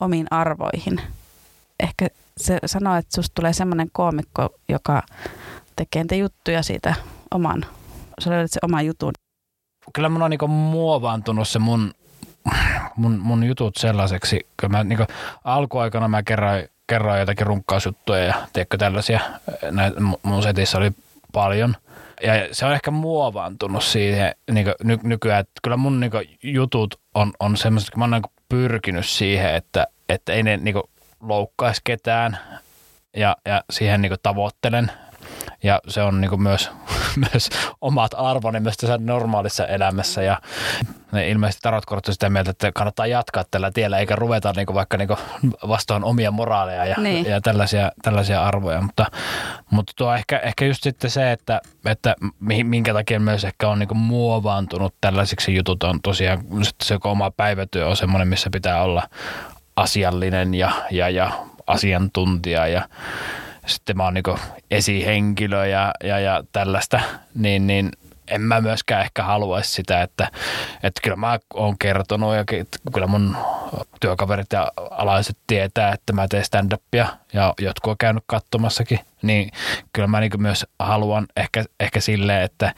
omiin 0.00 0.26
arvoihin. 0.30 1.00
Ehkä 1.80 2.08
se 2.36 2.58
sanoo, 2.66 2.96
että 2.96 3.14
susta 3.14 3.34
tulee 3.34 3.52
semmoinen 3.52 3.88
koomikko, 3.92 4.48
joka 4.68 5.02
tekee 5.76 6.02
niitä 6.02 6.14
juttuja 6.14 6.62
siitä 6.62 6.94
oman, 7.30 7.66
sä 8.20 8.30
löydät 8.30 8.50
se 8.50 8.58
oma 8.62 8.82
jutun 8.82 9.12
kyllä 9.92 10.08
mun 10.08 10.22
on 10.22 10.30
niinku 10.30 10.48
muovaantunut 10.48 11.48
se 11.48 11.58
mun, 11.58 11.94
mun, 12.96 13.18
mun 13.18 13.44
jutut 13.44 13.76
sellaiseksi, 13.76 14.46
kun 14.60 14.70
mä 14.70 14.84
niinku, 14.84 15.04
alkuaikana 15.44 16.08
mä 16.08 16.22
kerroin, 16.22 16.68
kerroin 16.86 17.20
jotakin 17.20 17.46
runkkausjuttuja 17.46 18.24
ja 18.24 18.34
tiedätkö 18.52 18.76
tällaisia, 18.76 19.20
näitä 19.70 20.00
mun 20.22 20.42
setissä 20.42 20.78
oli 20.78 20.90
paljon. 21.32 21.76
Ja 22.22 22.32
se 22.52 22.66
on 22.66 22.72
ehkä 22.72 22.90
muovaantunut 22.90 23.84
siihen 23.84 24.34
niin 24.50 24.66
ny, 24.82 24.98
nykyään, 25.02 25.40
että 25.40 25.60
kyllä 25.62 25.76
mun 25.76 26.00
niin 26.00 26.12
jutut 26.42 27.00
on, 27.14 27.32
on 27.40 27.56
semmoiset, 27.56 27.88
että 27.88 27.98
mä 27.98 28.04
oon 28.04 28.10
niin 28.10 28.22
pyrkinyt 28.48 29.06
siihen, 29.06 29.54
että, 29.54 29.86
että 30.08 30.32
ei 30.32 30.42
ne 30.42 30.56
niin 30.56 30.74
loukkaisi 31.20 31.80
ketään. 31.84 32.38
Ja, 33.16 33.36
ja 33.46 33.64
siihen 33.70 34.02
niin 34.02 34.12
tavoittelen 34.22 34.92
ja 35.64 35.80
se 35.88 36.02
on 36.02 36.20
niin 36.20 36.42
myös, 36.42 36.70
myös 37.32 37.48
omat 37.80 38.10
arvoni 38.16 38.60
myös 38.60 38.76
tässä 38.76 38.98
normaalissa 38.98 39.66
elämässä 39.66 40.22
ja 40.22 40.40
ne 41.12 41.28
ilmeisesti 41.28 41.62
tarotkortti 41.62 42.12
sitä 42.12 42.30
mieltä, 42.30 42.50
että 42.50 42.72
kannattaa 42.74 43.06
jatkaa 43.06 43.44
tällä 43.50 43.70
tiellä 43.70 43.98
eikä 43.98 44.16
ruveta 44.16 44.52
niin 44.56 44.74
vaikka 44.74 44.96
niin 44.96 45.08
vastaan 45.68 46.04
omia 46.04 46.30
moraaleja 46.30 46.84
ja, 46.84 46.96
niin. 46.98 47.26
ja 47.26 47.40
tällaisia, 47.40 47.92
tällaisia 48.02 48.44
arvoja, 48.44 48.80
mutta, 48.80 49.06
mutta 49.70 49.92
tuo 49.96 50.14
ehkä, 50.14 50.38
ehkä 50.38 50.64
just 50.64 50.82
sitten 50.82 51.10
se, 51.10 51.32
että, 51.32 51.60
että 51.84 52.14
minkä 52.40 52.92
takia 52.92 53.20
myös 53.20 53.44
ehkä 53.44 53.68
on 53.68 53.78
niin 53.78 53.96
muovaantunut 53.96 54.94
tällaisiksi 55.00 55.54
jutut 55.54 55.82
on 55.82 56.00
tosiaan 56.02 56.38
se 56.82 56.98
oma 57.04 57.30
päivätyö 57.30 57.88
on 57.88 57.96
semmoinen, 57.96 58.28
missä 58.28 58.50
pitää 58.52 58.82
olla 58.82 59.02
asiallinen 59.76 60.54
ja, 60.54 60.72
ja, 60.90 61.08
ja 61.08 61.30
asiantuntija 61.66 62.66
ja 62.66 62.88
sitten 63.66 63.96
mä 63.96 64.04
oon 64.04 64.14
niin 64.14 64.38
esihenkilö 64.70 65.66
ja, 65.66 65.94
ja, 66.04 66.20
ja 66.20 66.44
tällaista, 66.52 67.00
niin, 67.34 67.66
niin 67.66 67.90
en 68.28 68.40
mä 68.40 68.60
myöskään 68.60 69.02
ehkä 69.02 69.22
haluaisi 69.22 69.70
sitä, 69.70 70.02
että, 70.02 70.28
että 70.82 71.00
kyllä 71.02 71.16
mä 71.16 71.38
oon 71.54 71.78
kertonut 71.78 72.34
ja 72.34 72.44
kyllä 72.92 73.06
mun 73.06 73.36
työkaverit 74.00 74.52
ja 74.52 74.72
alaiset 74.90 75.36
tietää, 75.46 75.92
että 75.92 76.12
mä 76.12 76.28
teen 76.28 76.44
stand-upia 76.44 77.06
ja 77.32 77.54
jotkut 77.60 77.90
on 77.90 77.96
käynyt 77.98 78.24
katsomassakin, 78.26 79.00
niin 79.26 79.50
kyllä 79.92 80.08
mä 80.08 80.20
niin 80.20 80.42
myös 80.42 80.66
haluan 80.78 81.26
ehkä, 81.36 81.64
ehkä 81.80 82.00
silleen, 82.00 82.42
että, 82.42 82.74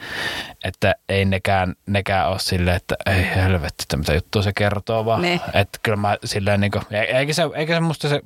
että 0.63 0.95
ei 1.09 1.25
nekään, 1.25 1.75
nekään 1.85 2.29
ole 2.29 2.39
silleen, 2.39 2.75
että 2.75 2.95
ei 3.05 3.29
helvetti, 3.35 3.83
että 3.83 3.97
mitä 3.97 4.13
juttua 4.13 4.41
se 4.41 4.53
kertoo, 4.53 5.05
vaan 5.05 5.21
ne. 5.21 5.41
että 5.53 5.79
kyllä 5.83 5.97
mä 5.97 6.17
silleen 6.23 6.61
niin 6.61 6.71
kuin, 6.71 6.83
eikä 6.91 7.33
se, 7.33 7.43
eikä 7.55 7.73
se 7.73 7.79
musta 7.79 8.09
se, 8.09 8.21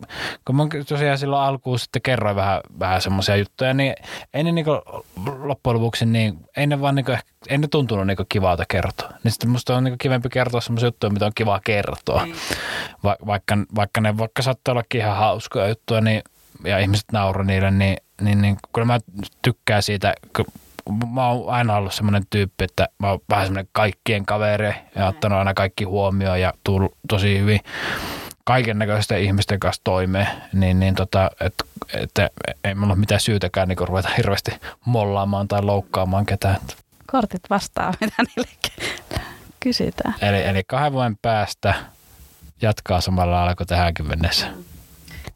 kun 0.45 0.55
mä 0.55 0.63
tosiaan 0.87 1.17
silloin 1.17 1.43
alkuun 1.43 1.79
sitten 1.79 2.01
kerroin 2.01 2.35
vähän, 2.35 2.61
vähän 2.79 3.01
semmoisia 3.01 3.35
juttuja, 3.35 3.73
niin 3.73 3.95
ei 4.33 4.43
ne 4.43 4.51
niin 4.51 4.65
kuin, 4.65 4.81
loppujen 5.43 5.75
lopuksi, 5.75 6.05
niin 6.05 6.39
ei 6.57 6.67
ne 6.67 6.81
vaan 6.81 6.95
niin 6.95 7.05
kuin, 7.05 7.19
ei 7.49 7.57
ne 7.57 7.67
tuntunut 7.67 8.07
niin 8.07 8.17
kivalta 8.29 8.63
kertoa. 8.67 9.09
Niin 9.23 9.31
sitten 9.31 9.49
musta 9.49 9.77
on 9.77 9.83
niin 9.83 9.97
kivempi 9.97 10.29
kertoa 10.29 10.61
semmoisia 10.61 10.87
juttuja, 10.87 11.11
mitä 11.11 11.25
on 11.25 11.31
kiva 11.35 11.59
kertoa. 11.63 12.23
Niin. 12.25 12.35
Va, 13.03 13.15
vaikka, 13.25 13.57
vaikka 13.75 14.01
ne 14.01 14.17
vaikka 14.17 14.41
saattaa 14.41 14.71
ollakin 14.71 15.01
ihan 15.01 15.17
hauskoja 15.17 15.67
juttuja, 15.67 16.01
niin 16.01 16.21
ja 16.65 16.79
ihmiset 16.79 17.11
nauroi 17.11 17.45
niille, 17.45 17.71
niin, 17.71 17.97
niin, 18.21 18.41
niin 18.41 18.57
kyllä 18.73 18.85
mä 18.85 18.99
tykkään 19.41 19.83
siitä, 19.83 20.13
kun 20.33 20.45
mä 21.13 21.27
oon 21.27 21.53
aina 21.53 21.75
ollut 21.75 21.93
semmoinen 21.93 22.23
tyyppi, 22.29 22.63
että 22.63 22.89
mä 22.99 23.09
oon 23.09 23.19
vähän 23.29 23.45
semmoinen 23.45 23.69
kaikkien 23.71 24.25
kaveri 24.25 24.73
ja 24.95 25.07
ottanut 25.07 25.37
aina 25.37 25.53
kaikki 25.53 25.83
huomioon 25.83 26.41
ja 26.41 26.53
tullut 26.63 26.97
tosi 27.07 27.39
hyvin 27.39 27.59
kaiken 28.43 28.79
näköisten 28.79 29.21
ihmisten 29.21 29.59
kanssa 29.59 29.81
toimeen, 29.83 30.27
niin, 30.53 30.79
niin 30.79 30.95
tota, 30.95 31.31
että 31.39 31.63
et, 31.93 32.11
ei 32.63 32.75
mulla 32.75 32.93
ole 32.93 32.99
mitään 32.99 33.21
syytäkään 33.21 33.67
niin 33.67 33.77
ruveta 33.77 34.09
hirveästi 34.17 34.51
mollaamaan 34.85 35.47
tai 35.47 35.61
loukkaamaan 35.61 36.25
ketään. 36.25 36.57
Kortit 37.11 37.41
vastaa, 37.49 37.93
mitä 38.01 38.15
niille 38.17 38.51
kysytään. 39.59 40.15
Eli, 40.21 40.43
eli 40.43 40.63
kahden 40.67 40.93
vuoden 40.93 41.17
päästä 41.21 41.73
jatkaa 42.61 43.01
samalla 43.01 43.35
lailla 43.35 43.55
kuin 43.55 43.67
tähänkin 43.67 44.07
mennessä. 44.07 44.47
Mm. 44.47 44.70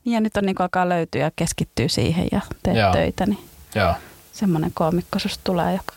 Ja 0.05 0.21
nyt 0.21 0.37
on 0.37 0.43
niin 0.43 0.55
alkaa 0.59 0.89
löytyä 0.89 1.21
ja 1.21 1.31
keskittyy 1.35 1.89
siihen 1.89 2.27
ja 2.31 2.41
teet 2.63 2.77
Joo. 2.77 2.91
töitä, 2.93 3.25
niin 3.25 3.39
Joo. 3.75 3.93
semmoinen 4.31 4.71
koomikko 4.73 5.19
susta 5.19 5.41
tulee. 5.43 5.73
Joka... 5.73 5.93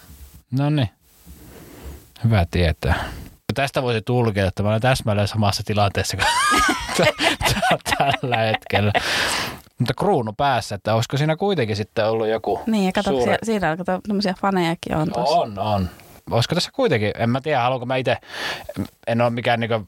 No 0.51 0.71
niin, 0.71 0.91
hyvä 2.25 2.47
tietää. 2.51 3.05
Tästä 3.55 3.83
voisi 3.83 4.03
tulkita, 4.03 4.47
että 4.47 4.63
mä 4.63 4.69
olen 4.69 4.81
täsmälleen 4.81 5.29
samassa 5.29 5.63
tilanteessa 5.67 6.17
kuin 6.17 6.29
tällä 7.99 8.37
hetkellä. 8.37 8.93
Mutta 9.79 9.95
kruunu 9.95 10.33
päässä, 10.33 10.75
että 10.75 10.95
olisiko 10.95 11.17
siinä 11.17 11.37
kuitenkin 11.37 11.77
sitten 11.77 12.07
ollut 12.09 12.29
joku 12.29 12.61
Niin, 12.67 12.87
ja 12.87 12.93
kato, 12.93 13.11
suuri... 13.11 13.35
siinä 13.43 13.71
on 13.71 14.01
tämmöisiä 14.09 14.35
fanejakin 14.41 14.97
on 14.97 15.13
tuossa. 15.13 15.35
On, 15.37 15.59
on. 15.59 15.89
Olisiko 16.31 16.55
tässä 16.55 16.71
kuitenkin, 16.75 17.13
en 17.19 17.31
mä 17.31 17.41
tiedä, 17.41 17.61
haluanko 17.61 17.87
mä 17.87 17.97
itse, 17.97 18.17
en 19.07 19.21
ole 19.21 19.31
mikään 19.31 19.61
niinku 19.61 19.87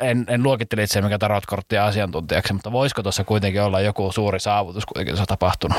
en, 0.00 0.24
en 0.28 0.42
luokittele 0.42 0.82
itse 0.82 1.02
mikä 1.02 1.18
tarotkorttia 1.18 1.86
asiantuntijaksi, 1.86 2.52
mutta 2.52 2.72
voisiko 2.72 3.02
tuossa 3.02 3.24
kuitenkin 3.24 3.62
olla 3.62 3.80
joku 3.80 4.12
suuri 4.12 4.40
saavutus 4.40 4.86
kuitenkin 4.86 5.12
tuossa 5.12 5.26
tapahtunut? 5.26 5.78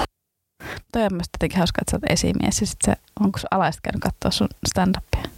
Toi 0.91 1.03
on 1.03 1.13
myös 1.13 1.27
tietenkin 1.31 1.57
hauska, 1.57 1.81
että 1.81 1.91
sä 1.91 1.97
oot 1.97 2.11
esimies 2.11 2.61
ja 2.61 2.67
sit 2.67 2.77
se, 2.83 2.95
onko 3.19 3.39
sun 3.39 3.47
alaiset 3.51 3.81
käynyt 3.81 4.01
katsoa 4.01 4.31
sun 4.31 4.47
stand-upia? 4.69 5.29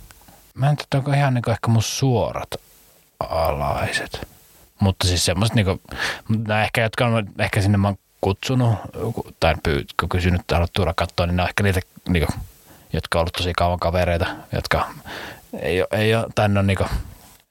Mä 0.53 0.69
en 0.69 0.75
tiedä, 0.75 0.97
onko 0.97 1.11
ihan 1.11 1.33
niin 1.33 1.49
ehkä 1.49 1.67
mun 1.67 1.83
suorat 1.83 2.49
alaiset. 3.19 4.27
Mutta 4.79 5.07
siis 5.07 5.25
semmoiset, 5.25 5.55
niin 5.55 5.81
nämä 6.47 6.63
ehkä, 6.63 6.81
jotka 6.81 7.05
on 7.05 7.29
ehkä 7.39 7.61
sinne 7.61 7.77
mä 7.77 7.87
oon 7.87 7.97
kutsunut 8.21 8.75
tai 9.39 9.55
pyyt, 9.63 9.93
kun 9.99 10.09
kysynyt, 10.09 10.41
että 10.41 10.55
haluat 10.55 10.73
tuoda 10.73 10.93
katsoa, 10.93 11.25
niin 11.25 11.35
nämä 11.35 11.45
on 11.45 11.49
ehkä 11.49 11.63
niitä, 11.63 11.81
niin 12.09 12.25
kuin, 12.25 12.39
jotka 12.93 13.19
on 13.19 13.21
ollut 13.21 13.33
tosi 13.33 13.53
kauan 13.53 13.79
kavereita, 13.79 14.25
jotka 14.51 14.89
ei 15.59 15.81
ole, 15.81 15.87
ei 15.91 16.15
ole 16.15 16.25
tai 16.35 16.45
on 16.45 16.67
niin 16.67 16.77
kuin, 16.77 16.89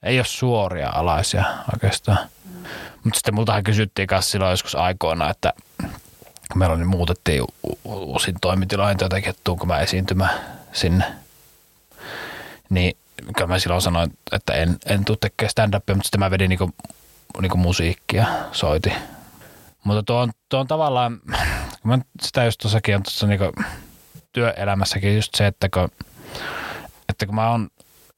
ei 0.07 0.19
ole 0.19 0.25
suoria 0.25 0.89
alaisia 0.89 1.43
oikeastaan. 1.73 2.17
Mutta 3.03 3.17
sitten 3.17 3.33
multahan 3.35 3.63
kysyttiin 3.63 4.07
kanssa 4.07 4.31
silloin 4.31 4.51
joskus 4.51 4.75
aikoina, 4.75 5.29
että 5.29 5.53
kun 6.51 6.59
meillä 6.59 6.75
niin 6.75 6.87
muutettiin 6.87 7.43
uusin 7.83 8.35
toimitiloihin 8.41 8.97
jotenkin, 9.01 9.29
että 9.29 9.41
tuunko 9.43 9.65
mä 9.65 9.79
esiintymään 9.79 10.39
sinne. 10.73 11.05
Niin 12.69 12.97
kyllä 13.35 13.47
mä 13.47 13.59
silloin 13.59 13.81
sanoin, 13.81 14.13
että 14.31 14.53
en, 14.53 14.77
en 14.85 15.05
tule 15.05 15.17
tekemään 15.21 15.51
stand-upia, 15.51 15.95
mutta 15.95 16.07
sitten 16.07 16.19
mä 16.19 16.31
vedin 16.31 16.49
niinku, 16.49 16.71
niinku 17.41 17.57
musiikkia, 17.57 18.25
soiti. 18.51 18.93
Mutta 19.83 20.03
tuo 20.03 20.19
on, 20.21 20.31
tuo 20.49 20.59
on 20.59 20.67
tavallaan, 20.67 21.19
kun 21.81 21.91
mä 21.91 21.99
sitä 22.21 22.43
just 22.43 22.59
tuossakin 22.61 22.95
on 22.95 23.03
tuossa 23.03 23.27
niinku 23.27 23.51
työelämässäkin 24.31 25.15
just 25.15 25.35
se, 25.35 25.47
että 25.47 25.69
kun, 25.69 25.89
että 27.09 27.25
kun 27.25 27.35
mä 27.35 27.49
oon 27.49 27.69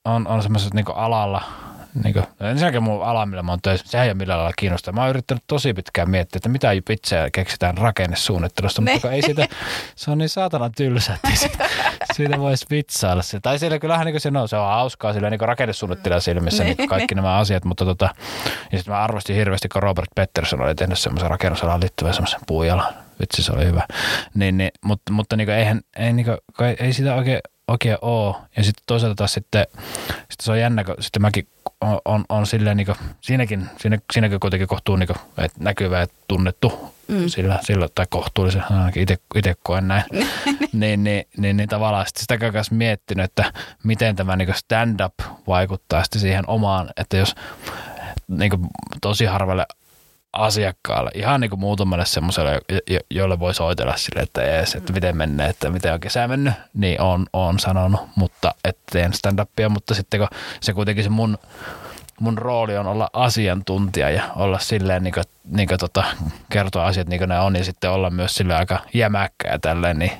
on, 0.05 0.27
on 0.27 0.43
semmoisessa 0.43 0.75
niinku 0.75 0.91
alalla– 0.91 1.43
niin 2.03 2.13
kuin, 2.13 2.25
ensinnäkin 2.39 2.83
mun 2.83 3.05
ala, 3.05 3.25
millä 3.25 3.43
mä 3.43 3.51
oon 3.51 3.61
töissä, 3.61 3.87
sehän 3.87 4.05
ei 4.05 4.11
ole 4.11 4.17
millään 4.17 4.39
lailla 4.39 4.53
kiinnostaa. 4.57 4.93
Mä 4.93 5.01
oon 5.01 5.09
yrittänyt 5.09 5.43
tosi 5.47 5.73
pitkään 5.73 6.09
miettiä, 6.09 6.37
että 6.37 6.49
mitä 6.49 6.71
itseä 6.89 7.29
keksitään 7.31 7.77
rakennesuunnittelusta, 7.77 8.81
mutta 8.81 9.11
ei 9.11 9.21
siitä, 9.21 9.47
se 9.95 10.11
on 10.11 10.17
niin 10.17 10.29
saatana 10.29 10.69
tylsä, 10.69 11.13
että 11.13 11.39
siitä, 11.39 11.69
siitä 12.13 12.39
voisi 12.39 12.65
vitsailla. 12.71 13.23
Se. 13.23 13.39
Tai 13.39 13.59
siellä 13.59 13.79
kyllähän 13.79 14.05
niin 14.05 14.19
se, 14.19 14.31
no, 14.31 14.47
se 14.47 14.57
on 14.57 14.67
hauskaa 14.67 15.13
sillä 15.13 15.29
niin 15.29 15.39
rakennesuunnittelijan 15.39 16.21
silmissä 16.21 16.63
niin, 16.63 16.77
niin 16.77 16.89
kaikki 16.89 17.15
nämä 17.15 17.37
asiat, 17.37 17.65
mutta 17.65 17.85
tota, 17.85 18.09
ja 18.71 18.77
sitten 18.77 18.93
mä 18.93 19.03
arvostin 19.03 19.35
hirveästi, 19.35 19.69
kun 19.69 19.83
Robert 19.83 20.09
Pettersson 20.15 20.61
oli 20.61 20.75
tehnyt 20.75 20.99
semmoisen 20.99 21.29
rakennusalaan 21.29 21.81
liittyvän 21.81 22.13
semmoisen 22.13 22.39
puujalan. 22.47 22.93
Vitsi, 23.19 23.43
se 23.43 23.51
oli 23.51 23.65
hyvä. 23.65 23.83
Niin, 24.33 24.57
niin, 24.57 24.71
mutta, 24.85 25.13
mutta 25.13 25.35
niin 25.35 25.47
kuin, 25.47 25.55
eihän, 25.55 25.81
ei, 25.97 26.13
niin 26.13 26.25
kuin, 26.25 26.37
ei 26.79 26.93
sitä 26.93 27.15
oikein 27.15 27.39
oikein 27.69 27.97
ole. 28.01 28.35
Ja 28.57 28.63
sitten 28.63 28.83
toisaalta 28.85 29.15
taas 29.15 29.33
sitten, 29.33 29.67
sitten 30.09 30.43
se 30.43 30.51
on 30.51 30.59
jännä, 30.59 30.83
kun 30.83 30.95
sitten 30.99 31.21
mäkin 31.21 31.47
on, 31.81 31.99
on, 32.05 32.25
on 32.29 32.47
silleen 32.47 32.77
niin 32.77 32.85
kuin, 32.85 32.97
siinäkin, 33.21 33.69
siinä, 33.77 33.97
siinäkin 34.13 34.39
kuitenkin 34.39 34.67
kohtuu 34.67 34.95
niin 34.95 35.07
kuin, 35.07 35.17
että 35.37 35.63
näkyvä 35.63 35.99
ja 35.99 36.07
tunnettu 36.27 36.93
mm. 37.07 37.27
sillä, 37.27 37.59
sillä, 37.61 37.87
tai 37.95 38.05
kohtuullisen, 38.09 38.63
ainakin 38.71 39.07
itse 39.35 39.55
koen 39.63 39.87
näin, 39.87 40.03
niin, 40.73 41.03
niin, 41.03 41.25
niin, 41.37 41.57
niin, 41.57 41.69
tavallaan 41.69 42.05
sitten 42.07 42.21
sitä 42.21 42.51
kanssa 42.51 42.75
miettinyt, 42.75 43.23
että 43.23 43.53
miten 43.83 44.15
tämä 44.15 44.35
niin 44.35 44.53
stand-up 44.55 45.13
vaikuttaa 45.47 46.03
sitten 46.03 46.21
siihen 46.21 46.43
omaan, 46.47 46.89
että 46.97 47.17
jos 47.17 47.35
niin 48.27 48.49
kuin, 48.49 48.67
tosi 49.01 49.25
harvalle 49.25 49.65
asiakkaalle, 50.33 51.11
ihan 51.13 51.41
niin 51.41 51.49
kuin 51.49 51.59
muutamalle 51.59 52.05
semmoiselle, 52.05 52.61
jo, 52.89 52.99
jolle 53.11 53.39
voi 53.39 53.53
soitella 53.53 53.97
sille, 53.97 54.21
että 54.21 54.41
ees, 54.41 54.75
että 54.75 54.93
miten 54.93 55.17
menee, 55.17 55.49
että 55.49 55.69
miten 55.69 55.93
on 55.93 55.99
kesä 55.99 56.27
mennyt, 56.27 56.53
niin 56.73 57.01
on, 57.01 57.25
on 57.33 57.59
sanonut, 57.59 58.01
mutta 58.15 58.55
että 58.63 58.81
teen 58.91 59.13
stand-upia, 59.13 59.69
mutta 59.69 59.93
sitten 59.93 60.19
kun 60.19 60.27
se 60.61 60.73
kuitenkin 60.73 61.03
se 61.03 61.09
mun, 61.09 61.37
mun 62.19 62.37
rooli 62.37 62.77
on 62.77 62.87
olla 62.87 63.09
asiantuntija 63.13 64.09
ja 64.09 64.23
olla 64.35 64.59
silleen 64.59 65.03
niin 65.03 65.13
kuin, 65.13 65.23
niin 65.43 65.67
kuin 65.67 65.79
tota, 65.79 66.03
kertoa 66.49 66.85
asiat 66.85 67.07
niin 67.07 67.19
kuin 67.19 67.29
ne 67.29 67.39
on 67.39 67.55
ja 67.55 67.63
sitten 67.63 67.91
olla 67.91 68.09
myös 68.09 68.35
sille 68.35 68.55
aika 68.55 68.79
jämäkkä 68.93 69.51
ja 69.51 69.59
tälleen. 69.59 69.99
Niin, 69.99 70.11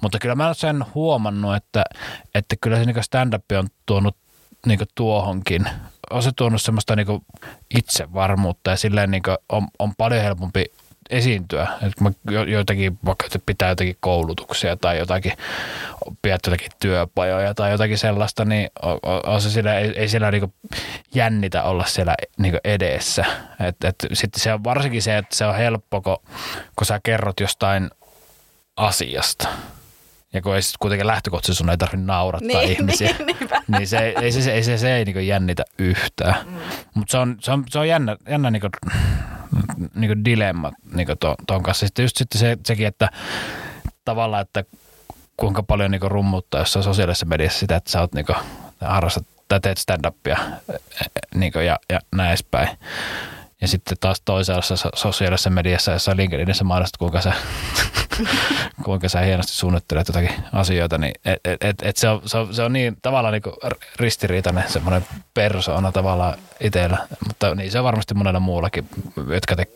mutta 0.00 0.18
kyllä 0.18 0.34
mä 0.34 0.44
olen 0.44 0.54
sen 0.54 0.84
huomannut, 0.94 1.56
että, 1.56 1.84
että 2.34 2.56
kyllä 2.60 2.76
se 2.76 2.84
niin 2.84 3.04
stand-up 3.04 3.44
on 3.58 3.68
tuonut 3.86 4.16
niin 4.66 4.80
tuohonkin 4.94 5.68
on 6.10 6.22
se 6.22 6.30
tuonut 6.36 6.62
semmoista 6.62 6.96
niin 6.96 7.20
itsevarmuutta 7.74 8.70
ja 8.70 8.76
silleen 8.76 9.10
niin 9.10 9.22
on, 9.48 9.66
on 9.78 9.92
paljon 9.98 10.22
helpompi 10.22 10.64
esiintyä. 11.10 11.68
Että 11.82 12.04
mä 12.04 12.10
joitakin, 12.46 12.98
vaikka 13.04 13.26
pitää 13.46 13.68
jotakin 13.68 13.96
koulutuksia 14.00 14.76
tai 14.76 14.98
jotakin, 14.98 15.32
pidät 16.22 16.40
jotakin 16.46 16.70
työpajoja 16.80 17.54
tai 17.54 17.70
jotakin 17.70 17.98
sellaista, 17.98 18.44
niin 18.44 18.70
on, 18.82 18.98
on 19.26 19.40
se 19.40 19.50
sillä, 19.50 19.78
ei, 19.78 19.92
ei 19.96 20.08
siellä 20.08 20.30
niinku 20.30 20.54
jännitä 21.14 21.62
olla 21.62 21.84
siellä 21.84 22.14
niinku 22.38 22.58
edessä. 22.64 23.24
Et, 23.60 23.84
et, 23.84 23.94
sitten 24.12 24.42
se 24.42 24.52
on 24.52 24.64
varsinkin 24.64 25.02
se, 25.02 25.18
että 25.18 25.36
se 25.36 25.46
on 25.46 25.54
helppo, 25.54 26.02
kun, 26.02 26.16
kun 26.76 26.86
sä 26.86 27.00
kerrot 27.02 27.40
jostain 27.40 27.90
asiasta– 28.76 29.48
ja 30.32 30.42
kun 30.42 30.56
ei 30.56 30.60
kuitenkin 30.78 31.06
lähtökohtaisesti 31.06 31.58
sun 31.58 31.70
ei 31.70 31.76
tarvitse 31.76 32.06
naurattaa 32.06 32.60
niin, 32.60 32.72
ihmisiä, 32.78 33.14
niin, 33.26 33.36
niin 33.68 33.88
se, 33.88 33.98
ei, 33.98 34.32
se, 34.32 34.42
se, 34.42 34.62
se, 34.62 34.78
se 34.78 34.96
ei 34.96 35.04
niin 35.04 35.26
jännitä 35.26 35.64
yhtään. 35.78 36.46
Mm. 36.46 36.58
Mutta 36.94 37.10
se 37.10 37.18
on, 37.18 37.36
se 37.40 37.52
on, 37.52 37.64
se 37.70 37.78
on 37.78 37.88
jännä, 37.88 38.16
jännä 38.28 38.50
niin 38.50 38.60
kuin, 38.60 38.70
niin 39.94 40.08
kuin 40.08 40.24
dilemma 40.24 40.72
niin 40.94 41.06
kuin 41.06 41.18
ton, 41.18 41.34
ton 41.46 41.62
kanssa. 41.62 41.86
Sitten 41.86 42.02
just 42.02 42.16
sitten 42.16 42.38
se, 42.38 42.58
sekin, 42.66 42.86
että 42.86 43.08
tavallaan, 44.04 44.42
että 44.42 44.64
kuinka 45.36 45.62
paljon 45.62 45.90
niin 45.90 46.02
rummuttaa 46.02 46.60
jossain 46.60 46.82
sosiaalisessa 46.84 47.26
mediassa 47.26 47.58
sitä, 47.58 47.76
että 47.76 47.90
sä 47.90 48.00
oot 48.00 48.14
niin 48.14 48.26
kuin, 48.26 48.36
harrastat 48.80 49.26
tai 49.48 49.60
teet 49.60 49.78
stand-upia 49.78 50.38
niin 51.34 51.52
kuin, 51.52 51.66
ja, 51.66 51.78
ja 51.92 52.00
näin 52.14 52.28
edespäin. 52.28 52.68
Ja 53.60 53.68
sitten 53.68 53.96
taas 54.00 54.20
toisaalta 54.24 54.74
sosiaalisessa 54.94 55.50
mediassa, 55.50 55.92
jossa 55.92 56.16
LinkedInissä 56.16 56.64
mainostat, 56.64 56.96
kuinka 56.98 57.20
sä, 57.20 57.32
kuinka 58.84 59.08
sä 59.08 59.20
hienosti 59.20 59.52
suunnittelet 59.52 60.08
jotakin 60.08 60.30
asioita, 60.52 60.98
niin 60.98 61.14
et, 61.24 61.40
et, 61.44 61.62
et, 61.62 61.76
et 61.82 61.96
se, 61.96 62.08
on, 62.08 62.22
se, 62.24 62.38
on, 62.38 62.54
se 62.54 62.62
on 62.62 62.72
niin 62.72 62.96
tavallaan 63.02 63.32
niin 63.32 63.74
ristiriitainen 63.96 64.64
semmoinen 64.66 65.06
persoona 65.34 65.92
tavallaan 65.92 66.34
itsellä, 66.60 66.98
mutta 67.26 67.54
niin 67.54 67.70
se 67.70 67.78
on 67.78 67.84
varmasti 67.84 68.14
monella 68.14 68.40
muullakin, 68.40 68.88
jotka 69.28 69.56
te, 69.56 69.66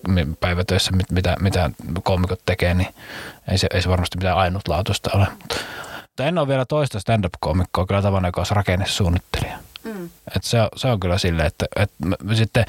päivätöissä, 0.41 0.93
mitä, 1.11 1.37
mitä 1.41 1.71
koomikot 2.03 2.41
tekee, 2.47 2.75
niin 2.75 2.95
ei 3.51 3.59
se, 3.59 3.67
ei 3.75 3.83
se 3.83 3.89
varmasti 3.89 4.19
mitään 4.19 4.39
ainutlaatuista 4.39 5.11
ole. 5.15 5.27
Mutta 6.03 6.25
en 6.25 6.39
ole 6.39 6.49
vielä 6.49 6.65
toista 6.65 7.01
stand-up-koomikkoa 7.01 7.87
kyllä 7.87 8.03
tavannut, 8.03 8.29
joka 8.29 8.41
olisi 8.41 8.55
rakennesuunnittelija. 8.55 9.59
Mm. 9.85 10.11
Et 10.37 10.45
se, 10.45 10.59
se, 10.77 10.89
on 10.89 11.01
kyllä 11.01 11.19
silleen, 11.19 11.47
että, 11.47 11.67
että 11.77 11.95
sitten, 12.35 12.65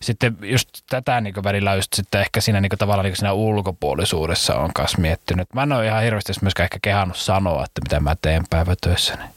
sitten 0.00 0.36
just 0.42 0.68
tätä 0.90 1.20
niin 1.20 1.34
välillä 1.44 1.74
just 1.74 1.92
sitten 1.92 2.20
ehkä 2.20 2.40
siinä 2.40 2.60
niin 2.60 2.70
tavallaan 2.78 3.04
niin 3.04 3.16
siinä 3.16 3.32
ulkopuolisuudessa 3.32 4.54
on 4.54 4.70
kanssa 4.74 4.98
miettinyt. 4.98 5.48
Mä 5.54 5.62
en 5.62 5.72
ole 5.72 5.86
ihan 5.86 6.02
hirveästi 6.02 6.32
myöskään 6.42 6.64
ehkä 6.64 6.78
kehannut 6.82 7.16
sanoa, 7.16 7.64
että 7.64 7.80
mitä 7.84 8.00
mä 8.00 8.16
teen 8.22 8.44
päivätöissä. 8.50 9.14
Niin. 9.16 9.30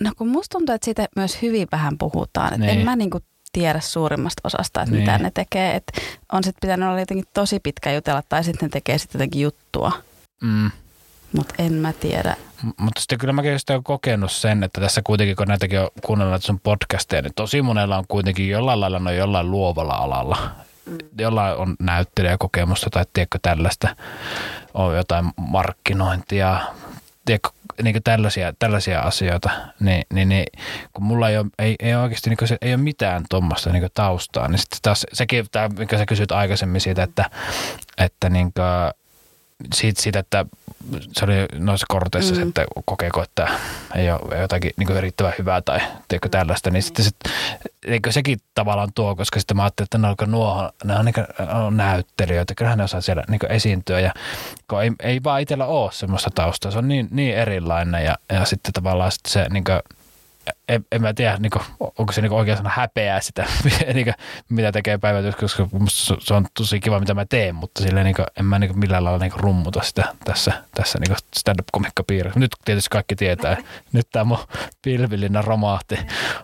No 0.00 0.12
kun 0.16 0.28
musta 0.28 0.58
tuntuu, 0.58 0.74
että 0.74 0.84
siitä 0.84 1.08
myös 1.16 1.42
hyvin 1.42 1.68
vähän 1.72 1.98
puhutaan. 1.98 2.60
Niin. 2.60 2.70
En 2.70 2.84
mä 2.84 2.96
niin 2.96 3.10
kuin 3.10 3.24
tiedä 3.52 3.80
suurimmasta 3.80 4.40
osasta, 4.44 4.82
että 4.82 4.94
niin. 4.94 5.00
mitä 5.00 5.18
ne 5.18 5.30
tekee. 5.34 5.74
Et 5.74 5.92
on 6.32 6.44
sitten 6.44 6.60
pitänyt 6.60 6.88
olla 6.88 7.00
jotenkin 7.00 7.26
tosi 7.34 7.60
pitkä 7.60 7.92
jutella 7.92 8.22
tai 8.28 8.44
sitten 8.44 8.66
ne 8.66 8.70
tekee 8.70 8.98
sitten 8.98 9.18
jotenkin 9.18 9.42
juttua. 9.42 9.92
Mm. 10.42 10.70
Mutta 11.36 11.54
en 11.58 11.72
mä 11.72 11.92
tiedä. 11.92 12.36
Mutta 12.62 13.00
sitten 13.00 13.18
kyllä 13.18 13.32
mäkin 13.32 13.52
olen 13.70 13.84
kokenut 13.84 14.32
sen, 14.32 14.62
että 14.62 14.80
tässä 14.80 15.00
kuitenkin, 15.04 15.36
kun 15.36 15.48
näitäkin 15.48 15.80
on 15.80 15.88
kuunnellut 16.04 16.42
sun 16.42 16.60
podcasteja, 16.60 17.22
niin 17.22 17.34
tosi 17.36 17.62
monella 17.62 17.98
on 17.98 18.04
kuitenkin 18.08 18.48
jollain 18.48 18.80
lailla 18.80 18.98
no 18.98 19.10
jollain 19.10 19.50
luovalla 19.50 19.94
alalla. 19.94 20.50
Mm. 20.86 20.98
Jollain 21.18 21.56
on 21.56 21.76
näyttelijäkokemusta 21.80 22.90
tai 22.90 23.04
tiedätkö 23.12 23.38
tällaista, 23.42 23.96
on 24.74 24.96
jotain 24.96 25.30
markkinointia, 25.36 26.60
tiedätkö, 27.24 27.48
niin 27.82 28.02
tällaisia, 28.04 28.52
tällaisia 28.58 29.00
asioita, 29.00 29.50
niin, 29.80 30.04
niin, 30.14 30.28
niin 30.28 30.46
kun 30.92 31.04
mulla 31.04 31.28
ei 31.28 31.38
ole, 31.38 31.46
ei, 31.58 31.76
ei 31.80 31.94
oikeasti 31.94 32.30
niin 32.30 32.48
se, 32.48 32.58
ei 32.62 32.74
ole 32.74 32.82
mitään 32.82 33.24
tuommoista 33.30 33.70
niin 33.70 33.88
taustaa, 33.94 34.48
niin 34.48 34.58
sitten 34.58 34.78
taas 34.82 35.06
sekin, 35.12 35.46
tämä, 35.52 35.68
mikä 35.78 35.98
sä 35.98 36.06
kysyt 36.06 36.32
aikaisemmin 36.32 36.80
siitä, 36.80 37.02
että, 37.02 37.30
että 37.98 38.30
niin 38.30 38.52
kuin, 38.52 39.01
siitä, 39.74 40.02
siitä, 40.02 40.18
että 40.18 40.46
se 41.12 41.24
oli 41.24 41.32
noissa 41.58 41.86
korteissa, 41.88 42.34
mm. 42.34 42.48
että 42.48 42.64
kokeeko, 42.84 43.22
että 43.22 43.48
ei 43.94 44.10
ole 44.10 44.40
jotakin 44.40 44.70
niin 44.76 45.02
riittävän 45.02 45.32
hyvää 45.38 45.62
tai 45.62 45.80
teikö 46.08 46.28
tällaista, 46.28 46.70
niin 46.70 46.82
sitten 46.82 47.04
sit, 47.04 47.16
sekin 48.10 48.38
tavallaan 48.54 48.92
tuo, 48.94 49.16
koska 49.16 49.40
sitten 49.40 49.56
mä 49.56 49.62
ajattelin, 49.62 49.86
että 49.86 49.98
ne 49.98 50.08
on, 50.08 50.30
nuo, 50.30 50.70
ne 50.84 50.98
on, 50.98 51.04
niin 51.04 51.14
on 51.64 51.76
näyttelijöitä, 51.76 52.54
kyllähän 52.54 52.78
ne 52.78 52.84
osaa 52.84 53.00
siellä 53.00 53.24
niin 53.28 53.40
esiintyä 53.48 54.00
ja 54.00 54.12
kun 54.70 54.82
ei, 54.82 54.92
ei 55.00 55.20
vaan 55.24 55.40
itsellä 55.40 55.66
ole 55.66 55.92
semmoista 55.92 56.30
taustaa, 56.34 56.70
se 56.70 56.78
on 56.78 56.88
niin, 56.88 57.08
niin 57.10 57.36
erilainen 57.36 58.04
ja, 58.04 58.16
ja 58.32 58.44
sitten 58.44 58.72
tavallaan 58.72 59.12
sitten 59.12 59.32
se 59.32 59.46
niin 59.50 59.64
kuin, 59.64 59.80
en, 60.68 60.84
en 60.92 61.02
mä 61.02 61.14
tiedä, 61.14 61.36
niin 61.36 61.50
kuin, 61.50 61.92
onko 61.98 62.12
se 62.12 62.20
niin 62.20 62.32
oikein 62.32 62.56
sana 62.56 62.70
häpeää 62.74 63.20
sitä, 63.20 63.46
niin 63.94 64.04
kuin, 64.04 64.14
mitä 64.48 64.72
tekee 64.72 64.98
päivätyössä, 64.98 65.40
koska 65.40 65.68
se 66.20 66.34
on 66.34 66.46
tosi 66.54 66.80
kiva, 66.80 67.00
mitä 67.00 67.14
mä 67.14 67.24
teen, 67.24 67.54
mutta 67.54 67.82
silleen, 67.82 68.04
niin 68.04 68.16
kuin, 68.16 68.26
en 68.36 68.44
mä 68.44 68.58
niin 68.58 68.70
kuin, 68.70 68.78
millään 68.78 69.04
lailla 69.04 69.18
niin 69.18 69.32
kuin, 69.32 69.40
rummuta 69.40 69.82
sitä 69.82 70.14
tässä, 70.24 70.52
tässä 70.74 70.98
niin 70.98 71.16
stand-up-komikkapiirissä. 71.36 72.40
Nyt 72.40 72.50
tietysti 72.64 72.90
kaikki 72.90 73.16
tietää. 73.16 73.56
Nyt 73.92 74.08
tämä 74.12 74.24
mun 74.24 74.38
pilvillinen 74.82 75.44
romahti, 75.44 75.98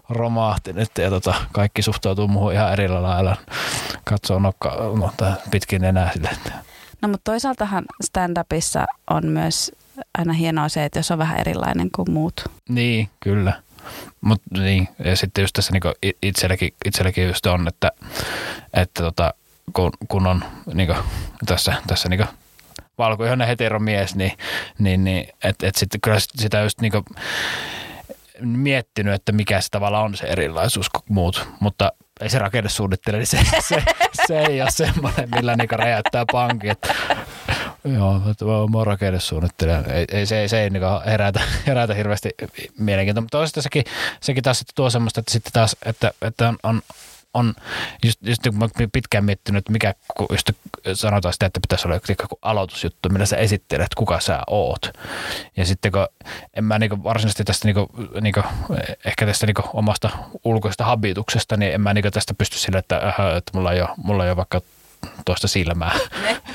romahti 0.09 0.72
nyt 0.72 0.90
ja 0.99 1.11
tota, 1.11 1.34
kaikki 1.53 1.82
suhtautuu 1.82 2.28
muuhun 2.28 2.53
ihan 2.53 2.72
eri 2.72 2.88
lailla. 2.88 3.36
Katsoo 4.05 4.38
nokka, 4.38 4.76
no, 4.99 5.12
pitkin 5.51 5.84
enää 5.84 6.12
sille. 6.12 6.30
No 7.03 7.09
mutta 7.09 7.30
toisaaltahan 7.30 7.84
stand-upissa 8.05 8.84
on 9.11 9.26
myös 9.26 9.72
aina 10.18 10.32
hienoa 10.32 10.68
se, 10.68 10.84
että 10.84 10.99
jos 10.99 11.11
on 11.11 11.18
vähän 11.18 11.40
erilainen 11.40 11.90
kuin 11.90 12.11
muut. 12.11 12.44
Niin, 12.68 13.09
kyllä. 13.20 13.62
Mut 14.20 14.43
niin, 14.51 14.89
ja 15.05 15.16
sitten 15.16 15.43
just 15.43 15.53
tässä 15.53 15.72
niinku 15.72 15.93
itselläkin, 16.22 16.74
itselläkin 16.84 17.26
just 17.26 17.47
on, 17.47 17.68
että, 17.68 17.93
että 18.74 19.03
tota, 19.03 19.34
kun, 19.72 19.91
kun 20.09 20.26
on 20.26 20.45
niinku 20.74 20.95
tässä, 21.47 21.74
tässä 21.86 22.09
niinku 22.09 22.26
valkoihoinen 22.99 23.49
heteromies, 23.49 24.16
niin, 24.16 24.32
niin, 24.78 25.05
niin 25.05 25.28
että 25.45 25.66
et 25.66 25.76
sitten 25.76 26.01
kyllä 26.01 26.18
sitä 26.20 26.61
just 26.61 26.80
niinku 26.80 27.05
miettinyt, 28.41 29.14
että 29.14 29.32
mikä 29.32 29.61
se 29.61 29.68
tavalla 29.70 30.01
on 30.01 30.16
se 30.16 30.26
erilaisuus 30.26 30.91
kuin 30.91 31.03
muut, 31.09 31.49
mutta 31.61 31.93
ei 32.20 32.30
se 32.30 32.39
rakennesuunnittele, 32.39 33.16
niin 33.16 33.26
se, 33.26 33.39
se, 33.61 33.82
se 34.26 34.39
ei 34.39 34.62
ole 34.62 34.70
semmoinen, 34.70 35.28
millä 35.34 35.57
niinku 35.57 35.76
räjäyttää 35.76 36.24
pankki, 36.32 36.68
että 36.68 36.95
Joo, 37.95 38.20
mä 38.68 38.78
oon 38.78 38.86
rakennesuunnittelija. 38.86 39.82
Ei, 39.93 40.05
ei, 40.12 40.26
se, 40.26 40.41
ei, 40.41 40.49
se 40.49 40.62
ei 40.62 40.70
niin 40.70 40.82
herätä, 41.07 41.41
herätä 41.66 41.95
hirveästi 41.95 42.30
mielenkiintoa. 42.78 43.20
Mutta 43.20 43.39
toisaalta 43.39 43.62
sekin, 43.62 43.84
sekin 44.20 44.43
taas 44.43 44.61
että 44.61 44.72
tuo 44.74 44.91
semmoista, 44.91 45.20
että 45.20 45.32
sitten 45.32 45.53
taas, 45.53 45.76
että, 45.86 46.12
että 46.22 46.49
on, 46.49 46.59
on 46.62 46.82
on 47.34 47.55
just, 48.05 48.18
just 48.22 48.45
niin 48.45 48.59
kuin 48.59 48.70
mä 48.80 48.89
pitkään 48.93 49.24
miettinyt, 49.24 49.59
että 49.59 49.72
mikä, 49.72 49.95
kun 50.16 50.26
just 50.30 50.51
sanotaan 50.95 51.32
sitä, 51.32 51.47
että 51.47 51.61
pitäisi 51.61 51.89
olla 51.89 52.01
joku 52.09 52.39
aloitusjuttu, 52.43 53.09
millä 53.09 53.26
sä 53.26 53.36
esittelet, 53.36 53.95
kuka 53.97 54.20
sä 54.20 54.43
oot. 54.47 54.91
Ja 55.57 55.66
sitten 55.66 55.93
kun 55.93 56.07
en 56.55 56.64
mä 56.64 56.78
niin 56.78 57.05
varsinaisesti 57.05 57.45
tästä 57.45 57.68
niin 57.68 57.74
kuin, 57.74 57.89
niin 58.20 58.34
kuin, 58.34 58.45
ehkä 59.05 59.26
tästä 59.26 59.47
niin 59.47 59.55
omasta 59.72 60.11
ulkoisesta 60.45 60.84
habituksesta, 60.84 61.57
niin 61.57 61.72
en 61.72 61.80
mä 61.80 61.95
niin 61.95 62.12
tästä 62.12 62.34
pysty 62.34 62.59
sille, 62.59 62.78
että, 62.78 62.97
äh, 62.97 63.36
että 63.36 63.51
mulla, 63.55 63.72
ei 63.72 63.80
ole, 63.80 63.91
mulla 63.97 64.24
ei 64.24 64.30
ole 64.30 64.36
vaikka 64.36 64.61
toista 65.24 65.49
silmää, 65.49 65.99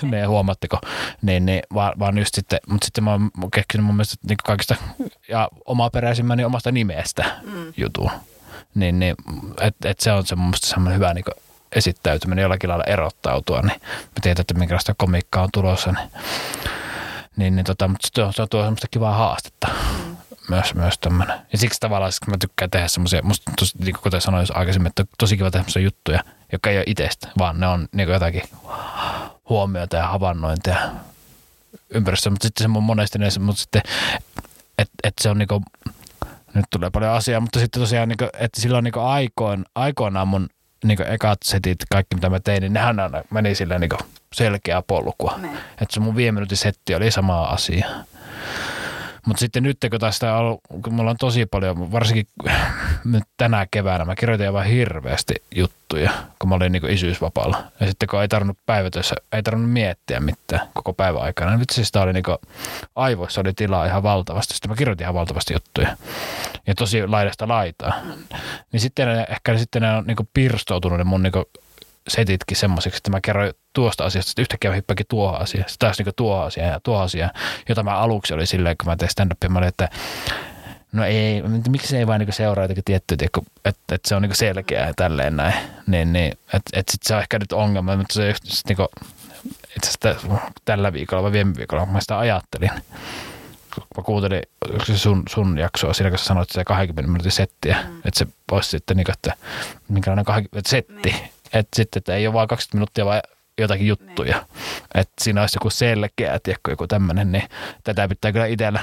ne, 0.01 0.25
huomatteko, 0.33 0.79
niin, 1.21 1.45
niin 1.45 1.61
vaan, 1.73 1.93
vaan 1.99 2.17
just 2.17 2.35
sitten, 2.35 2.59
mutta 2.67 2.85
sitten 2.85 3.03
mä 3.03 3.11
oon 3.11 3.31
keksinyt 3.53 3.85
mun 3.85 3.95
mielestä 3.95 4.15
niin 4.27 4.37
kaikista 4.43 4.75
ja 5.29 5.49
omaperäisimmän 5.65 6.37
niin 6.37 6.45
omasta 6.45 6.71
nimestä 6.71 7.25
mm. 7.43 7.73
jutun. 7.77 8.11
Niin, 8.75 8.99
niin 8.99 9.15
että 9.61 9.89
et 9.89 9.99
se 9.99 10.11
on 10.11 10.25
se 10.25 10.35
mun 10.35 10.45
mielestä 10.45 10.67
semmoinen 10.67 10.95
hyvä 10.95 11.13
niin 11.13 11.25
esittäytyminen, 11.75 12.41
jollakin 12.41 12.69
lailla 12.69 12.83
erottautua, 12.83 13.61
niin 13.61 13.81
mä 13.81 14.21
tiedän, 14.21 14.41
että 14.41 14.53
minkälaista 14.53 14.95
komiikkaa 14.97 15.43
on 15.43 15.49
tulossa, 15.53 15.91
niin, 15.91 16.09
niin, 17.35 17.55
niin 17.55 17.65
tota, 17.65 17.87
mutta 17.87 18.07
se, 18.15 18.23
on, 18.23 18.33
se 18.33 18.47
tuo 18.49 18.61
semmoista 18.61 18.87
kivaa 18.91 19.13
haastetta. 19.13 19.67
Mm. 19.67 20.17
Myös, 20.49 20.75
myös 20.75 20.99
tämmöinen. 20.99 21.39
Ja 21.51 21.57
siksi 21.57 21.79
tavallaan 21.79 22.11
kun 22.25 22.33
mä 22.33 22.37
tykkään 22.37 22.71
tehdä 22.71 22.87
semmoisia, 22.87 23.21
musta 23.23 23.51
tosi, 23.59 23.77
niin 23.77 23.95
kuten 24.03 24.21
sanoin 24.21 24.47
aikaisemmin, 24.53 24.89
että 24.89 25.05
tosi 25.17 25.37
kiva 25.37 25.51
tehdä 25.51 25.63
semmoisia 25.63 25.81
juttuja, 25.81 26.23
jotka 26.53 26.69
ei 26.69 26.77
ole 26.77 26.83
itsestä, 26.87 27.27
vaan 27.37 27.59
ne 27.59 27.67
on 27.67 27.87
niin 27.91 28.09
jotakin 28.09 28.43
huomioita 29.49 29.97
ja 29.97 30.07
havainnointia 30.07 30.77
ympäristössä. 31.89 32.29
Mutta 32.29 32.47
sitten 32.47 32.63
se 32.63 32.77
on 32.77 32.83
monesti 32.83 33.19
ne, 33.19 33.27
mutta 33.39 33.61
sitten, 33.61 33.81
että 34.77 34.93
et 35.03 35.13
se 35.21 35.29
on 35.29 35.37
niinku, 35.37 35.61
nyt 36.53 36.65
tulee 36.69 36.89
paljon 36.89 37.11
asiaa, 37.11 37.39
mutta 37.39 37.59
sitten 37.59 37.81
tosiaan, 37.81 38.09
niinku, 38.09 38.25
että 38.39 38.61
silloin 38.61 38.83
niinku 38.83 38.99
aikoin, 38.99 39.65
aikoinaan 39.75 40.27
mun 40.27 40.49
niinku 40.83 41.03
ekat 41.07 41.39
setit, 41.43 41.77
kaikki 41.91 42.15
mitä 42.15 42.29
mä 42.29 42.39
tein, 42.39 42.61
niin 42.61 42.73
nehän 42.73 42.95
meni 43.29 43.55
silleen 43.55 43.81
niinku 43.81 43.97
selkeää 44.33 44.81
polkua. 44.81 45.39
Että 45.81 45.93
se 45.93 45.99
mun 45.99 46.15
viime 46.15 46.41
setti 46.53 46.95
oli 46.95 47.11
sama 47.11 47.43
asia. 47.43 47.87
Mutta 49.25 49.39
sitten 49.39 49.63
nyt, 49.63 49.77
kun 49.91 49.99
tästä 49.99 50.35
on, 50.37 50.57
kun 50.81 50.93
mulla 50.93 51.11
on 51.11 51.17
tosi 51.19 51.45
paljon, 51.45 51.91
varsinkin 51.91 52.27
nyt 53.05 53.23
tänä 53.37 53.67
keväänä, 53.71 54.05
mä 54.05 54.15
kirjoitin 54.15 54.47
aivan 54.47 54.65
hirveästi 54.65 55.33
juttuja, 55.55 56.11
kun 56.39 56.49
mä 56.49 56.55
olin 56.55 56.71
niin 56.71 56.89
isyysvapaalla. 56.89 57.63
Ja 57.79 57.87
sitten 57.87 58.09
kun 58.09 58.21
ei 58.21 58.27
tarvinnut 58.27 58.57
päivätössä, 58.65 59.15
ei 59.31 59.43
tarvinnut 59.43 59.71
miettiä 59.71 60.19
mitään 60.19 60.67
koko 60.73 60.93
päivän 60.93 61.21
aikana. 61.21 61.57
Nyt 61.57 61.69
siis 61.69 61.91
oli 61.95 62.13
niin 62.13 62.23
kuin, 62.23 62.37
aivoissa 62.95 63.41
oli 63.41 63.53
tilaa 63.53 63.85
ihan 63.85 64.03
valtavasti. 64.03 64.53
Sitten 64.53 64.71
mä 64.71 64.75
kirjoitin 64.75 65.05
ihan 65.05 65.13
valtavasti 65.13 65.53
juttuja. 65.53 65.97
Ja 66.67 66.75
tosi 66.75 67.07
laidasta 67.07 67.47
laitaa. 67.47 67.93
Niin 68.71 68.79
sitten 68.79 69.25
ehkä 69.29 69.57
sitten 69.57 69.81
ne 69.81 69.95
on 69.95 70.05
niin 70.07 70.29
pirstoutunut 70.33 70.97
ne 70.97 71.03
mun 71.03 71.23
niin 71.23 71.33
setitkin 72.07 72.57
semmoiseksi, 72.57 72.97
että 72.97 73.11
mä 73.11 73.21
kerroin 73.21 73.53
tuosta 73.73 74.05
asiasta, 74.05 74.31
että 74.31 74.41
yhtäkkiä 74.41 74.71
mä 74.71 74.75
hyppäkin 74.75 75.05
tuohon 75.09 75.41
asiaan, 75.41 75.69
sitten 75.69 75.87
taas 75.87 75.99
niin 75.99 76.13
tuo 76.15 76.39
asia 76.39 76.65
ja 76.65 76.79
tuo 76.79 76.99
asia, 76.99 77.29
jota 77.69 77.83
mä 77.83 77.97
aluksi 77.97 78.33
oli 78.33 78.45
silleen, 78.45 78.77
kun 78.77 78.87
mä 78.87 78.95
tein 78.95 79.09
stand-upia, 79.09 79.49
mä 79.49 79.59
olin, 79.59 79.69
että 79.69 79.89
no 80.91 81.05
ei, 81.05 81.43
miksi 81.69 81.87
se 81.87 81.97
ei 81.97 82.07
vain 82.07 82.19
niin 82.19 82.33
seuraa 82.33 82.63
jotenkin 82.63 82.83
tiettyä, 82.83 83.17
että, 83.21 83.41
että, 83.65 83.95
että 83.95 84.09
se 84.09 84.15
on 84.15 84.21
niin 84.21 84.35
selkeää 84.35 84.87
ja 84.87 84.93
tälleen 84.95 85.35
näin, 85.35 85.53
niin, 85.87 86.13
niin 86.13 86.31
että, 86.31 86.71
että 86.73 86.91
sitten 86.91 87.07
se 87.07 87.15
on 87.15 87.21
ehkä 87.21 87.39
nyt 87.39 87.53
ongelma, 87.53 87.97
mutta 87.97 88.13
se 88.13 88.27
just 88.27 88.67
niin 88.67 88.75
kuin, 88.75 88.87
itse 89.77 89.89
asiassa 89.89 90.39
tällä 90.65 90.93
viikolla 90.93 91.23
vai 91.23 91.31
viime 91.31 91.53
viikolla, 91.57 91.83
kun 91.83 91.93
mä 91.93 92.01
sitä 92.01 92.19
ajattelin, 92.19 92.71
mä 93.97 94.03
kuuntelin 94.03 94.41
se 94.83 94.97
sun, 94.97 95.23
sun 95.29 95.57
jaksoa 95.57 95.93
siinä, 95.93 96.09
kun 96.09 96.19
sä 96.19 96.25
sanoit, 96.25 96.49
että 96.49 96.53
se 96.53 96.63
20 96.63 97.11
minuutin 97.11 97.31
settiä, 97.31 97.77
mm. 97.87 97.97
että 97.97 98.19
se 98.19 98.27
voisi 98.51 98.69
sitten, 98.69 98.97
niin 98.97 99.05
kuin, 99.05 99.13
että 99.13 99.33
minkälainen 99.87 100.25
20, 100.25 100.69
setti, 100.69 100.93
niin. 100.93 101.32
Että 101.53 101.75
sitten, 101.75 101.99
että 101.99 102.15
ei 102.15 102.27
ole 102.27 102.33
vain 102.33 102.47
20 102.47 102.77
minuuttia, 102.77 103.05
vaan 103.05 103.21
jotakin 103.57 103.87
juttuja. 103.87 104.35
Niin. 104.37 104.83
Että 104.95 105.23
siinä 105.23 105.41
olisi 105.41 105.55
joku 105.55 105.69
selkeä, 105.69 106.39
tiedätkö, 106.43 106.71
joku 106.71 106.87
tämmöinen, 106.87 107.31
niin 107.31 107.43
tätä 107.83 108.07
pitää 108.07 108.31
kyllä 108.31 108.45
itsellä 108.45 108.79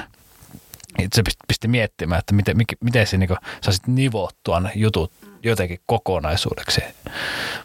se 1.15 1.23
pisti, 1.49 1.69
miettimään, 1.69 2.19
että 2.19 2.35
miten, 2.35 2.57
miten, 2.57 2.79
miten 2.81 3.07
se 3.07 3.17
niin 3.17 3.31
saisit 3.61 3.87
nivottua 3.87 4.61
ne 4.61 4.71
jutut 4.75 5.13
jotenkin 5.43 5.81
kokonaisuudeksi. 5.87 6.81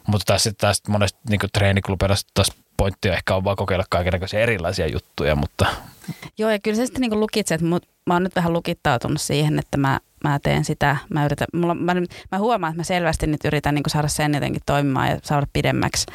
Mutta 0.08 0.26
taas, 0.26 0.50
taas 0.58 0.82
monesti 0.88 1.20
niin 1.30 1.40
treeniklubeilla 1.54 2.16
taas 2.34 2.52
pointti 2.78 3.10
ehkä 3.10 3.36
on 3.36 3.44
vaan 3.44 3.56
kokeilla 3.56 3.86
kaikenlaisia 3.90 4.40
erilaisia 4.40 4.88
juttuja, 4.88 5.36
mutta... 5.36 5.66
Joo, 6.38 6.50
ja 6.50 6.60
kyllä 6.60 6.78
se 6.78 6.86
sitten 6.86 7.02
niin 7.02 7.20
lukitset, 7.20 7.62
mutta 7.62 7.90
mä 8.06 8.14
oon 8.14 8.24
nyt 8.24 8.36
vähän 8.36 8.54
lukittautunut 8.54 9.22
siihen, 9.22 9.60
että 9.60 9.78
mä, 9.78 10.00
mä 10.30 10.40
teen 10.40 10.66
sitä. 10.66 10.98
Mä, 11.10 11.26
yritän, 11.26 11.48
mulla, 11.54 11.76
mä, 11.76 11.94
mä 12.32 12.38
huomaan, 12.38 12.72
että 12.72 12.80
mä 12.80 12.84
selvästi 12.84 13.28
nyt 13.28 13.46
yritän 13.46 13.76
niin 13.76 13.84
saada 13.88 14.08
sen 14.08 14.34
jotenkin 14.34 14.62
toimimaan 14.66 15.10
ja 15.10 15.20
saada 15.24 15.48
pidemmäksi. 15.54 16.06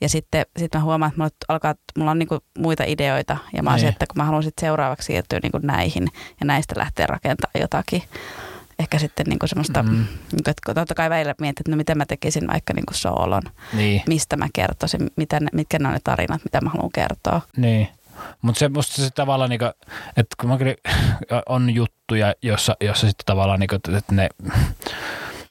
Ja 0.00 0.08
sitten 0.08 0.46
sit 0.58 0.74
mä 0.74 0.80
huomaan, 0.80 1.08
että 1.08 1.20
mulla, 1.20 1.30
alkaa, 1.48 1.74
mulla 1.98 2.10
on 2.10 2.18
niin 2.18 2.28
muita 2.58 2.84
ideoita. 2.86 3.36
Ja 3.52 3.62
mä 3.62 3.70
oon 3.70 3.78
niin. 3.80 3.88
että 3.88 4.06
kun 4.06 4.16
mä 4.16 4.24
haluan 4.24 4.42
sitten 4.42 4.66
seuraavaksi 4.66 5.06
siirtyä 5.06 5.40
niin 5.42 5.62
näihin 5.62 6.08
ja 6.40 6.46
näistä 6.46 6.74
lähteä 6.78 7.06
rakentamaan 7.06 7.60
jotakin 7.60 8.02
ehkä 8.78 8.98
sitten 8.98 9.26
niin 9.26 9.38
kuin 9.38 9.48
semmoista, 9.48 9.82
mm. 9.82 9.90
niin 9.90 10.44
kuin, 10.44 10.50
että 10.50 10.74
totta 10.74 10.94
kai 10.94 11.10
välillä 11.10 11.34
mietin, 11.40 11.62
että 11.62 11.70
no 11.70 11.76
miten 11.76 11.98
mä 11.98 12.06
tekisin 12.06 12.48
vaikka 12.48 12.74
niin 12.74 12.86
kuin 12.86 12.96
soolon, 12.96 13.42
niin. 13.72 14.02
mistä 14.06 14.36
mä 14.36 14.48
kertoisin, 14.52 15.10
mitä 15.16 15.40
ne, 15.40 15.46
mitkä 15.52 15.78
ne 15.78 15.88
on 15.88 15.94
ne 15.94 16.00
tarinat, 16.04 16.44
mitä 16.44 16.60
mä 16.60 16.70
haluan 16.70 16.90
kertoa. 16.94 17.40
Niin. 17.56 17.88
Mutta 18.42 18.58
se 18.58 18.68
musta 18.68 19.02
se 19.02 19.10
tavallaan, 19.10 19.50
niinku, 19.50 19.64
että 20.16 20.36
kun 20.40 20.50
mä 20.50 20.58
kyllä, 20.58 20.74
on 21.48 21.74
juttuja, 21.74 22.34
jossa, 22.42 22.76
jossa 22.80 23.06
sitten 23.06 23.26
tavallaan, 23.26 23.60
niinku, 23.60 23.74
että 23.74 24.14
ne 24.14 24.28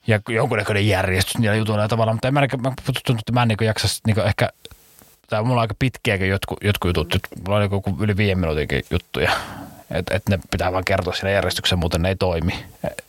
ja 0.08 0.20
jonkunnäköinen 0.30 0.88
järjestys 0.88 1.38
niillä 1.38 1.56
jutuilla 1.56 1.88
tavallaan, 1.88 2.16
mutta 2.16 2.28
en 2.28 2.34
mä, 2.34 2.42
mä 2.42 2.74
tuntunut, 2.86 3.20
että 3.20 3.32
mä 3.32 3.42
en 3.42 3.48
niinku 3.48 3.64
jaksa 3.64 3.88
niinku 4.06 4.22
ehkä 4.22 4.50
tai 5.30 5.44
mulla 5.44 5.56
on 5.56 5.62
aika 5.62 5.76
pitkiäkin 5.80 6.30
jotkut, 6.30 6.58
jotkut 6.64 6.90
jutut, 6.90 7.20
mulla 7.46 7.58
on 7.58 7.62
joku 7.62 7.98
yli 8.00 8.18
viiden 8.18 8.40
minuutinkin 8.40 8.84
juttuja, 8.92 9.32
että 9.92 10.16
et 10.16 10.30
ne 10.30 10.40
pitää 10.52 10.72
vaan 10.72 10.86
kertoa 10.86 11.14
siinä 11.14 11.30
järjestyksessä, 11.30 11.76
muuten 11.76 12.02
ne 12.02 12.10
ei 12.10 12.16
toimi. 12.16 12.66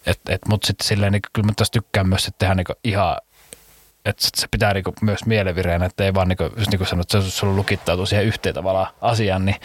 Et, 0.07 0.21
et, 0.29 0.41
Mutta 0.49 0.67
sitten 0.67 0.87
silleen, 0.89 1.13
niin 1.13 1.23
kyllä 1.33 1.47
mä 1.47 1.53
taas 1.57 1.71
tykkään 1.71 2.09
myös 2.09 2.27
että 2.27 2.39
tehdä 2.39 2.55
niin 2.55 2.67
ihan 2.85 3.17
että 4.09 4.29
se 4.37 4.47
pitää 4.51 4.75
niinku 4.75 4.95
myös 5.01 5.27
mielivireen, 5.27 5.83
että 5.83 6.05
ei 6.05 6.15
vaan 6.15 6.29
niinku, 6.29 6.45
just 6.57 6.71
niin 6.71 6.79
kuin 6.79 6.89
sanoit, 6.89 7.15
että 7.15 7.31
se 7.31 7.47
on 7.47 7.57
lukittautuu 7.57 8.07
siihen 8.07 8.27
yhteen 8.27 8.55
tavallaan 8.55 8.87
asiaan, 9.01 9.45
niin 9.45 9.57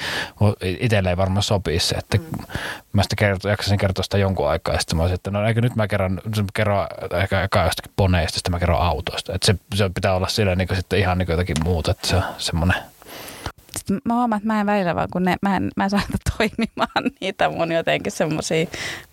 itselle 0.62 1.10
ei 1.10 1.18
varmaan 1.18 1.44
sopii 1.44 1.80
se, 1.80 1.96
että 1.96 2.18
mm. 2.18 2.24
mä 2.94 3.04
sitten 3.04 3.16
kerto, 3.16 3.50
jaksasin 3.50 3.78
kertoa 3.78 4.04
sitä 4.04 4.18
jonkun 4.18 4.50
aikaa, 4.50 4.74
ja 4.74 4.80
sitten 4.80 4.98
mä 4.98 5.04
olisin, 5.04 5.16
että 5.16 5.32
no 5.32 5.48
eikö 5.48 5.62
nyt 5.62 5.76
mä 5.76 5.88
kerron, 5.88 6.22
kerron 6.54 6.88
ehkä 7.22 7.44
eka 7.44 7.64
jostakin 7.64 7.91
poneista, 7.96 8.36
sitten 8.36 8.52
mä 8.52 8.60
kerron 8.60 8.82
autoista, 8.82 9.34
että 9.34 9.46
se, 9.46 9.56
se 9.76 9.89
pitää 9.96 10.16
olla 10.16 10.28
sillä 10.28 10.56
niin 10.56 10.76
sitten 10.76 11.00
ihan 11.00 11.18
niin 11.18 11.30
jotakin 11.30 11.58
muuta, 11.64 11.91
että 11.91 12.08
se 12.08 12.16
on 12.16 12.24
semmoinen 12.38 12.78
sitten 13.78 14.01
mä 14.05 14.13
huomaan, 14.13 14.38
että 14.38 14.47
mä 14.47 14.59
en 14.59 14.65
välillä 14.65 14.95
vaan, 14.95 15.07
kun 15.13 15.24
ne, 15.24 15.36
mä 15.41 15.55
en, 15.55 15.69
mä 15.78 15.84
en 15.84 15.89
saa 15.89 16.01
toimimaan 16.38 17.11
niitä 17.21 17.49
mun 17.49 17.71
jotenkin 17.71 18.11
semmoisia 18.11 18.65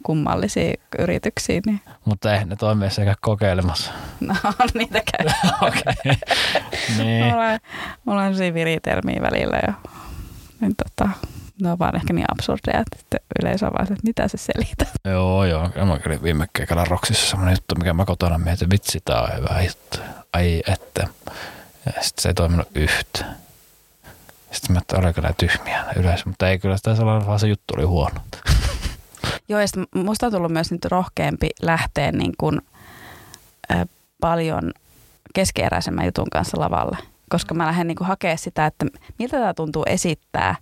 kummallisia 0.03 0.75
yrityksiä. 0.99 1.61
Niin. 1.67 1.81
Mutta 2.05 2.35
ei 2.35 2.45
ne 2.45 2.57
toimii 2.57 2.91
sekä 2.91 3.15
kokeilemassa. 3.21 3.93
No 4.21 4.35
niitä 4.75 5.01
käy. 5.01 5.27
okay. 5.69 6.15
niin. 6.99 7.25
mulla, 7.25 7.49
on, 7.49 7.59
mulla 8.05 8.21
on 8.21 8.35
sellaisia 8.35 8.55
viritelmiä 8.55 9.23
välillä 9.23 9.61
ja 9.67 9.73
niin 10.61 10.75
tota, 10.77 11.11
ne 11.63 11.73
on 11.73 11.79
vaan 11.79 11.97
ehkä 11.97 12.13
niin 12.13 12.27
absurdeja, 12.33 12.81
että 12.81 13.17
yleisö 13.43 13.67
on 13.67 13.73
vaan 13.73 13.83
että 13.83 14.07
mitä 14.07 14.29
se 14.29 14.39
selität. 14.39 14.89
Joo, 15.05 15.45
joo. 15.45 15.71
Mä 15.87 15.99
kävin 15.99 16.23
viime 16.23 16.47
keikalla 16.53 16.85
Roksissa 16.85 17.31
semmoinen 17.31 17.53
juttu, 17.53 17.75
mikä 17.75 17.93
mä 17.93 18.05
kotona 18.05 18.39
mietin, 18.39 18.71
vitsi, 18.71 19.01
tää 19.05 19.23
on 19.23 19.37
hyvä 19.37 19.63
juttu. 19.63 19.99
Ai 20.33 20.63
että. 20.67 21.09
Ja 21.87 21.93
sitten 22.01 22.23
se 22.23 22.29
ei 22.29 22.35
toiminut 22.35 22.69
yhtään. 22.75 23.37
Sitten 24.51 24.73
mä 24.73 24.79
että 24.79 24.99
oliko 24.99 25.21
nämä 25.21 25.35
tyhmiä 25.39 25.85
yleensä, 25.97 26.25
mutta 26.27 26.49
ei 26.49 26.59
kyllä 26.59 26.77
sitä 26.77 26.97
sellainen, 26.97 27.27
vaan 27.27 27.39
se 27.39 27.49
juttu 27.49 27.75
oli 27.77 27.85
huono. 27.85 28.21
Joo, 29.49 29.61
ja 29.61 29.67
musta 29.95 30.27
on 30.27 30.33
tullut 30.33 30.53
myös 30.53 30.73
nyt 30.73 30.85
rohkeampi 30.85 31.51
lähteä 31.63 32.13
niin 32.13 32.33
kuin, 32.39 32.61
äh, 33.73 33.85
paljon 34.21 34.73
keskeeräisemmän 35.35 36.05
jutun 36.05 36.31
kanssa 36.33 36.61
lavalle, 36.61 36.97
koska 37.29 37.55
mä 37.55 37.67
lähden 37.67 37.87
niin 37.87 37.97
kuin 37.97 38.09
hakemaan 38.09 38.39
sitä, 38.39 38.67
että 38.67 38.87
miltä 39.19 39.37
tämä 39.37 39.55
tuntuu 39.55 39.83
esittää, 39.87 40.55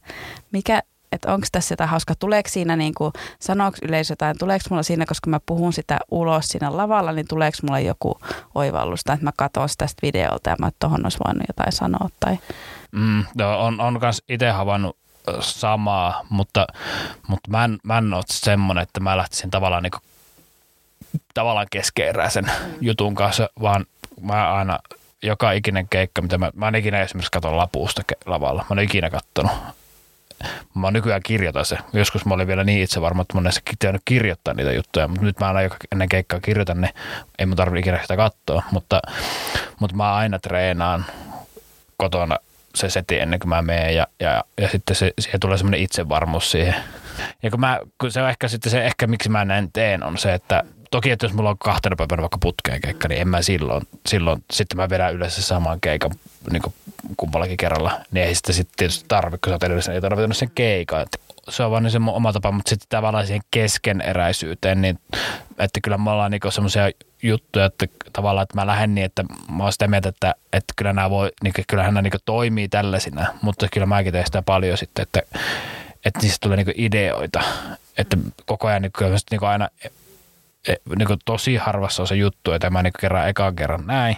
mikä, 0.52 0.82
että 1.12 1.34
onko 1.34 1.46
tässä 1.52 1.72
jotain 1.72 1.90
hauskaa, 1.90 2.16
tuleeko 2.18 2.48
siinä, 2.48 2.76
niin 2.76 2.94
kuin, 2.94 3.12
sanooko 3.40 3.78
yleisö 3.82 4.12
jotain, 4.12 4.38
tuleeko 4.38 4.64
mulla 4.70 4.82
siinä, 4.82 5.06
koska 5.06 5.30
mä 5.30 5.40
puhun 5.46 5.72
sitä 5.72 5.98
ulos 6.10 6.48
siinä 6.48 6.76
lavalla, 6.76 7.12
niin 7.12 7.28
tuleeko 7.28 7.58
mulla 7.62 7.80
joku 7.80 8.18
oivallus, 8.54 9.04
tai 9.04 9.14
että 9.14 9.24
mä 9.24 9.32
katson 9.36 9.68
sitä 9.68 9.84
tästä 9.84 10.06
videolta 10.06 10.50
ja 10.50 10.56
mä 10.58 10.70
tuohon 10.78 11.04
olisi 11.04 11.18
voinut 11.24 11.44
jotain 11.48 11.72
sanoa, 11.72 12.08
tai 12.20 12.38
Mm, 12.92 13.24
no, 13.34 13.60
on, 13.60 13.80
on 13.80 14.00
kans 14.00 14.22
itse 14.28 14.50
havainnut 14.50 14.96
samaa, 15.40 16.22
mutta, 16.30 16.66
mutta 17.28 17.50
mä, 17.50 17.64
en, 17.64 17.78
mä 17.82 17.98
en 17.98 18.14
ole 18.14 18.22
semmoinen, 18.26 18.82
että 18.82 19.00
mä 19.00 19.16
lähtisin 19.16 19.50
tavallaan, 19.50 19.82
niin 19.82 19.90
kuin, 19.90 20.02
tavallaan 21.34 21.66
keskeeräisen 21.70 22.44
mm. 22.44 22.74
jutun 22.80 23.14
kanssa, 23.14 23.48
vaan 23.62 23.86
mä 24.20 24.52
aina 24.52 24.78
joka 25.22 25.52
ikinen 25.52 25.88
keikka, 25.88 26.22
mitä 26.22 26.38
mä, 26.38 26.50
mä 26.54 26.68
en 26.68 26.74
ikinä 26.74 27.02
esimerkiksi 27.02 27.30
katson 27.32 27.56
lapuusta 27.56 28.02
lavalla. 28.26 28.64
Mä 28.70 28.80
en 28.80 28.84
ikinä 28.84 29.10
kattonut. 29.10 29.52
Mä 30.74 30.90
nykyään 30.90 31.22
kirjoitan 31.22 31.64
se. 31.64 31.78
Joskus 31.92 32.24
mä 32.24 32.34
olin 32.34 32.46
vielä 32.46 32.64
niin 32.64 32.82
itse 32.82 33.00
varma, 33.00 33.22
että 33.22 33.34
mä 33.34 33.40
olen 33.40 33.52
pitänyt 33.70 34.02
kirjoittaa 34.04 34.54
niitä 34.54 34.72
juttuja, 34.72 35.08
mutta 35.08 35.24
nyt 35.24 35.40
mä 35.40 35.46
aina 35.46 35.62
joka 35.62 35.76
ennen 35.92 36.08
keikkaa 36.08 36.40
kirjoitan, 36.40 36.80
niin 36.80 36.94
ei 37.38 37.46
mun 37.46 37.56
tarvitse 37.56 37.80
ikinä 37.80 38.02
sitä 38.02 38.16
katsoa. 38.16 38.62
Mutta, 38.70 39.02
mutta 39.80 39.96
mä 39.96 40.14
aina 40.14 40.38
treenaan 40.38 41.04
kotona 41.96 42.38
se 42.78 42.90
seti 42.90 43.20
ennen 43.20 43.38
kuin 43.40 43.48
mä 43.48 43.62
menen 43.62 43.94
ja, 43.94 44.06
ja, 44.20 44.44
ja 44.60 44.68
sitten 44.68 44.96
se, 44.96 45.12
siihen 45.20 45.40
tulee 45.40 45.58
semmoinen 45.58 45.80
itsevarmuus 45.80 46.50
siihen. 46.50 46.74
Ja 47.42 47.50
kun, 47.50 47.60
mä, 47.60 47.80
kun 48.00 48.12
se 48.12 48.22
on 48.22 48.28
ehkä 48.28 48.48
sitten 48.48 48.70
se, 48.70 48.84
ehkä 48.84 49.06
miksi 49.06 49.28
mä 49.28 49.44
näin 49.44 49.72
teen, 49.72 50.02
on 50.02 50.18
se, 50.18 50.34
että 50.34 50.64
toki, 50.90 51.10
että 51.10 51.26
jos 51.26 51.32
mulla 51.32 51.50
on 51.50 51.58
kahtena 51.58 51.96
päivänä 51.96 52.22
vaikka 52.22 52.38
putkeen 52.40 52.80
keikka, 52.80 53.08
niin 53.08 53.20
en 53.20 53.28
mä 53.28 53.42
silloin, 53.42 53.88
silloin 54.08 54.44
sitten 54.52 54.76
mä 54.76 54.90
vedän 54.90 55.14
yleensä 55.14 55.42
saman 55.42 55.80
keikan 55.80 56.10
niin 56.50 56.62
kummallakin 57.16 57.56
kerralla, 57.56 58.00
niin 58.10 58.26
ei 58.26 58.34
sitä 58.34 58.52
sitten 58.52 58.76
tietysti 58.76 59.04
tarvitse, 59.08 59.38
kun 59.44 59.50
sä 59.50 59.54
oot 59.54 59.62
edellisen, 59.62 59.94
ei 59.94 60.00
tarvitse 60.00 60.38
sen 60.38 60.50
keikan. 60.54 61.02
Että 61.02 61.18
se 61.48 61.62
on 61.62 61.70
vaan 61.70 61.82
niin 61.82 61.90
se 61.90 61.98
oma 62.06 62.32
tapa, 62.32 62.52
mutta 62.52 62.68
sitten 62.68 62.86
tavallaan 62.88 63.26
siihen 63.26 63.42
keskeneräisyyteen, 63.50 64.82
niin 64.82 64.98
että 65.58 65.80
kyllä 65.82 65.98
me 65.98 66.10
ollaan 66.10 66.30
niinku 66.30 66.50
semmoisia 66.50 66.90
juttuja, 67.22 67.64
että 67.64 67.86
tavallaan, 68.12 68.42
että 68.42 68.54
mä 68.54 68.66
lähden 68.66 68.94
niin, 68.94 69.04
että 69.04 69.24
mä 69.50 69.62
oon 69.62 69.72
sitä 69.72 69.88
mieltä, 69.88 70.08
että, 70.08 70.34
että 70.52 70.74
kyllä 70.76 70.92
nämä 70.92 71.10
voi, 71.10 71.30
niin 71.42 71.52
kyllähän 71.68 71.94
nämä 71.94 72.02
niin 72.02 72.12
toimii 72.24 72.68
tällaisina, 72.68 73.26
mutta 73.42 73.66
kyllä 73.72 73.86
mäkin 73.86 74.12
teen 74.12 74.26
sitä 74.26 74.42
paljon 74.42 74.78
sitten, 74.78 75.02
että, 75.02 75.22
että 76.04 76.20
niistä 76.22 76.38
tulee 76.40 76.56
niin 76.56 76.74
ideoita, 76.76 77.40
että 77.98 78.16
koko 78.46 78.68
ajan 78.68 78.82
niin 78.82 78.92
kuin, 78.98 79.10
niin 79.30 79.38
kuin 79.38 79.48
aina 79.48 79.68
e, 80.68 80.74
niin 80.96 81.06
kuin 81.06 81.18
tosi 81.24 81.56
harvassa 81.56 82.02
on 82.02 82.06
se 82.06 82.14
juttu, 82.14 82.52
että 82.52 82.70
mä 82.70 82.82
niin 82.82 82.92
kerran 83.00 83.28
ekaan 83.28 83.56
kerran 83.56 83.86
näin, 83.86 84.16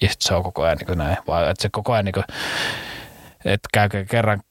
ja 0.00 0.08
sitten 0.08 0.28
se 0.28 0.34
on 0.34 0.42
koko 0.42 0.62
ajan 0.62 0.78
niin 0.88 0.98
näin, 0.98 1.16
vaan 1.26 1.50
että 1.50 1.62
se 1.62 1.68
koko 1.68 1.92
ajan 1.92 2.04
niin 2.04 2.12
kuin, 2.12 2.24
että 3.44 3.68
käy 3.72 3.88
kerran 4.10 4.42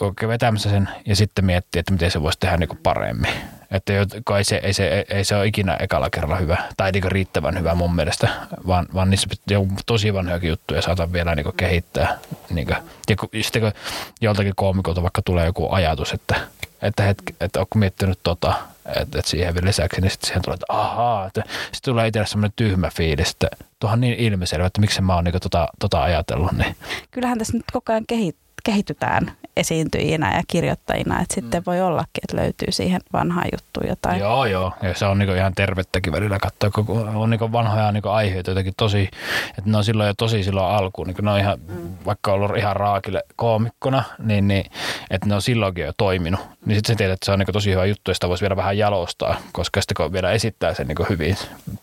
vetämässä 0.00 0.70
sen 0.70 0.88
ja 1.06 1.16
sitten 1.16 1.44
miettii, 1.44 1.80
että 1.80 1.92
miten 1.92 2.10
se 2.10 2.22
voisi 2.22 2.38
tehdä 2.40 2.56
niin 2.56 2.78
paremmin. 2.82 3.30
Että 3.70 3.92
ei 4.36 4.44
se, 4.44 4.60
ei, 4.62 4.72
se, 4.72 5.06
ei 5.10 5.24
se 5.24 5.36
ole 5.36 5.46
ikinä 5.46 5.76
ekalla 5.80 6.10
kerralla 6.10 6.36
hyvä 6.36 6.56
tai 6.76 6.92
niin 6.92 7.12
riittävän 7.12 7.58
hyvä 7.58 7.74
mun 7.74 7.94
mielestä, 7.94 8.28
vaan, 8.66 8.86
vaan 8.94 9.10
niissä 9.10 9.28
pitää 9.28 9.58
tosi 9.86 10.14
vanhojakin 10.14 10.48
juttuja 10.48 10.82
saada 10.82 11.12
vielä 11.12 11.34
niin 11.34 11.46
kehittää. 11.56 12.18
Niin 12.50 12.66
kuin, 12.66 13.30
ja 13.32 13.42
sitten 13.42 13.62
kun 13.62 13.72
joltakin 14.20 14.52
koomikolta 14.56 15.02
vaikka 15.02 15.22
tulee 15.24 15.46
joku 15.46 15.72
ajatus, 15.72 16.12
että, 16.12 16.34
että, 16.82 17.02
hetki, 17.02 17.34
että 17.40 17.60
onko 17.60 17.78
miettinyt 17.78 18.18
tota, 18.22 18.54
että, 18.86 19.18
että 19.18 19.30
siihen 19.30 19.54
vielä 19.54 19.66
lisäksi, 19.66 20.00
niin 20.00 20.10
sitten 20.10 20.26
siihen 20.26 20.42
tulee, 20.42 20.54
että 20.54 20.66
ahaa, 20.68 21.26
että 21.26 21.42
sitten 21.48 21.92
tulee 21.92 22.06
itselle 22.06 22.26
semmoinen 22.26 22.52
tyhmä 22.56 22.90
fiilis, 22.90 23.30
että 23.30 23.48
tuohan 23.78 24.00
niin 24.00 24.14
ilmiselvä, 24.14 24.66
että 24.66 24.80
miksi 24.80 25.02
mä 25.02 25.14
oon 25.14 25.24
niin 25.24 25.40
tota, 25.42 25.68
tota 25.80 26.02
ajatellut. 26.02 26.52
Niin. 26.52 26.76
Kyllähän 27.10 27.38
tässä 27.38 27.56
nyt 27.56 27.64
koko 27.72 27.92
ajan 27.92 28.06
kehittyy 28.06 28.45
kehitytään 28.66 29.32
esiintyjinä 29.56 30.36
ja 30.36 30.42
kirjoittajina, 30.48 31.20
että 31.20 31.34
sitten 31.34 31.60
mm. 31.60 31.64
voi 31.66 31.80
ollakin, 31.80 32.22
että 32.22 32.36
löytyy 32.36 32.72
siihen 32.72 33.00
vanhaan 33.12 33.48
juttuun 33.52 33.88
jotain. 33.88 34.20
Joo, 34.20 34.44
joo. 34.44 34.72
Ja 34.82 34.94
se 34.94 35.06
on 35.06 35.18
niinku 35.18 35.34
ihan 35.34 35.54
tervettäkin 35.54 36.12
välillä 36.12 36.38
katsoa, 36.38 36.70
kun 36.70 37.08
on 37.08 37.30
niinku 37.30 37.52
vanhoja 37.52 37.92
niinku 37.92 38.08
aiheita 38.08 38.50
jotenkin 38.50 38.74
tosi, 38.76 39.08
että 39.48 39.70
ne 39.70 39.76
on 39.76 39.84
silloin 39.84 40.06
jo 40.06 40.14
tosi 40.14 40.42
silloin 40.42 40.74
alkuun, 40.74 41.06
niin 41.06 41.16
ne 41.22 41.30
on 41.30 41.38
ihan, 41.38 41.58
mm. 41.68 41.88
vaikka 42.06 42.32
ollut 42.32 42.56
ihan 42.56 42.76
raakille 42.76 43.22
koomikkona, 43.36 44.02
niin, 44.18 44.48
niin 44.48 44.64
että 45.10 45.28
ne 45.28 45.34
on 45.34 45.42
silloinkin 45.42 45.84
jo 45.84 45.92
toiminut. 45.96 46.40
Niin 46.66 46.76
sitten 46.76 46.94
se 46.94 46.98
tiedät, 46.98 47.14
että 47.14 47.26
se 47.26 47.32
on 47.32 47.38
niinku 47.38 47.52
tosi 47.52 47.70
hyvä 47.70 47.84
juttu, 47.84 48.10
ja 48.10 48.14
sitä 48.14 48.28
voisi 48.28 48.42
vielä 48.42 48.56
vähän 48.56 48.78
jalostaa, 48.78 49.36
koska 49.52 49.80
sitten 49.80 49.94
kun 49.96 50.12
vielä 50.12 50.32
esittää 50.32 50.74
sen 50.74 50.86
niinku 50.86 51.06
hyvin, 51.08 51.36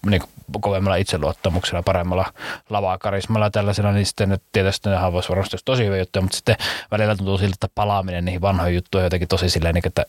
niinku 0.05 0.27
kovemmalla 0.61 0.95
itseluottamuksella, 0.95 1.83
paremmalla 1.83 2.25
lavakarismalla 2.69 3.49
tällaisella, 3.49 3.91
niin 3.91 4.05
sitten 4.05 4.39
tietysti 4.51 4.89
nehän 4.89 5.13
voisi 5.13 5.29
varmasti 5.29 5.57
tosi 5.65 5.85
hyvä 5.85 5.97
juttu, 5.97 6.21
mutta 6.21 6.37
sitten 6.37 6.55
välillä 6.91 7.15
tuntuu 7.15 7.37
siltä, 7.37 7.53
että 7.53 7.67
palaaminen 7.75 8.25
niihin 8.25 8.41
vanhoihin 8.41 8.75
juttuihin 8.75 9.03
on 9.03 9.05
jotenkin 9.05 9.27
tosi 9.27 9.49
silleen, 9.49 9.75
niin 9.75 9.87
että 9.87 10.05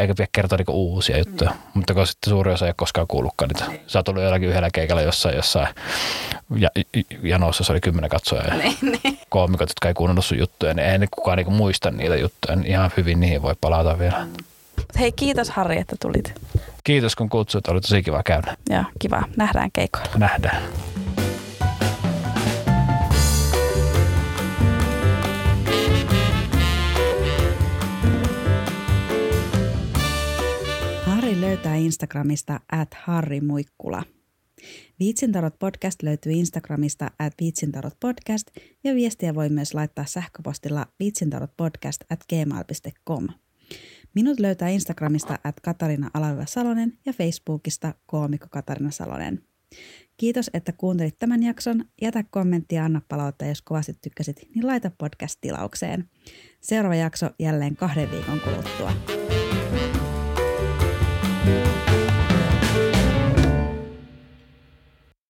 eikä 0.00 0.14
pidä 0.14 0.28
kertoa 0.32 0.58
niin 0.58 0.66
uusia 0.70 1.18
juttuja. 1.18 1.50
Mm. 1.50 1.56
Mutta 1.74 1.94
kun 1.94 2.06
sitten 2.06 2.30
suuri 2.30 2.52
osa 2.52 2.64
ei 2.64 2.68
ole 2.68 2.74
koskaan 2.76 3.06
kuullutkaan 3.06 3.48
niitä. 3.48 3.70
Niin. 3.70 3.80
Sä 3.86 3.98
oot 3.98 4.04
tullut 4.04 4.22
jollakin 4.22 4.48
yhdellä 4.48 4.68
keikalla 4.72 5.02
jossain, 5.02 5.36
jossain 5.36 5.68
ja, 6.56 6.68
janossa 7.22 7.64
se 7.64 7.72
oli 7.72 7.80
kymmenen 7.80 8.10
katsoja 8.10 8.42
ja 8.42 8.54
niin, 8.54 8.76
niin. 8.82 9.18
koomikot, 9.28 9.68
jotka 9.68 9.88
ei 9.88 9.94
kuunnellut 9.94 10.24
sun 10.24 10.38
juttuja, 10.38 10.74
niin 10.74 11.02
ei 11.02 11.08
kukaan 11.10 11.38
niin 11.38 11.52
muista 11.52 11.90
niitä 11.90 12.16
juttuja. 12.16 12.56
Niin 12.56 12.66
ihan 12.66 12.90
hyvin 12.96 13.20
niihin 13.20 13.42
voi 13.42 13.54
palata 13.60 13.98
vielä. 13.98 14.26
Hei, 14.98 15.12
kiitos 15.12 15.50
Harri, 15.50 15.78
että 15.78 15.96
tulit. 16.00 16.34
Kiitos 16.84 17.16
kun 17.16 17.28
kutsuit, 17.28 17.68
oli 17.68 17.80
tosi 17.80 18.02
kiva 18.02 18.22
käydä. 18.22 18.56
Joo, 18.70 18.84
kiva. 18.98 19.22
Nähdään 19.36 19.70
keikoilla. 19.72 20.10
Nähdään. 20.18 20.62
Löytää 31.50 31.76
Instagramista 31.76 32.60
at 32.72 32.94
Harri 32.94 33.40
Muikkula. 33.40 34.02
Viitsintarot 35.00 35.58
podcast 35.58 36.02
löytyy 36.02 36.32
Instagramista 36.32 37.10
at 37.18 37.32
viitsintarot 37.40 38.00
podcast 38.00 38.46
ja 38.84 38.94
viestiä 38.94 39.34
voi 39.34 39.48
myös 39.48 39.74
laittaa 39.74 40.04
sähköpostilla 40.04 40.86
viitsintarotpodcast 40.98 42.00
at 42.10 42.20
gmail.com. 42.28 43.28
Minut 44.14 44.40
löytää 44.40 44.68
Instagramista 44.68 45.38
at 45.44 45.60
Katarina 45.60 46.10
Alaveva 46.14 46.46
Salonen 46.46 46.98
ja 47.06 47.12
Facebookista 47.12 47.94
koomikko 48.06 48.46
Katarina 48.50 48.90
Salonen. 48.90 49.42
Kiitos, 50.16 50.50
että 50.54 50.72
kuuntelit 50.72 51.18
tämän 51.18 51.42
jakson. 51.42 51.84
Jätä 52.02 52.24
kommentti 52.30 52.74
ja 52.74 52.84
anna 52.84 53.02
palautetta, 53.08 53.46
jos 53.46 53.62
kovasti 53.62 53.92
tykkäsit, 54.02 54.36
niin 54.54 54.66
laita 54.66 54.90
podcast 54.98 55.38
tilaukseen. 55.40 56.10
Seuraava 56.60 56.94
jakso 56.94 57.30
jälleen 57.38 57.76
kahden 57.76 58.10
viikon 58.10 58.40
kuluttua. 58.40 58.92